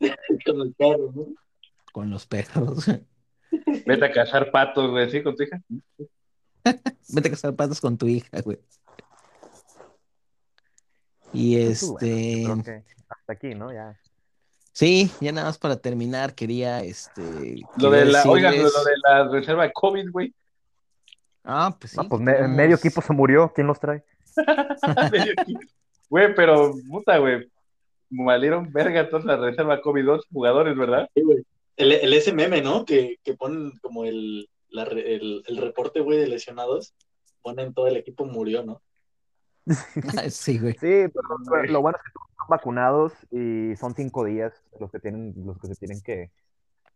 Con 0.44 0.60
el 0.62 0.74
perro, 0.74 1.12
¿no? 1.14 1.26
con 1.92 2.10
los 2.10 2.26
perros. 2.26 2.86
Vete 3.86 4.04
a 4.04 4.12
cazar 4.12 4.50
patos, 4.50 4.90
güey, 4.90 5.10
¿sí? 5.10 5.22
Con 5.22 5.36
tu 5.36 5.42
hija. 5.44 5.60
Vete 7.08 7.28
a 7.28 7.30
cazar 7.30 7.54
patos 7.54 7.80
con 7.80 7.96
tu 7.96 8.06
hija, 8.06 8.40
güey. 8.42 8.58
Y 11.32 11.56
bueno, 11.56 11.70
este, 11.70 12.42
yo 12.42 12.52
creo 12.62 12.62
que 12.64 12.84
hasta 13.08 13.32
aquí, 13.32 13.54
¿no? 13.54 13.72
Ya. 13.72 13.98
sí, 14.72 15.10
ya 15.20 15.32
nada 15.32 15.48
más 15.48 15.58
para 15.58 15.76
terminar, 15.76 16.34
quería 16.34 16.80
este. 16.80 17.22
Lo 17.78 17.90
de 17.90 18.04
la, 18.06 18.22
oigan, 18.24 18.56
lo 18.56 18.64
decirles- 18.64 18.84
de 18.84 18.92
la 19.08 19.28
reserva 19.28 19.62
de 19.64 19.72
COVID, 19.72 20.10
güey. 20.10 20.34
Ah, 21.44 21.76
pues 21.78 21.92
sí. 21.92 21.96
No, 21.96 22.08
pues 22.08 22.20
me- 22.22 22.48
medio 22.48 22.76
equipo 22.76 23.00
se 23.00 23.12
murió. 23.12 23.52
¿Quién 23.54 23.66
los 23.66 23.78
trae? 23.78 24.02
Medio 25.12 25.32
equipo. 25.32 25.60
Güey, 26.08 26.34
pero, 26.34 26.72
puta, 26.88 27.18
güey. 27.18 27.48
Valieron 28.10 28.72
verga 28.72 29.08
toda 29.08 29.24
la 29.24 29.36
reserva 29.36 29.80
COVID, 29.80 30.04
dos 30.04 30.26
jugadores, 30.32 30.76
¿verdad? 30.76 31.08
Sí, 31.14 31.22
güey. 31.22 31.44
El, 31.76 31.92
el 31.92 32.20
SMM, 32.20 32.62
¿no? 32.62 32.84
Que, 32.84 33.18
que 33.22 33.34
ponen 33.34 33.72
como 33.78 34.04
el, 34.04 34.48
la 34.70 34.84
el, 34.84 35.42
el 35.46 35.56
reporte, 35.58 36.00
güey, 36.00 36.18
de 36.18 36.28
lesionados. 36.28 36.94
Ponen 37.42 37.74
todo 37.74 37.86
el 37.86 37.96
equipo 37.96 38.24
murió, 38.24 38.64
¿no? 38.64 38.82
sí, 40.30 40.58
güey. 40.58 40.72
Sí, 40.74 40.78
pero, 40.80 41.28
pero 41.50 41.72
lo 41.72 41.82
bueno 41.82 41.98
es 41.98 42.04
que 42.04 42.12
todos 42.12 42.30
están 42.30 42.48
vacunados 42.48 43.12
y 43.30 43.76
son 43.76 43.94
cinco 43.94 44.24
días 44.24 44.52
los 44.78 44.90
que 44.90 45.00
tienen, 45.00 45.34
los 45.44 45.58
que 45.58 45.68
se 45.68 45.74
tienen 45.74 46.00
que 46.02 46.30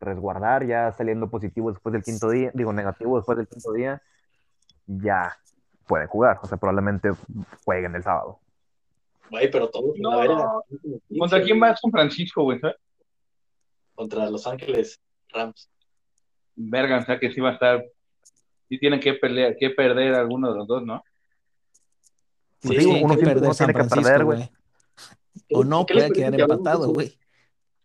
resguardar, 0.00 0.66
ya 0.66 0.92
saliendo 0.92 1.28
positivo 1.28 1.70
después 1.70 1.92
del 1.92 2.02
quinto 2.02 2.30
día, 2.30 2.50
digo 2.54 2.72
negativo 2.72 3.16
después 3.16 3.36
del 3.36 3.48
quinto 3.48 3.72
día, 3.72 4.02
ya 4.86 5.36
pueden 5.86 6.08
jugar. 6.08 6.38
O 6.42 6.46
sea, 6.46 6.56
probablemente 6.58 7.10
jueguen 7.64 7.94
el 7.94 8.02
sábado. 8.02 8.40
Güey, 9.30 9.50
pero 9.50 9.68
todos 9.68 9.96
No. 9.98 10.62
¿Contra 11.18 11.42
quién 11.42 11.62
va 11.62 11.76
San 11.76 11.90
Francisco, 11.90 12.44
güey? 12.44 12.58
¿sabes? 12.58 12.76
Contra 14.00 14.30
Los 14.30 14.46
Ángeles 14.46 14.98
Rams. 15.28 15.68
Verga, 16.56 17.00
o 17.00 17.04
sea 17.04 17.18
que 17.20 17.30
sí 17.32 17.38
va 17.42 17.50
a 17.50 17.52
estar. 17.52 17.84
Sí 18.70 18.78
tienen 18.78 18.98
que 18.98 19.12
pelear, 19.12 19.54
que 19.58 19.68
perder 19.68 20.14
alguno 20.14 20.50
de 20.50 20.56
los 20.56 20.66
dos, 20.66 20.82
¿no? 20.86 21.04
Pues 22.62 22.82
Sí, 22.82 22.86
uno 23.02 23.14
que 23.14 23.24
perder 23.24 23.42
uno 23.44 23.52
San 23.52 23.66
tiene 23.66 23.82
que 23.82 23.88
perder, 23.94 24.24
güey. 24.24 24.50
O 25.52 25.64
no, 25.64 25.84
¿Qué 25.84 25.92
les 25.92 26.04
puede 26.04 26.14
quedar 26.14 26.34
que 26.34 26.40
empatado, 26.40 26.88
güey. 26.94 27.18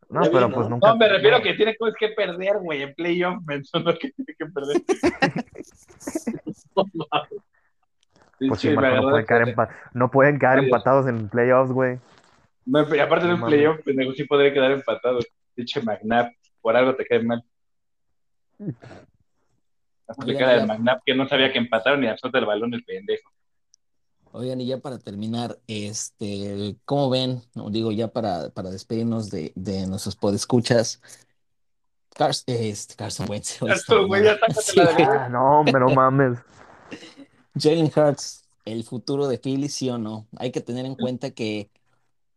No, 0.09 0.23
Ya 0.23 0.31
pero 0.31 0.49
pues 0.51 0.69
¿no? 0.69 0.75
nunca. 0.75 0.87
No, 0.87 0.95
me 0.95 1.09
refiero 1.09 1.35
a 1.35 1.41
que 1.41 1.53
tiene 1.55 1.75
cosas 1.75 1.95
que 1.99 2.07
perder, 2.09 2.59
güey, 2.61 2.83
en 2.83 2.93
playoff, 2.95 3.35
mencionó 3.45 3.93
que 3.95 4.11
tiene 4.11 4.35
que 4.39 4.45
perder. 4.45 4.81
Pues 8.47 8.59
sí, 8.61 8.69
Sí, 8.69 8.73
no 8.73 8.79
pueden 8.81 9.15
de 9.17 9.25
caer, 9.25 9.47
empa- 9.55 9.69
no 9.93 10.11
pueden 10.11 10.39
Adiós. 10.59 10.65
empatados 10.65 11.07
en 11.07 11.27
playoffs, 11.27 11.71
güey. 11.73 11.99
No, 12.65 12.95
y 12.95 12.99
aparte 12.99 13.27
de 13.27 13.33
No 13.33 13.43
un 13.43 13.49
playoff, 13.49 13.81
pendejo, 13.83 14.13
sí 14.13 14.23
podría 14.25 14.53
quedar 14.53 14.71
empatado. 14.71 15.19
Diche 15.55 15.81
McNabb, 15.81 16.31
por 16.61 16.75
algo 16.75 16.95
te 16.95 17.05
cae 17.05 17.23
mal. 17.23 17.43
Oigan, 20.17 20.37
cara 20.37 20.53
de 20.53 20.59
ya- 20.59 20.65
McNabb 20.65 21.01
que 21.05 21.15
no 21.15 21.27
sabía 21.27 21.51
que 21.51 21.57
empataron 21.57 22.03
y 22.03 22.07
azota 22.07 22.37
el 22.39 22.45
balón 22.45 22.73
el 22.73 22.83
pendejo. 22.83 23.29
Oigan, 24.31 24.59
y 24.59 24.67
ya 24.67 24.79
para 24.79 24.99
terminar, 24.99 25.57
este, 25.65 26.75
¿cómo 26.83 27.09
ven? 27.09 27.41
No, 27.53 27.69
digo, 27.69 27.91
ya 27.91 28.09
para, 28.09 28.49
para 28.49 28.69
despedirnos 28.69 29.29
de, 29.29 29.53
de 29.55 29.87
nuestros 29.87 30.15
podescuchas. 30.17 31.01
Cars, 32.13 32.43
este, 32.45 32.95
Carson 32.95 33.29
Wentz. 33.29 33.59
Carson, 33.65 34.09
ya 34.09 34.35
la 34.35 34.53
Sí. 34.53 34.79
Ah, 34.79 35.29
no, 35.29 35.63
no 35.63 35.89
mames. 35.89 36.39
Jalen 37.57 37.89
Hurts, 37.95 38.43
el 38.65 38.83
futuro 38.83 39.27
de 39.27 39.37
Philly, 39.37 39.69
sí 39.69 39.89
o 39.89 39.97
no. 39.97 40.27
Hay 40.37 40.51
que 40.51 40.59
tener 40.61 40.85
en 40.85 40.95
cuenta 40.95 41.31
que 41.31 41.69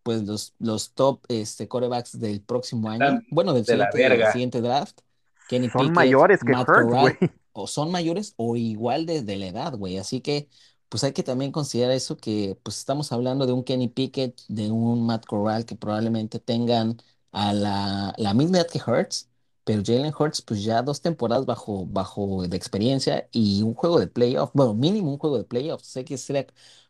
pues 0.08 0.22
los, 0.26 0.54
los 0.58 0.94
top 0.94 1.24
este, 1.28 1.68
corebacks 1.68 2.18
del 2.18 2.40
próximo 2.42 2.90
año, 2.90 3.00
Están 3.10 3.26
bueno, 3.30 3.52
del 3.54 3.64
de 3.66 3.66
siguiente, 3.66 3.98
del 4.02 4.08
verga. 4.10 4.26
siguiente 4.26 4.60
draft, 4.62 5.00
Kenny 5.46 5.70
Son 5.72 5.92
Pickett, 5.92 5.92
mayores 5.92 6.44
que 6.44 6.54
Matt 6.54 6.68
Hurts, 6.68 6.94
Corral, 6.94 6.96
güey. 6.96 7.18
o 7.52 7.66
son 7.66 7.90
mayores 7.90 8.34
o 8.36 8.56
igual 8.56 9.06
de, 9.06 9.22
de 9.22 9.36
la 9.36 9.46
edad, 9.48 9.76
güey. 9.76 9.98
Así 9.98 10.20
que, 10.20 10.48
pues 10.88 11.04
hay 11.04 11.12
que 11.12 11.22
también 11.22 11.52
considerar 11.52 11.92
eso 11.94 12.16
que, 12.16 12.58
pues 12.62 12.78
estamos 12.78 13.12
hablando 13.12 13.46
de 13.46 13.52
un 13.52 13.64
Kenny 13.64 13.88
Pickett, 13.88 14.40
de 14.48 14.70
un 14.70 15.06
Matt 15.06 15.26
Corral 15.26 15.66
que 15.66 15.76
probablemente 15.76 16.38
tengan 16.40 16.96
a 17.32 17.52
la, 17.52 18.14
la 18.16 18.34
misma 18.34 18.58
edad 18.58 18.68
que 18.68 18.80
Hurts, 18.84 19.30
pero 19.64 19.82
Jalen 19.84 20.14
Hurts, 20.18 20.42
pues 20.42 20.62
ya 20.64 20.82
dos 20.82 21.02
temporadas 21.02 21.44
bajo, 21.46 21.86
bajo 21.86 22.46
de 22.48 22.56
experiencia 22.56 23.28
y 23.32 23.62
un 23.62 23.74
juego 23.74 24.00
de 24.00 24.06
playoff, 24.08 24.50
bueno, 24.54 24.74
mínimo 24.74 25.10
un 25.12 25.18
juego 25.18 25.36
de 25.38 25.44
playoff. 25.44 25.82
Sé 25.82 26.04
que 26.04 26.16
sería 26.18 26.46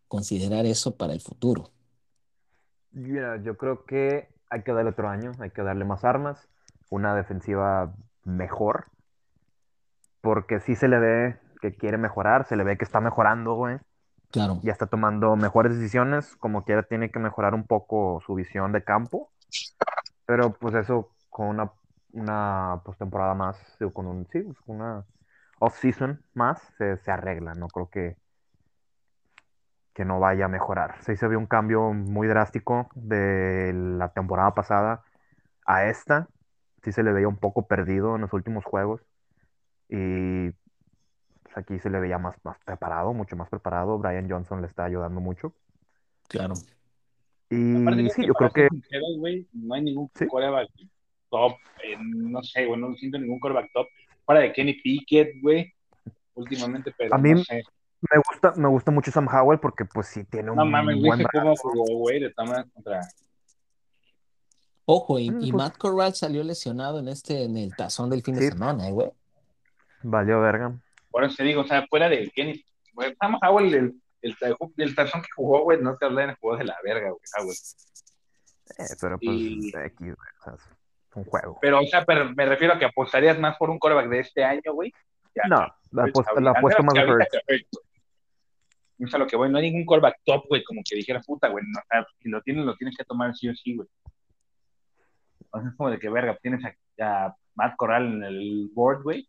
considerar 0.09 0.67
eso 0.67 0.97
para 0.97 1.13
el 1.13 1.21
futuro. 1.21 1.73
Mira, 2.93 3.37
yo 3.43 3.57
creo 3.57 3.85
que 3.85 4.29
hay 4.51 4.63
que 4.63 4.73
darle 4.73 4.91
otro 4.91 5.09
año, 5.09 5.33
hay 5.41 5.51
que 5.51 5.63
darle 5.63 5.85
más 5.85 6.05
armas, 6.05 6.49
una 6.91 7.15
defensiva 7.15 7.95
mejor, 8.25 8.87
porque 10.21 10.61
sí 10.61 10.75
se 10.75 10.89
le 10.89 10.99
ve 10.99 11.37
que 11.61 11.75
quiere 11.75 11.99
mejorar, 11.99 12.47
se 12.47 12.57
le 12.57 12.65
ve 12.65 12.77
que 12.79 12.85
está 12.85 13.01
mejorando, 13.01 13.55
güey. 13.55 13.79
Claro, 14.31 14.61
Ya 14.63 14.73
está 14.73 14.87
tomando 14.87 15.37
mejores 15.37 15.75
decisiones, 15.77 16.37
como 16.37 16.65
quiera 16.65 16.83
tiene 16.83 17.11
que 17.11 17.19
mejorar 17.19 17.55
un 17.55 17.67
poco 17.67 18.21
su 18.27 18.35
visión 18.35 18.73
de 18.73 18.85
campo, 18.85 19.31
pero 20.27 20.53
pues 20.53 20.75
eso 20.75 21.11
con 21.31 21.49
una, 21.49 21.73
una 22.13 22.81
postemporada 22.85 23.35
más, 23.35 23.59
con 23.93 24.07
un, 24.07 24.27
sí, 24.31 24.41
pues, 24.43 24.59
con 24.61 24.77
una 24.77 25.05
off-season 25.61 26.23
más, 26.35 26.61
se, 26.77 26.99
se 26.99 27.11
arregla, 27.11 27.55
no 27.55 27.69
creo 27.69 27.89
que, 27.91 28.17
que 29.99 30.05
no 30.05 30.21
vaya 30.21 30.45
a 30.45 30.49
mejorar. 30.49 30.95
Sí 31.03 31.17
se 31.17 31.27
vio 31.27 31.41
un 31.41 31.47
cambio 31.47 31.93
muy 31.93 32.29
drástico 32.29 32.89
de 32.95 33.73
la 33.75 34.11
temporada 34.13 34.55
pasada 34.55 35.03
a 35.67 35.87
esta, 35.87 36.29
sí 36.85 36.93
se 36.93 37.03
le 37.03 37.11
veía 37.11 37.27
un 37.27 37.37
poco 37.37 37.67
perdido 37.67 38.15
en 38.15 38.21
los 38.21 38.33
últimos 38.33 38.65
juegos, 38.65 39.03
y 39.89 40.51
pues, 41.43 41.57
Aquí 41.57 41.81
se 41.81 41.91
le 41.91 41.99
veía 41.99 42.17
más, 42.17 42.37
más 42.45 42.57
preparado, 42.65 43.13
mucho 43.13 43.35
más 43.35 43.49
preparado. 43.49 43.99
Brian 43.99 44.31
Johnson 44.31 44.61
le 44.61 44.69
está 44.69 44.85
ayudando 44.85 45.21
mucho. 45.21 45.53
Claro. 46.29 46.55
Y 47.51 47.83
Aparte, 47.83 48.11
sí, 48.11 48.25
yo 48.25 48.35
creo 48.35 48.51
que 48.51 48.69
no 49.55 49.75
hay 49.75 49.83
ningún 49.83 50.09
Sí. 50.15 50.29
quarterback 50.29 50.69
top, 51.29 51.55
eh, 51.83 51.97
no 51.99 52.41
sé, 52.45 52.67
güey, 52.67 52.81
no 52.81 52.95
siento 52.95 53.19
ningún 53.19 53.41
quarterback 53.41 53.73
top. 53.73 53.89
Fuera 54.25 54.43
de 54.43 54.53
Kenny 54.53 54.75
Pickett, 54.75 55.43
güey, 55.43 55.75
últimamente, 56.35 56.95
pero 56.97 57.17
A 57.17 57.19
mí- 57.19 57.33
no 57.33 57.39
sé. 57.43 57.65
Me 58.01 58.19
gusta, 58.29 58.53
me 58.57 58.69
gusta 58.69 58.91
mucho 58.91 59.11
Sam 59.11 59.29
Howell 59.29 59.59
porque 59.61 59.85
pues 59.85 60.07
sí 60.09 60.25
tiene 60.25 60.51
un 60.51 60.57
No 60.57 60.65
mames, 60.65 61.01
buen 61.01 61.19
¿viste 61.19 61.39
cómo 61.39 61.55
jugó, 61.57 61.85
güey, 61.99 62.21
de 62.21 62.33
contra... 62.35 63.01
Ojo, 64.85 65.19
y, 65.19 65.31
Mm, 65.31 65.41
y 65.43 65.53
pues- 65.53 65.55
Matt 65.65 65.77
Corral 65.77 66.15
salió 66.15 66.43
lesionado 66.43 66.99
en 66.99 67.09
este, 67.09 67.45
en 67.45 67.57
el 67.57 67.75
tazón 67.77 68.09
del 68.11 68.23
fin 68.23 68.35
de 68.37 68.49
semana, 68.51 68.89
eh, 68.89 68.93
güey. 68.93 69.11
Valió 70.03 70.41
verga. 70.41 70.73
Por 71.11 71.25
eso 71.25 71.35
te 71.37 71.45
digo, 71.45 71.63
o 71.63 71.67
sea, 71.67 71.87
fuera 71.89 72.09
de 72.09 72.31
Kenny, 72.31 72.65
güey, 72.95 73.15
Sam 73.21 73.37
Howell, 73.43 73.75
el, 73.75 73.95
el, 74.23 74.37
el 74.77 74.95
tarzón 74.95 75.21
que 75.23 75.29
jugó, 75.37 75.65
güey, 75.65 75.81
no 75.83 75.97
te 75.97 76.07
hablan, 76.07 76.37
jugó 76.41 76.57
de 76.57 76.65
la 76.65 76.77
verga, 76.85 77.11
güey, 77.11 77.21
Howell. 77.39 77.57
Eh, 78.79 78.95
pero 79.01 79.19
pues 79.19 79.37
Y- 79.37 79.69
X, 79.69 79.99
güey, 79.99 80.15
o 80.41 80.45
sea, 80.45 80.55
es 80.55 81.17
un 81.17 81.25
juego. 81.25 81.59
Pero, 81.61 81.81
o 81.81 81.87
sea, 81.87 82.05
pero 82.05 82.31
me 82.35 82.47
refiero 82.47 82.75
a 82.75 82.79
que 82.79 82.85
apostarías 82.87 83.39
más 83.39 83.57
por 83.59 83.69
un 83.71 83.79
quarterback 83.79 84.09
de 84.09 84.21
este 84.21 84.45
año, 84.45 84.73
güey. 84.73 84.93
No, 85.49 85.67
la 85.91 86.05
apuesta, 86.05 86.41
la 86.41 86.51
apuesta 86.53 86.83
más 86.83 86.95
de 86.95 87.01
Hurts. 87.01 87.11
ahorita 87.11 87.27
que 87.31 87.55
Hurts, 87.55 87.69
güey. 87.73 87.85
Eso 87.85 87.91
es 89.05 89.15
a 89.15 89.19
lo 89.19 89.27
que 89.27 89.37
voy, 89.37 89.51
no 89.51 89.59
hay 89.59 89.71
ningún 89.71 89.87
quarterback 89.87 90.21
top, 90.25 90.45
güey, 90.49 90.65
como 90.65 90.83
que 90.89 90.97
dijera, 90.97 91.21
puta, 91.21 91.49
güey, 91.49 91.65
no, 91.67 91.81
o 91.81 91.83
sea, 91.89 92.07
si 92.21 92.29
lo 92.29 92.43
tienes, 92.43 92.65
lo 92.65 92.77
tienes 92.77 92.97
que 92.97 93.05
tomar 93.05 93.35
sí 93.35 93.49
o 93.49 93.55
sí, 93.55 93.77
güey. 93.77 93.89
O 95.51 95.61
sea, 95.61 95.69
es 95.69 95.77
como 95.77 95.91
de 95.91 95.99
que, 95.99 96.11
verga, 96.11 96.37
tienes 96.43 96.63
a, 96.65 96.75
a 97.05 97.35
Matt 97.55 97.77
Corral 97.77 98.07
en 98.07 98.25
el 98.25 98.71
board, 98.75 99.03
güey, 99.03 99.29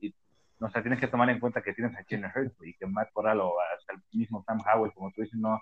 y, 0.00 0.14
o 0.60 0.70
sea, 0.70 0.82
tienes 0.82 1.00
que 1.00 1.08
tomar 1.08 1.28
en 1.30 1.40
cuenta 1.40 1.62
que 1.62 1.74
tienes 1.74 1.94
a 1.96 2.04
Jalen 2.08 2.30
Hurts, 2.34 2.56
güey, 2.56 2.70
y 2.70 2.74
que 2.74 2.86
Matt 2.86 3.10
Corral 3.12 3.40
o 3.40 3.54
hasta 3.76 3.94
el 3.94 4.00
mismo 4.12 4.42
Sam 4.46 4.58
Howell, 4.60 4.92
como 4.92 5.10
tú 5.10 5.22
dices, 5.22 5.38
no, 5.38 5.60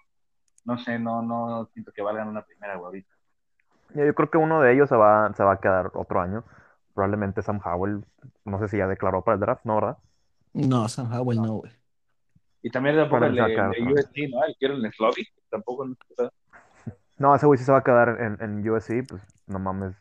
no 0.64 0.78
sé, 0.78 0.98
no, 0.98 1.22
no 1.22 1.66
siento 1.72 1.92
que 1.92 2.02
valgan 2.02 2.28
una 2.28 2.42
primera, 2.42 2.76
güey, 2.76 2.86
ahorita. 2.86 3.14
Yo 3.94 4.04
yo 4.04 4.14
creo 4.14 4.30
que 4.30 4.38
uno 4.38 4.60
de 4.60 4.72
ellos 4.72 4.88
se 4.88 4.96
va, 4.96 5.32
se 5.34 5.42
va 5.42 5.54
a 5.54 5.60
quedar 5.60 5.90
otro 5.94 6.20
año. 6.20 6.44
Probablemente 6.94 7.42
Sam 7.42 7.60
Howell, 7.64 8.04
no 8.44 8.58
sé 8.58 8.68
si 8.68 8.76
ya 8.76 8.86
declaró 8.86 9.22
para 9.22 9.34
el 9.34 9.40
draft, 9.40 9.64
¿no, 9.64 9.76
verdad? 9.76 9.98
No, 10.52 10.88
Sam 10.88 11.12
Howell 11.12 11.40
no, 11.40 11.54
güey. 11.54 11.72
Y 12.62 12.70
también 12.70 12.96
tampoco 12.96 13.24
el 13.24 13.34
de, 13.34 13.40
sacar, 13.40 13.70
de 13.70 13.80
¿no? 13.80 13.92
USC, 13.92 14.16
¿no? 14.30 14.44
El 14.44 14.56
que 14.58 14.66
era 14.66 14.74
en 14.74 14.92
Slovy, 14.92 15.26
tampoco, 15.48 15.86
no 17.18 17.34
ese 17.34 17.46
güey 17.46 17.58
sí 17.58 17.64
se 17.64 17.72
va 17.72 17.78
a 17.78 17.84
quedar 17.84 18.16
en, 18.20 18.38
en 18.40 18.68
USC, 18.68 19.06
pues 19.08 19.22
no 19.46 19.58
mames. 19.58 19.94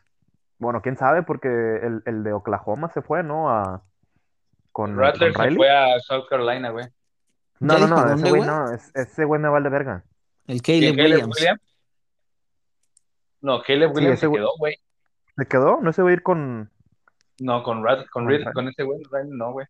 Bueno, 0.58 0.82
quién 0.82 0.96
sabe, 0.96 1.22
porque 1.22 1.48
el, 1.48 2.02
el 2.06 2.22
de 2.22 2.32
Oklahoma 2.32 2.88
se 2.90 3.02
fue, 3.02 3.22
¿no? 3.22 3.50
A, 3.50 3.82
con, 4.72 4.96
Rattler 4.96 5.32
con 5.32 5.48
se 5.48 5.54
fue 5.54 5.70
a 5.70 5.98
South 6.00 6.26
Carolina, 6.28 6.70
güey. 6.70 6.86
No, 7.60 7.78
¿Ya 7.78 7.86
no, 7.86 8.04
no, 8.04 8.14
ese 8.14 8.30
güey 8.30 8.42
no, 8.42 8.72
es- 8.72 8.90
ese 8.94 9.24
güey 9.24 9.40
me 9.40 9.48
vale 9.48 9.68
verga. 9.68 10.04
El 10.46 10.62
¿Quién, 10.62 10.96
Caleb 10.96 11.26
Williams. 11.28 11.60
No, 13.42 13.62
Caleb 13.62 13.94
Williams 13.94 14.20
se 14.20 14.30
quedó, 14.30 14.52
güey. 14.58 14.76
¿Se 15.36 15.46
quedó? 15.46 15.80
¿No 15.80 15.92
se 15.92 16.02
va 16.02 16.10
a 16.10 16.12
ir 16.12 16.22
con...? 16.22 16.70
No, 17.40 17.62
con 17.62 17.84
Rat, 17.84 18.06
con, 18.10 18.24
Con 18.24 18.28
Reed, 18.28 18.44
con 18.52 18.68
ese 18.68 18.82
güey, 18.82 19.00
no, 19.28 19.52
güey. 19.52 19.66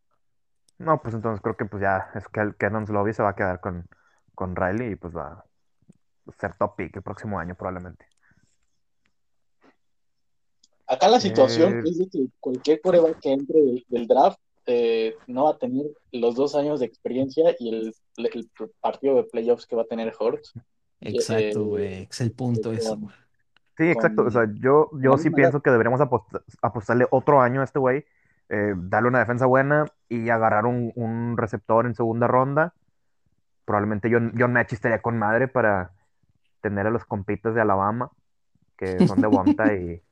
No, 0.80 1.00
pues 1.02 1.14
entonces 1.14 1.42
creo 1.42 1.56
que 1.56 1.66
pues 1.66 1.82
ya 1.82 2.10
es 2.14 2.26
que 2.28 2.40
el 2.40 2.56
Kenan 2.56 2.86
Slovy 2.86 3.12
se 3.12 3.22
va 3.22 3.30
a 3.30 3.36
quedar 3.36 3.60
con, 3.60 3.84
con 4.34 4.56
Riley 4.56 4.92
y 4.92 4.96
pues 4.96 5.14
va 5.14 5.44
a 6.26 6.32
ser 6.38 6.54
top 6.54 6.74
pick 6.74 6.96
el 6.96 7.02
próximo 7.02 7.38
año 7.38 7.54
probablemente. 7.54 8.06
Acá 10.86 11.08
la 11.08 11.20
situación 11.20 11.74
Eh, 11.74 11.82
es 11.84 11.98
de 11.98 12.08
que 12.08 12.26
cualquier 12.40 12.80
coreback 12.80 13.20
que 13.20 13.32
entre 13.32 13.60
del, 13.60 13.84
del 13.88 14.06
draft 14.08 14.40
eh, 14.66 15.16
no 15.26 15.44
va 15.44 15.50
a 15.50 15.58
tener 15.58 15.86
los 16.12 16.34
dos 16.34 16.54
años 16.54 16.80
de 16.80 16.86
experiencia 16.86 17.54
y 17.58 17.68
el, 17.68 17.94
el 18.16 18.50
partido 18.80 19.16
de 19.16 19.24
playoffs 19.24 19.66
que 19.66 19.76
va 19.76 19.82
a 19.82 19.86
tener 19.86 20.12
Hurts. 20.18 20.54
Exacto, 21.00 21.60
Eh, 21.60 21.64
güey. 21.64 22.08
Es 22.10 22.20
el 22.22 22.32
punto 22.32 22.72
eso, 22.72 22.96
güey. 22.96 23.14
Sí, 23.76 23.84
exacto. 23.84 24.22
O 24.22 24.30
sea, 24.30 24.46
yo, 24.54 24.90
yo 25.00 25.18
sí 25.18 25.30
pienso 25.30 25.60
que 25.60 25.70
deberíamos 25.70 26.00
apost- 26.00 26.42
apostarle 26.62 27.06
otro 27.10 27.40
año 27.40 27.60
a 27.60 27.64
este 27.64 27.78
güey, 27.78 28.04
eh, 28.52 28.74
darle 28.76 29.08
una 29.08 29.20
defensa 29.20 29.46
buena 29.46 29.86
y 30.08 30.28
agarrar 30.28 30.66
un, 30.66 30.90
un 30.96 31.36
receptor 31.36 31.86
en 31.86 31.94
segunda 31.94 32.26
ronda. 32.26 32.74
Probablemente 33.64 34.10
John, 34.12 34.32
John 34.36 34.52
Mechie 34.52 34.74
estaría 34.74 35.00
con 35.00 35.16
madre 35.16 35.46
para 35.46 35.92
tener 36.60 36.84
a 36.88 36.90
los 36.90 37.04
compitas 37.04 37.54
de 37.54 37.60
Alabama, 37.60 38.10
que 38.76 39.06
son 39.06 39.20
de 39.20 39.28
Bonta 39.28 39.72
y, 39.74 40.02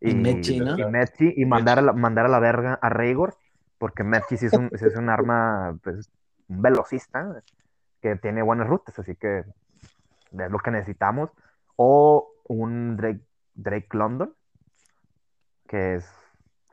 Y 0.00 0.14
Mechie, 0.14 0.60
¿no? 0.60 0.78
y 0.78 0.84
Mechie, 0.84 1.34
y 1.36 1.44
mandar 1.46 1.80
a 1.80 1.82
la, 1.82 1.92
mandar 1.92 2.26
a 2.26 2.28
la 2.28 2.38
verga 2.38 2.78
a 2.80 2.88
Raygor, 2.90 3.34
porque 3.78 4.04
Mechie 4.04 4.38
sí 4.38 4.46
es 4.46 4.52
un, 4.52 4.70
sí 4.72 4.84
es 4.84 4.94
un 4.94 5.10
arma, 5.10 5.76
pues, 5.82 6.12
un 6.46 6.62
velocista 6.62 7.42
que 8.00 8.14
tiene 8.14 8.42
buenas 8.42 8.68
rutas, 8.68 8.96
así 9.00 9.16
que 9.16 9.38
es 9.38 10.50
lo 10.50 10.58
que 10.60 10.70
necesitamos. 10.70 11.30
O 11.74 12.30
un 12.44 12.96
Drake, 12.96 13.26
Drake 13.54 13.88
London, 13.90 14.32
que 15.66 15.96
es 15.96 16.23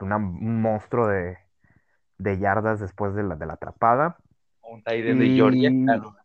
una- 0.04 0.16
un 0.16 0.60
monstruo 0.62 1.06
de, 1.08 1.38
de 2.18 2.38
yardas 2.38 2.80
después 2.80 3.14
de 3.14 3.22
la, 3.22 3.36
de 3.36 3.46
la 3.46 3.54
atrapada. 3.54 4.16
Un 4.62 4.82
Tyler 4.82 5.16
de 5.16 5.28
Georgia, 5.30 5.70
claro. 5.84 6.16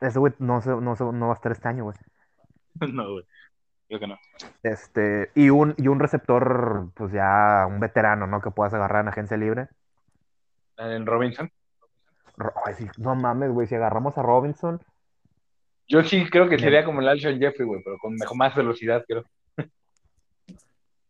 Ese 0.00 0.18
güey 0.18 0.32
no, 0.38 0.60
se- 0.60 0.70
no, 0.80 0.96
se- 0.96 1.04
no 1.04 1.26
va 1.26 1.32
a 1.32 1.36
estar 1.36 1.52
este 1.52 1.68
año, 1.68 1.84
güey. 1.84 1.96
No, 2.92 3.12
güey. 3.12 3.24
Creo 3.88 4.00
que 4.00 4.06
no. 4.08 4.18
Este, 4.64 5.30
y 5.34 5.48
un, 5.50 5.74
y 5.78 5.86
un 5.88 6.00
receptor, 6.00 6.88
pues 6.94 7.12
ya 7.12 7.66
un 7.68 7.78
veterano, 7.80 8.26
¿no? 8.26 8.40
Que 8.40 8.50
puedas 8.50 8.74
agarrar 8.74 9.02
en 9.02 9.08
agencia 9.08 9.36
libre. 9.36 9.68
En 10.76 11.06
Robinson. 11.06 11.50
Ro- 12.36 12.52
ay, 12.64 12.74
sí, 12.74 12.86
no 12.98 13.14
mames, 13.14 13.50
güey, 13.52 13.66
si 13.68 13.76
agarramos 13.76 14.18
a 14.18 14.22
Robinson, 14.22 14.82
Yo 15.88 16.02
sí 16.02 16.28
creo 16.28 16.48
que 16.48 16.58
sería 16.58 16.84
como 16.84 17.00
el 17.00 17.08
Alshon 17.08 17.38
Jeffrey, 17.38 17.66
güey, 17.66 17.80
pero 17.84 17.96
con 17.98 18.14
mejor, 18.14 18.36
más 18.36 18.54
velocidad, 18.56 19.04
creo. 19.06 19.24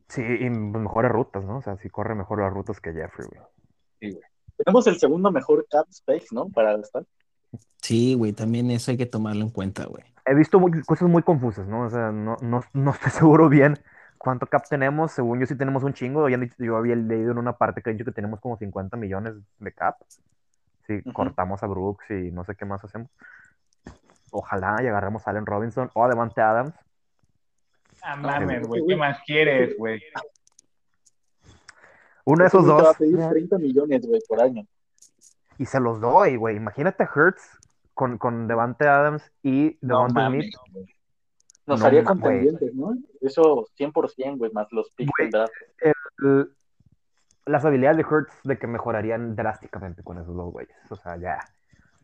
Sí, 0.09 0.23
y 0.23 0.51
mejores 0.51 1.11
rutas, 1.13 1.45
¿no? 1.45 1.59
O 1.59 1.63
sea, 1.63 1.77
sí 1.77 1.89
corre 1.91 2.15
mejor 2.15 2.41
las 2.41 2.53
rutas 2.53 2.81
que 2.81 2.93
Jeffrey, 2.93 3.29
güey. 3.29 4.19
Tenemos 4.57 4.87
el 4.87 4.99
segundo 4.99 5.31
mejor 5.31 5.67
cap 5.71 5.87
space, 5.91 6.29
¿no? 6.33 6.49
Para 6.49 6.77
gastar. 6.77 7.05
Sí, 7.83 8.15
güey, 8.15 8.33
también 8.33 8.71
eso 8.71 8.91
hay 8.91 8.97
que 8.97 9.07
tomarlo 9.07 9.43
en 9.43 9.51
cuenta, 9.51 9.85
güey. 9.85 10.05
He 10.25 10.35
visto 10.35 10.59
muy- 10.59 10.83
cosas 10.83 11.09
muy 11.09 11.23
confusas, 11.23 11.67
¿no? 11.69 11.83
O 11.83 11.91
sea, 11.91 12.11
no, 12.11 12.37
no, 12.41 12.63
no 12.73 12.91
estoy 12.95 13.11
seguro 13.13 13.49
bien 13.49 13.79
cuánto 14.19 14.47
cap 14.47 14.65
tenemos. 14.69 15.13
Según 15.13 15.41
yo 15.41 15.47
sí 15.47 15.57
tenemos 15.57 15.83
un 15.85 15.93
chingo. 15.93 16.27
Dicho- 16.27 16.55
yo 16.59 16.77
había 16.77 16.97
leído 16.97 17.33
en 17.33 17.39
una 17.39 17.53
parte 17.57 17.83
que 17.83 17.91
han 17.91 17.97
dicho 17.97 18.05
que 18.07 18.15
tenemos 18.15 18.41
como 18.41 18.57
50 18.57 18.97
millones 18.97 19.35
de 19.59 19.73
cap. 19.73 19.97
Si 20.87 21.03
cortamos 21.13 21.63
a 21.63 21.67
Brooks 21.67 22.11
y 22.11 22.31
no 22.31 22.45
sé 22.45 22.55
qué 22.57 22.65
más 22.65 22.83
hacemos. 22.85 23.09
Ojalá 24.31 24.77
y 24.83 24.87
agarremos 24.87 25.27
a 25.27 25.31
Allen 25.31 25.47
Robinson 25.47 25.91
o 25.95 26.05
a 26.05 26.09
Devante 26.09 26.41
Adams. 26.41 26.75
Ah, 28.09 28.17
mames, 28.17 28.67
güey, 28.67 28.87
¿qué 28.87 28.95
más 28.97 29.19
quieres, 29.27 29.77
güey? 29.77 30.01
Uno 32.25 32.43
de 32.43 32.49
esos 32.49 32.65
güey 32.65 32.77
te 32.77 32.83
va 32.83 32.89
a 32.89 32.93
dos. 32.93 32.97
pedir 32.99 33.29
30 33.29 33.59
millones, 33.59 34.07
güey, 34.07 34.21
por 34.29 34.41
año. 34.41 34.65
Y 35.59 35.67
se 35.67 35.81
los 35.81 36.01
doy, 36.01 36.37
güey. 36.37 36.57
Imagínate 36.57 37.03
a 37.03 37.11
Hurts 37.13 37.43
con, 37.95 38.17
con 38.19 38.47
Devante 38.47 38.87
Adams 38.87 39.33
y 39.43 39.77
No 39.81 39.99
Devonta 39.99 40.21
mames, 40.21 40.51
Smith. 40.51 40.91
Nos 41.67 41.81
No 41.81 41.87
haría 41.87 42.05
contendientes, 42.05 42.75
¿no? 42.75 42.97
Eso 43.21 43.67
100%, 43.77 44.39
güey, 44.39 44.53
más 44.53 44.69
los 44.71 44.89
picks. 44.91 45.13
El- 45.81 46.53
las 47.45 47.65
habilidades 47.65 47.97
de 47.97 48.05
Hurts 48.05 48.35
de 48.45 48.59
que 48.59 48.67
mejorarían 48.67 49.35
drásticamente 49.37 50.03
con 50.03 50.19
esos 50.19 50.35
dos 50.35 50.53
güeyes. 50.53 50.77
O 50.91 50.97
sea, 50.97 51.17
ya. 51.17 51.39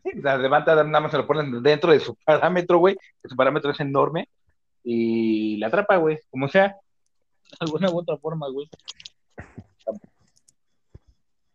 Sí, 0.03 0.11
la 0.21 0.37
levanta, 0.37 0.75
nada 0.83 0.99
más 1.01 1.11
se 1.11 1.17
lo 1.17 1.27
ponen 1.27 1.61
dentro 1.63 1.91
de 1.91 1.99
su 1.99 2.15
parámetro, 2.15 2.77
güey. 2.77 2.97
Su 3.23 3.35
parámetro 3.35 3.71
es 3.71 3.79
enorme. 3.79 4.29
Y 4.83 5.57
la 5.57 5.67
atrapa, 5.67 5.97
güey. 5.97 6.19
Como 6.29 6.47
sea. 6.47 6.67
De 6.67 7.57
alguna 7.61 7.89
u 7.91 7.99
otra 7.99 8.17
forma, 8.17 8.49
güey. 8.49 8.69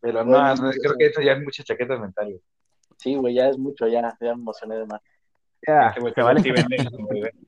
Pero 0.00 0.24
no, 0.24 0.54
no, 0.54 0.70
creo 0.70 0.94
que 0.96 1.06
eso 1.06 1.20
ya 1.20 1.32
es 1.32 1.42
muchas 1.42 1.66
chaquetas 1.66 1.98
mentales. 2.00 2.40
Sí, 2.98 3.14
güey, 3.14 3.34
ya 3.34 3.48
es 3.48 3.58
mucho, 3.58 3.86
ya, 3.86 4.16
ya 4.20 4.34
me 4.34 4.42
emocioné 4.42 4.76
de 4.76 4.86
más. 4.86 5.00
Ya, 5.66 5.92
se 5.92 6.22
vale. 6.22 6.40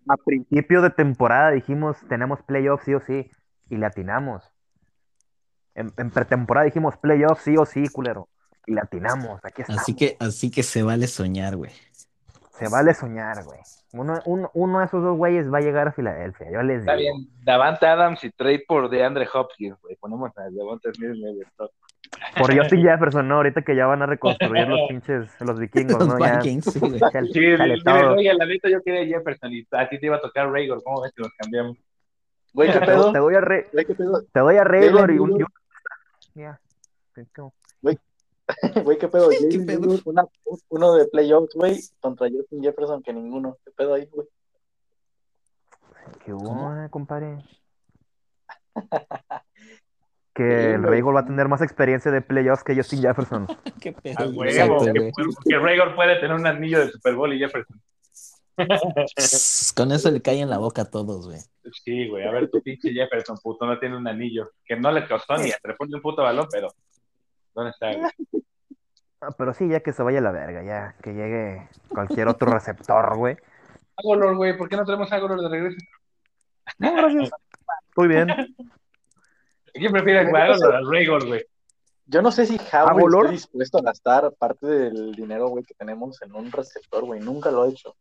A 0.08 0.16
principio 0.16 0.82
de 0.82 0.90
temporada 0.90 1.52
dijimos, 1.52 1.96
tenemos 2.08 2.42
playoffs 2.42 2.84
sí 2.84 2.94
o 2.94 3.00
sí, 3.00 3.30
y 3.68 3.76
le 3.76 3.86
atinamos. 3.86 4.42
En, 5.74 5.92
en 5.96 6.10
pretemporada 6.10 6.66
dijimos 6.66 6.96
playoffs 6.96 7.42
sí 7.44 7.56
o 7.56 7.64
sí, 7.64 7.88
culero, 7.88 8.28
y 8.66 8.74
le 8.74 8.80
atinamos. 8.80 9.40
Aquí 9.44 9.62
estamos. 9.62 9.82
Así 9.82 9.94
que, 9.94 10.16
así 10.18 10.50
que 10.50 10.62
se 10.62 10.82
vale 10.82 11.06
soñar, 11.06 11.56
güey. 11.56 11.70
Se 12.60 12.68
vale 12.68 12.94
soñar, 12.94 13.42
güey. 13.44 13.58
Uno, 13.92 14.14
uno, 14.26 14.50
uno 14.54 14.78
de 14.78 14.84
esos 14.84 15.02
dos 15.02 15.16
güeyes 15.16 15.52
va 15.52 15.58
a 15.58 15.62
llegar 15.62 15.88
a 15.88 15.92
Filadelfia, 15.92 16.50
yo 16.52 16.62
les 16.62 16.80
Está 16.80 16.94
digo. 16.94 17.16
bien. 17.16 17.28
Davante 17.44 17.86
Adams 17.86 18.22
y 18.22 18.30
trade 18.30 18.62
por 18.68 18.88
DeAndre 18.88 19.26
Hopkins, 19.32 19.76
güey. 19.82 19.96
Ponemos 19.96 20.30
a 20.38 20.42
Davante 20.50 20.92
Smith 20.94 21.10
en 21.16 21.24
el 21.26 21.42
stop. 21.42 21.70
Por 22.38 22.56
Justin 22.56 22.82
Jefferson, 22.82 23.26
¿no? 23.28 23.36
Ahorita 23.36 23.62
que 23.62 23.74
ya 23.74 23.86
van 23.86 24.02
a 24.02 24.06
reconstruir 24.06 24.66
los 24.68 24.80
pinches, 24.88 25.28
los 25.40 25.58
vikingos, 25.58 25.98
Los 25.98 26.08
¿no? 26.08 26.18
Ya, 26.18 26.36
Vikings, 26.38 26.64
sí, 26.72 26.78
güey. 26.80 26.98
chale, 27.00 27.28
Sí, 27.32 27.56
chale 27.56 27.74
dile, 27.74 27.82
todo. 27.84 28.12
oye, 28.14 28.34
la 28.34 28.46
neta 28.46 28.68
yo 28.68 28.82
quería 28.82 29.06
Jefferson 29.18 29.52
y 29.52 29.66
a 29.72 29.88
ti 29.88 29.98
te 29.98 30.06
iba 30.06 30.16
a 30.16 30.20
tocar 30.20 30.50
Raygor. 30.50 30.82
¿Cómo 30.84 31.02
ves 31.02 31.12
que 31.14 31.22
los 31.22 31.32
cambiamos? 31.38 31.76
Güey, 32.52 32.72
¿qué 32.72 32.80
Te, 32.80 32.86
pedo? 32.86 33.12
te 33.12 33.18
doy 33.18 33.34
a 33.36 33.40
Re- 33.40 33.68
Güey, 33.72 33.84
te 34.32 34.40
doy 34.40 34.56
a 34.56 34.64
Raygor 34.64 35.10
y 35.12 35.18
un... 35.18 35.46
Ya. 36.34 36.60
¿Qué- 37.14 37.26
cómo? 37.34 37.52
Güey, 38.84 38.98
qué 38.98 39.08
pedo. 39.08 39.28
¿Qué 39.50 39.58
pedo? 39.60 39.98
Una- 40.04 40.26
uno 40.68 40.94
de 40.94 41.06
playoffs, 41.06 41.54
güey, 41.54 41.80
contra 42.00 42.28
Justin 42.28 42.62
Jefferson 42.62 43.02
que 43.02 43.12
ninguno. 43.12 43.56
¿Qué 43.64 43.70
pedo 43.72 43.94
ahí, 43.94 44.06
güey? 44.12 44.26
¿Qué 46.24 46.32
¿Cómo? 46.32 46.68
hubo, 46.68 46.82
eh, 46.84 46.88
compadre? 46.90 47.38
Que 50.32 50.44
Sí, 50.44 50.66
el. 50.74 50.82
Reagor 50.84 51.16
va 51.16 51.20
a 51.20 51.26
tener 51.26 51.48
más 51.48 51.60
experiencia 51.60 52.10
de 52.12 52.22
playoffs 52.22 52.62
que 52.62 52.74
Justin 52.76 53.02
Jefferson. 53.02 53.46
Qué 53.80 53.92
pedo. 53.92 54.14
A 54.20 54.24
güey. 54.26 54.56
huevo, 54.56 54.74
Exacto, 54.86 54.92
que, 54.92 55.12
que 55.50 55.58
Rager 55.58 55.94
puede 55.96 56.20
tener 56.20 56.36
un 56.36 56.46
anillo 56.46 56.78
de 56.78 56.90
Super 56.92 57.14
Bowl 57.16 57.32
y 57.34 57.38
Jefferson. 57.40 57.82
Con 59.74 59.90
eso 59.92 60.10
le 60.10 60.22
cae 60.22 60.40
en 60.40 60.48
la 60.48 60.58
boca 60.58 60.82
a 60.82 60.90
todos, 60.90 61.26
güey. 61.26 61.40
Sí, 61.84 62.08
güey, 62.08 62.24
a 62.26 62.30
ver, 62.30 62.48
tu 62.48 62.62
pinche 62.62 62.92
Jefferson, 62.92 63.38
puto, 63.42 63.66
no 63.66 63.78
tiene 63.80 63.96
un 63.96 64.06
anillo. 64.06 64.52
Que 64.64 64.76
no 64.76 64.92
le 64.92 65.06
costó 65.08 65.36
ni 65.36 65.48
le 65.50 65.74
pone 65.76 65.96
un 65.96 66.00
puto 66.02 66.22
balón, 66.22 66.46
pero. 66.50 66.68
¿Dónde 67.54 67.70
está, 67.70 67.92
güey? 67.94 68.10
Ah, 69.22 69.32
pero 69.36 69.52
sí, 69.52 69.68
ya 69.68 69.80
que 69.80 69.92
se 69.92 70.02
vaya 70.02 70.18
a 70.18 70.22
la 70.22 70.32
verga, 70.32 70.62
ya 70.62 70.96
que 71.02 71.12
llegue 71.12 71.68
cualquier 71.90 72.26
otro 72.28 72.50
receptor, 72.54 73.18
güey. 73.18 73.36
Agolor, 73.96 74.34
güey, 74.34 74.56
¿por 74.56 74.68
qué 74.68 74.76
no 74.76 74.84
tenemos 74.86 75.12
a 75.12 75.16
Agolor 75.16 75.42
de 75.42 75.48
regreso? 75.50 75.76
No, 76.78 76.94
gracias. 76.94 77.30
Estoy 77.90 78.08
bien. 78.08 78.28
¿Quién 79.74 79.92
prefiere 79.92 80.20
Agolor 80.20 80.56
o 80.64 80.74
a 80.74 80.80
Rager, 80.90 81.26
güey? 81.26 81.44
Yo 82.06 82.22
no 82.22 82.32
sé 82.32 82.46
si 82.46 82.58
Howard 82.72 83.14
está 83.14 83.30
dispuesto 83.30 83.78
a 83.78 83.82
gastar 83.82 84.32
parte 84.32 84.66
del 84.66 85.12
dinero, 85.12 85.48
güey, 85.48 85.64
que 85.64 85.74
tenemos 85.74 86.20
en 86.22 86.34
un 86.34 86.50
receptor, 86.50 87.04
güey. 87.04 87.20
Nunca 87.20 87.50
lo 87.50 87.62
ha 87.62 87.68
hecho. 87.68 87.94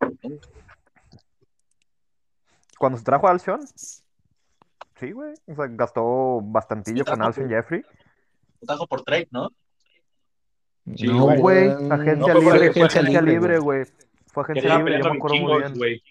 Cuando 2.80 2.98
se 2.98 3.04
trajo 3.04 3.28
a 3.28 3.32
Alshon, 3.32 3.68
sí, 4.96 5.12
güey. 5.12 5.34
O 5.46 5.54
sea, 5.54 5.68
gastó 5.70 6.40
bastantillo 6.42 7.06
con 7.06 7.22
Alshon 7.22 7.50
Jeffrey. 7.50 7.84
Lo 8.62 8.66
trajo 8.68 8.88
por 8.88 9.04
trade, 9.04 9.28
¿no? 9.32 9.50
Sí, 10.96 11.08
No, 11.08 11.26
güey. 11.38 11.68
Agencia 11.92 12.34
No, 12.34 12.42
fue 12.42 12.54
libre, 12.54 12.74
fue 12.74 12.84
agencia 12.84 13.22
libre, 13.22 13.60
güey. 13.60 13.86
Fue 14.28 14.44
agencia 14.44 14.62
estaba 14.62 14.80
libre, 14.80 14.94
yo 14.98 15.04
peleando 15.04 15.10
me 15.14 15.18
acuerdo 15.18 15.36
muy 15.38 15.46
vikingos, 15.46 15.62
bien. 15.64 15.78
güey. 15.78 16.04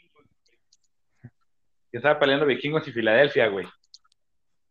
Que 1.90 1.96
estaba 1.96 2.18
peleando 2.18 2.46
vikingos 2.46 2.86
y 2.88 2.92
Filadelfia, 2.92 3.48
güey. 3.48 3.66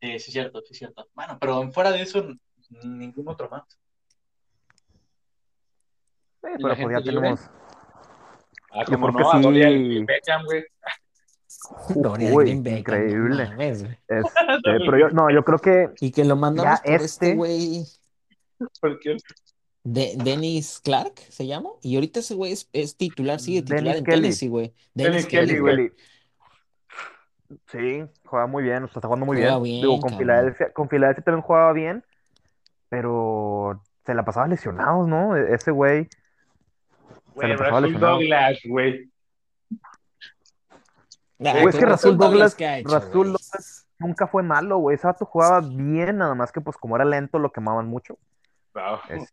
Sí, 0.02 0.20
sí, 0.20 0.32
cierto, 0.32 0.62
sí, 0.62 0.74
cierto. 0.76 1.08
Bueno, 1.14 1.38
pero 1.40 1.72
fuera 1.72 1.92
de 1.92 2.02
eso, 2.02 2.28
ningún 2.70 3.28
otro 3.28 3.50
más. 3.50 3.64
Sí, 6.42 6.50
¿Y 6.58 6.64
pero 6.64 6.76
pues 6.76 6.98
ya 6.98 7.02
tenemos. 7.04 7.42
Ah, 8.72 8.84
Yo 8.88 9.00
como 9.00 9.12
no, 9.12 9.52
sí. 9.52 10.06
Beckham, 10.06 10.44
güey. 10.46 10.64
Dorian 11.96 12.34
Uy, 12.34 12.44
Green 12.46 12.64
Beckham, 12.64 12.96
no 13.00 13.04
increíble. 13.06 13.46
mames. 13.50 13.82
Este, 14.08 14.32
pero 14.64 14.98
yo, 14.98 15.10
no, 15.10 15.30
yo 15.30 15.44
creo 15.44 15.60
que 15.60 15.90
Y 16.00 16.12
que 16.12 16.24
lo 16.26 16.36
mandamos 16.36 16.80
por 16.82 16.92
este 16.92 17.06
este- 17.06 17.36
güey, 17.36 17.84
de 19.84 20.16
Dennis 20.24 20.82
Clark, 20.84 21.14
¿se 21.30 21.48
llama? 21.48 21.70
Y 21.82 21.96
ahorita 21.96 22.20
ese 22.20 22.36
güey 22.36 22.52
es, 22.52 22.70
es 22.74 22.98
titular, 22.98 23.40
sigue 23.40 23.62
titular 23.62 23.84
Dennis 23.84 23.98
en 24.00 24.04
Kelly. 24.06 24.22
Tennessee, 24.22 24.48
güey. 24.50 24.74
Dennis 24.94 25.12
Dennis 25.14 25.26
Kelly, 25.28 25.60
güey. 25.60 25.92
Sí, 27.72 28.04
juega 28.26 28.46
muy 28.48 28.64
bien, 28.64 28.84
o 28.84 28.88
sea, 28.88 28.96
está 29.00 29.08
jugando 29.08 29.26
muy 29.26 29.38
Juega 29.38 29.54
bien. 29.60 29.64
bien, 29.64 29.82
Digo, 29.84 30.00
con. 30.02 30.18
Filadelfia, 30.18 30.72
con 30.74 30.90
Filadelfia 30.90 31.24
también 31.24 31.42
jugaba 31.44 31.72
bien, 31.72 32.04
pero 32.90 33.82
se 34.06 34.14
la 34.14 34.26
pasaba 34.26 34.48
lesionados, 34.48 35.08
¿no? 35.08 35.38
E- 35.38 35.54
Ese 35.54 35.72
güey. 35.72 36.08
Güey. 37.36 37.56
Douglas, 38.00 38.58
güey. 38.68 39.10
Güey, 41.40 41.68
es 41.68 41.76
que 41.76 41.86
Rasul 41.86 42.18
Douglas, 42.18 42.56
¿qué 42.56 42.66
ha 42.66 42.80
hecho, 42.80 42.90
Rasul 42.90 43.12
güey? 43.12 43.24
Douglas 43.26 43.88
nunca 44.00 44.28
fue 44.28 44.44
malo, 44.44 44.78
güey. 44.80 44.96
Ese 44.96 45.08
vato 45.08 45.26
jugaba 45.26 45.62
bien, 45.62 46.18
nada 46.18 46.36
más 46.36 46.52
que 46.52 46.62
pues 46.62 46.78
como 46.78 46.96
era 46.96 47.06
lento 47.06 47.40
lo 47.40 47.52
quemaban 47.52 47.88
mucho. 47.88 48.18
Wow. 48.74 49.00
Este, 49.10 49.32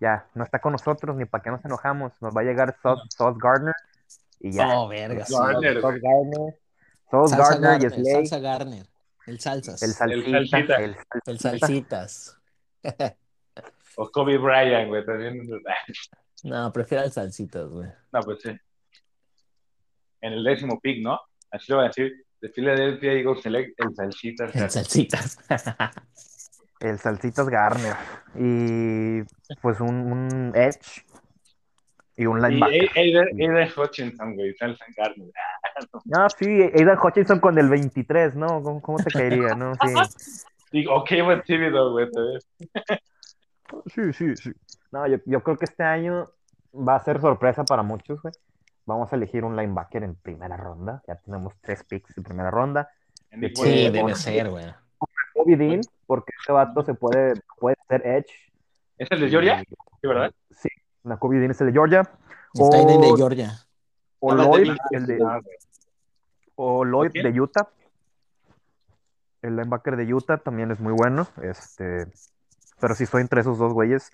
ya, 0.00 0.26
no 0.34 0.44
está 0.44 0.60
con 0.60 0.72
nosotros, 0.72 1.16
ni 1.16 1.24
para 1.24 1.42
qué 1.42 1.50
nos 1.50 1.64
enojamos. 1.64 2.12
Nos 2.20 2.36
va 2.36 2.42
a 2.42 2.44
llegar 2.44 2.76
Sauce, 2.82 3.02
Sauce 3.08 3.38
Gardner 3.42 3.74
y 4.38 4.52
ya. 4.52 4.78
Oh, 4.78 4.88
verga. 4.88 5.24
Gardner, 5.28 5.80
Sauce. 5.80 6.00
Gardner, 6.00 6.58
Sauce 7.10 7.36
Gardner 7.36 7.80
y 7.80 7.82
Garner, 7.82 7.90
Slay, 7.90 8.14
salsa 8.14 8.38
Garner. 8.38 8.86
El 9.26 9.40
salsas. 9.40 9.82
el 9.82 9.90
El, 9.90 9.94
salsita, 9.94 10.26
salsita. 10.46 10.76
el 10.76 11.38
salsita. 11.38 11.58
salsitas. 11.58 12.38
O 13.96 14.10
Kobe 14.10 14.38
Bryant, 14.38 14.88
güey, 14.88 15.04
también. 15.04 15.48
No, 16.42 16.72
prefiero 16.72 17.04
el 17.04 17.12
salsitas, 17.12 17.68
güey. 17.68 17.86
No, 18.12 18.20
pues 18.22 18.40
sí. 18.40 18.58
En 20.20 20.32
el 20.32 20.44
décimo 20.44 20.78
pick, 20.80 21.02
¿no? 21.02 21.18
Así 21.50 21.70
lo 21.72 21.78
van 21.78 21.86
a 21.86 21.88
decir. 21.88 22.12
De 22.40 22.48
Philadelphia 22.48 23.12
Eagles 23.12 23.42
Select, 23.42 23.74
el 23.78 23.94
Salsita. 23.94 24.44
o 24.46 24.48
sea, 24.48 24.64
El 24.64 24.70
salsitas. 24.70 25.38
El 26.80 26.98
Salsitas 26.98 27.48
Garner. 27.48 27.94
Y 28.34 29.22
pues 29.60 29.80
un, 29.80 29.94
un 30.10 30.52
Edge 30.54 31.04
y 32.16 32.26
un 32.26 32.38
Y 32.38 32.48
linebacker. 32.48 32.90
Aiden 32.96 33.28
Aiden 33.38 33.68
Hutchinson, 33.76 34.34
güey, 34.34 34.54
Salsa 34.54 34.84
Gardner. 34.96 35.30
Ah, 36.14 36.28
sí, 36.28 36.46
Aidan 36.46 36.98
Hutchinson 37.02 37.40
con 37.40 37.58
el 37.58 37.68
23, 37.70 38.34
¿no? 38.36 38.62
¿Cómo, 38.62 38.82
cómo 38.82 38.98
te 38.98 39.10
caería, 39.10 39.54
no? 39.54 39.72
Sí, 39.74 39.94
Y, 40.72 40.86
ok, 40.86 41.10
buen 41.24 41.42
tímido, 41.42 41.90
güey, 41.92 42.06
sí, 43.86 44.12
sí. 44.12 44.36
sí. 44.36 44.52
No, 44.92 45.06
yo, 45.06 45.16
yo 45.24 45.42
creo 45.42 45.56
que 45.56 45.64
este 45.64 45.82
año 45.82 46.26
va 46.74 46.96
a 46.96 47.00
ser 47.04 47.20
sorpresa 47.20 47.64
para 47.64 47.82
muchos, 47.82 48.20
güey. 48.22 48.32
Vamos 48.86 49.12
a 49.12 49.16
elegir 49.16 49.44
un 49.44 49.56
linebacker 49.56 50.02
en 50.02 50.14
primera 50.16 50.56
ronda. 50.56 51.02
Ya 51.06 51.16
tenemos 51.16 51.54
tres 51.60 51.84
picks 51.84 52.16
en 52.16 52.24
primera 52.24 52.50
ronda. 52.50 52.90
En 53.30 53.40
Sí, 53.40 53.48
Sí. 53.48 53.54
Pues, 53.62 53.92
debe 53.92 54.14
ser, 54.14 54.50
güey. 54.50 54.66
Kobe 55.34 55.56
Dean, 55.56 55.80
porque 56.06 56.32
este 56.38 56.52
vato 56.52 56.82
se 56.82 56.94
puede, 56.94 57.34
puede 57.58 57.76
ser 57.88 58.06
Edge. 58.06 58.32
¿Es 58.98 59.08
el 59.10 59.20
de 59.20 59.28
Georgia? 59.30 59.62
Sí, 59.62 60.06
¿verdad? 60.08 60.32
Sí, 60.50 60.68
la 61.04 61.16
Kobe 61.18 61.38
Dean 61.38 61.52
es 61.52 61.60
el 61.60 61.68
de 61.68 61.72
Georgia. 61.72 62.00
Está 62.52 62.78
O- 62.78 63.00
de 63.00 63.16
Georgia. 63.16 63.52
O 64.18 64.34
de 64.34 64.42
Lloyd, 64.44 64.76
el 64.90 65.06
de, 65.06 65.18
Ah, 65.24 65.40
o 66.56 66.84
Lloyd 66.84 67.10
¿Quién? 67.12 67.32
de 67.32 67.40
Utah. 67.40 67.68
El 69.42 69.56
linebacker 69.56 69.96
de 69.96 70.12
Utah 70.12 70.36
también 70.38 70.70
es 70.70 70.80
muy 70.80 70.92
bueno. 70.92 71.26
Este, 71.42 72.06
pero 72.80 72.94
sí 72.94 73.04
estoy 73.04 73.22
entre 73.22 73.40
esos 73.40 73.56
dos 73.58 73.72
güeyes. 73.72 74.10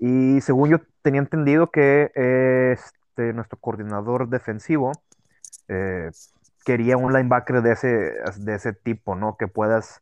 Y 0.00 0.40
según 0.42 0.68
yo 0.70 0.78
tenía 1.02 1.20
entendido 1.20 1.70
que 1.70 2.10
eh, 2.14 2.76
este, 3.18 3.32
nuestro 3.32 3.58
coordinador 3.58 4.28
defensivo 4.28 4.92
eh, 5.66 6.10
quería 6.64 6.96
un 6.96 7.12
linebacker 7.12 7.62
de 7.62 7.72
ese, 7.72 7.88
de 7.88 8.54
ese 8.54 8.72
tipo, 8.72 9.16
¿no? 9.16 9.36
Que 9.36 9.48
puedas 9.48 10.00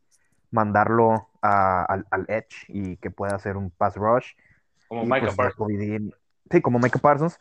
mandarlo 0.51 1.27
a- 1.41 1.83
al, 1.85 2.05
al 2.11 2.25
edge 2.29 2.65
y 2.67 2.97
que 2.97 3.09
pueda 3.09 3.35
hacer 3.35 3.57
un 3.57 3.71
pass 3.71 3.95
rush. 3.95 4.33
Como 4.87 5.03
Y, 5.03 5.05
Micah 5.07 5.25
pues, 5.25 5.35
Parsons. 5.35 5.71
Dean- 5.73 6.13
sí, 6.51 6.61
como 6.61 6.79
Micah 6.79 6.99
Parsons. 6.99 7.39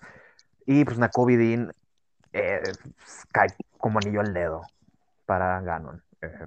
Y 0.65 0.85
pues 0.85 0.99
Nakobe 0.99 1.37
Dean 1.37 1.73
eh, 2.33 2.63
cae 3.33 3.49
como 3.79 3.99
anillo 3.99 4.21
al 4.21 4.33
dedo 4.33 4.63
para 5.27 5.61
Ganon. 5.61 6.03
Eh, 6.23 6.47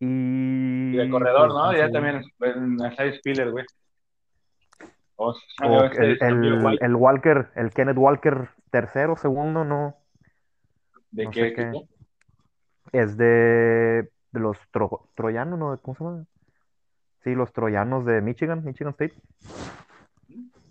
y, 0.00 0.94
Y 0.94 0.96
de 0.96 1.10
corredor, 1.10 1.48
pues, 1.48 1.58
¿no? 1.58 1.72
Ya 1.76 1.90
también 1.90 2.22
en 2.40 2.82
Asai 2.82 3.16
Spiller, 3.18 3.50
güey. 3.50 3.64
O, 5.24 5.30
o 5.30 5.80
ah, 5.80 5.90
el, 5.98 6.18
cambió 6.18 6.68
el- 6.70 6.78
el 6.82 6.96
Walker, 6.96 7.50
el 7.54 7.70
Kenneth 7.70 7.96
Walker 7.96 8.48
tercero, 8.70 9.16
segundo, 9.16 9.64
no. 9.64 9.96
¿De 11.10 11.24
no 11.24 11.30
qué? 11.30 11.72
Es 12.92 13.16
de, 13.16 14.10
de 14.32 14.40
los 14.40 14.58
tro- 14.72 15.08
troyanos, 15.14 15.58
¿no? 15.58 15.78
¿Cómo 15.80 15.94
se 15.96 16.04
llama? 16.04 16.26
Sí, 17.22 17.34
los 17.34 17.52
troyanos 17.52 18.04
de 18.04 18.20
Michigan, 18.20 18.64
Michigan 18.64 18.90
State. 18.90 19.14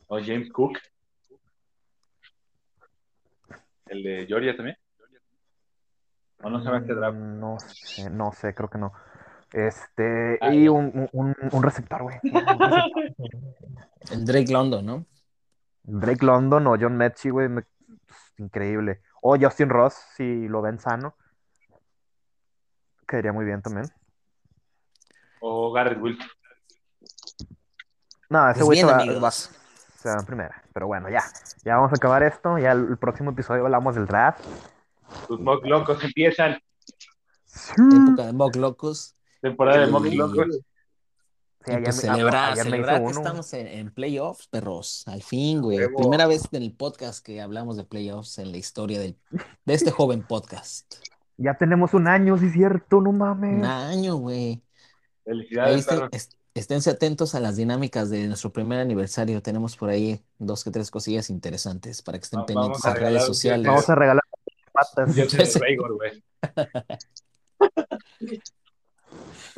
O 0.08 0.20
James 0.20 0.52
Cook. 0.52 0.78
El 3.86 4.04
de 4.04 4.26
Georgia 4.28 4.56
también. 4.56 4.76
¿O 6.44 6.50
no 6.50 6.62
se 6.62 6.70
va 6.70 6.78
a 6.78 6.80
este 6.80 6.94
draft? 6.94 7.18
Mm, 7.18 7.40
No 7.40 7.58
sé, 7.60 8.10
no 8.10 8.32
sé, 8.34 8.54
creo 8.54 8.70
que 8.70 8.78
no. 8.78 8.92
Este, 9.54 10.38
Ah, 10.42 10.54
y 10.54 10.68
un, 10.68 11.10
un, 11.12 11.36
un 11.52 11.64
receptor, 11.64 12.04
güey. 12.04 12.18
El 14.12 14.26
Drake 14.26 14.52
London, 14.52 14.86
¿no? 14.86 15.06
Drake 15.84 16.26
London 16.26 16.68
o 16.68 16.78
John 16.80 16.96
Mechie, 16.98 17.32
güey, 17.32 17.50
me- 17.50 17.66
increíble. 18.38 19.02
O 19.22 19.38
Justin 19.40 19.70
Ross, 19.70 19.96
si 20.16 20.48
lo 20.48 20.62
ven 20.62 20.80
sano. 20.80 21.16
Quedaría 23.08 23.34
muy 23.34 23.46
bien 23.46 23.62
también. 23.62 23.88
O 25.42 25.72
Garrett 25.72 26.00
Wilson. 26.02 26.28
No, 28.30 28.50
ese 28.50 28.60
Pues 28.60 28.66
güey 28.66 28.80
se 28.80 28.86
bien, 28.86 29.22
va, 29.24 29.32
se 29.32 30.10
va 30.10 30.16
en 30.20 30.26
primera. 30.26 30.64
Pero 30.74 30.88
bueno, 30.88 31.10
ya. 31.10 31.24
Ya 31.66 31.76
vamos 31.76 31.92
a 31.92 31.96
acabar 31.96 32.24
esto. 32.24 32.58
Ya 32.58 32.72
el, 32.72 32.88
el 32.90 32.98
próximo 32.98 33.32
episodio 33.32 33.66
hablamos 33.66 33.96
del 33.96 34.06
draft. 34.08 34.44
Tus 35.28 35.40
mock 35.42 35.66
locos 35.66 36.02
empiezan. 36.04 36.58
Época 37.78 38.28
de 38.28 38.34
Mock 38.34 38.56
Locos. 38.56 39.16
Temporada 39.42 39.86
de 39.86 39.92
mock 39.92 40.06
Y- 40.06 40.16
locos. 40.16 40.46
Sí, 41.64 41.74
pues 41.74 41.80
me- 41.84 41.92
celebrar, 41.92 42.58
celebrar 42.58 43.04
que 43.06 43.12
estamos 43.12 43.54
en, 43.54 43.68
en 43.68 43.92
playoffs, 43.94 44.48
perros. 44.48 45.04
Al 45.08 45.22
fin, 45.22 45.62
güey. 45.62 45.80
Primera 45.96 46.26
vez 46.26 46.42
en 46.52 46.64
el 46.64 46.74
podcast 46.74 47.24
que 47.24 47.40
hablamos 47.40 47.78
de 47.78 47.84
playoffs 47.84 48.40
en 48.40 48.52
la 48.52 48.58
historia 48.58 49.00
del, 49.00 49.16
de 49.66 49.74
este 49.76 49.92
joven 49.92 50.24
podcast. 50.28 50.96
Ya 51.38 51.56
tenemos 51.58 51.94
un 51.94 52.08
año, 52.08 52.36
sí 52.40 52.48
es 52.48 52.54
cierto, 52.54 53.00
no 53.00 53.12
Un 53.12 53.18
mames. 53.20 53.64
año, 53.64 54.16
güey. 54.16 54.64
Felicidades, 55.24 55.82
está- 55.82 55.96
perros. 55.96 56.10
es- 56.14 56.30
esténse 56.56 56.90
atentos 56.90 57.36
a 57.36 57.40
las 57.40 57.58
dinámicas 57.58 58.10
de 58.10 58.26
nuestro 58.28 58.52
primer 58.52 58.80
aniversario. 58.80 59.44
Tenemos 59.44 59.78
por 59.78 59.90
ahí 59.90 60.20
dos 60.40 60.64
que 60.64 60.72
tres 60.72 60.90
cosillas 60.90 61.30
interesantes 61.30 62.02
para 62.02 62.18
que 62.18 62.24
estén 62.24 62.44
pendientes 62.46 62.84
en 62.86 62.96
redes 62.96 63.22
un 63.22 63.28
sociales. 63.28 63.68
Vamos 63.68 63.88
a 63.88 63.94
regalar 63.94 64.24
patas. 64.74 65.16
Yo 65.16 65.30
soy 65.30 65.62
Raygor, 65.62 65.94
güey. 65.96 66.24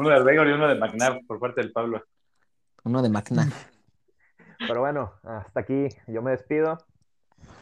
Uno 0.04 0.10
de 0.10 0.22
Raygor 0.22 0.50
y 0.50 0.52
uno 0.52 0.68
de 0.68 0.76
McNabb 0.76 1.26
por 1.26 1.40
parte 1.40 1.62
del 1.62 1.72
Pablo. 1.72 2.04
Uno 2.84 3.02
de 3.02 3.08
Macna. 3.08 3.50
Pero 4.60 4.82
bueno, 4.82 5.14
hasta 5.24 5.62
aquí 5.62 5.88
yo 6.08 6.22
me 6.22 6.32
despido. 6.32 6.78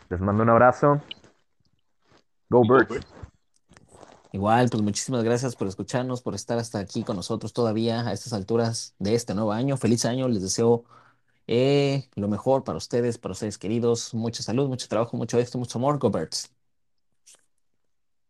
Les 0.10 0.20
mando 0.20 0.42
un 0.42 0.50
abrazo. 0.50 1.00
Go 2.50 2.64
Birds. 2.64 3.06
Igual, 4.32 4.70
pues 4.72 4.82
muchísimas 4.82 5.24
gracias 5.24 5.56
por 5.56 5.68
escucharnos, 5.68 6.24
por 6.24 6.34
estar 6.34 6.58
hasta 6.58 6.80
aquí 6.80 7.04
con 7.04 7.16
nosotros 7.16 7.54
todavía 7.54 8.08
a 8.08 8.12
estas 8.12 8.34
alturas 8.34 8.96
de 8.98 9.14
este 9.14 9.36
nuevo 9.36 9.52
año. 9.52 9.78
Feliz 9.78 10.06
año, 10.06 10.28
les 10.28 10.42
deseo 10.42 10.84
eh, 11.46 12.10
lo 12.16 12.28
mejor 12.28 12.64
para 12.64 12.80
ustedes, 12.80 13.20
para 13.20 13.34
ustedes 13.34 13.60
queridos. 13.60 14.16
Mucha 14.16 14.42
salud, 14.42 14.68
mucho 14.68 14.88
trabajo, 14.88 15.16
mucho 15.16 15.38
éxito, 15.38 15.60
mucho 15.60 15.78
amor. 15.78 16.00
Go 16.00 16.10
Birds. 16.10 16.52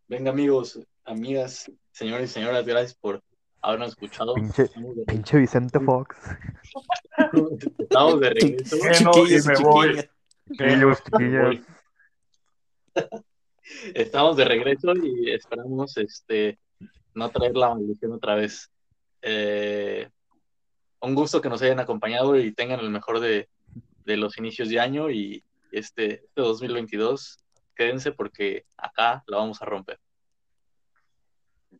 Venga, 0.09 0.32
amigos, 0.32 0.78
amigas, 1.05 1.72
señores 1.93 2.30
y 2.30 2.34
señoras, 2.34 2.66
gracias 2.66 2.93
por 2.95 3.24
habernos 3.62 3.89
escuchado. 3.89 4.34
Pinche, 5.07 5.38
Vicente 5.38 5.80
Fox. 5.80 6.18
estamos 7.80 8.20
de 8.20 8.30
regreso. 8.30 8.76
Me 9.47 9.55
voy. 9.64 10.09
Chiquillos. 11.03 11.57
Estamos 13.93 14.36
de 14.36 14.43
regreso 14.43 14.93
y 14.95 15.32
esperamos 15.32 15.95
este 15.95 16.59
no 17.14 17.30
traer 17.30 17.55
la 17.55 17.70
maldición 17.70 18.12
otra 18.12 18.36
vez. 18.36 18.70
Eh, 19.22 20.09
un 20.99 21.16
gusto 21.16 21.41
que 21.41 21.47
nos 21.49 21.62
hayan 21.62 21.80
acompañado 21.80 22.38
y 22.38 22.51
tengan 22.51 22.82
el 22.82 22.89
mejor 22.89 23.22
de, 23.22 23.49
de 24.03 24.18
los 24.18 24.38
inicios 24.38 24.68
de 24.68 24.80
año 24.80 25.09
y 25.09 25.43
este, 25.72 26.26
este 26.26 26.41
2022 26.41 27.39
quédense 27.76 28.12
porque 28.12 28.66
acá 28.78 29.24
la 29.28 29.38
vamos 29.38 29.62
a 29.62 29.66
romper. 29.66 29.99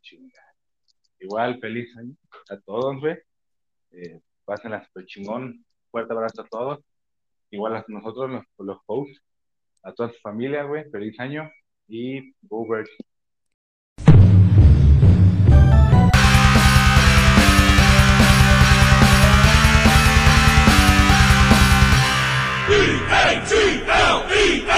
Chingada 0.00 0.41
igual, 1.22 1.58
feliz 1.60 1.96
año 1.96 2.14
a 2.50 2.56
todos, 2.60 3.00
güey. 3.00 3.16
Eh, 3.92 4.20
pásenla 4.44 4.84
super 4.84 5.06
chingón. 5.06 5.64
Fuerte 5.90 6.12
abrazo 6.12 6.42
a 6.42 6.48
todos. 6.48 6.80
Igual 7.50 7.76
a 7.76 7.84
nosotros, 7.88 8.30
los, 8.30 8.44
los 8.58 8.78
hosts, 8.86 9.22
a 9.82 9.92
toda 9.92 10.10
su 10.10 10.18
familia, 10.20 10.64
güey. 10.64 10.90
Feliz 10.90 11.18
año 11.20 11.50
y 11.88 12.32
go. 12.42 12.66
E-A-T-L-E-S! 22.74 24.71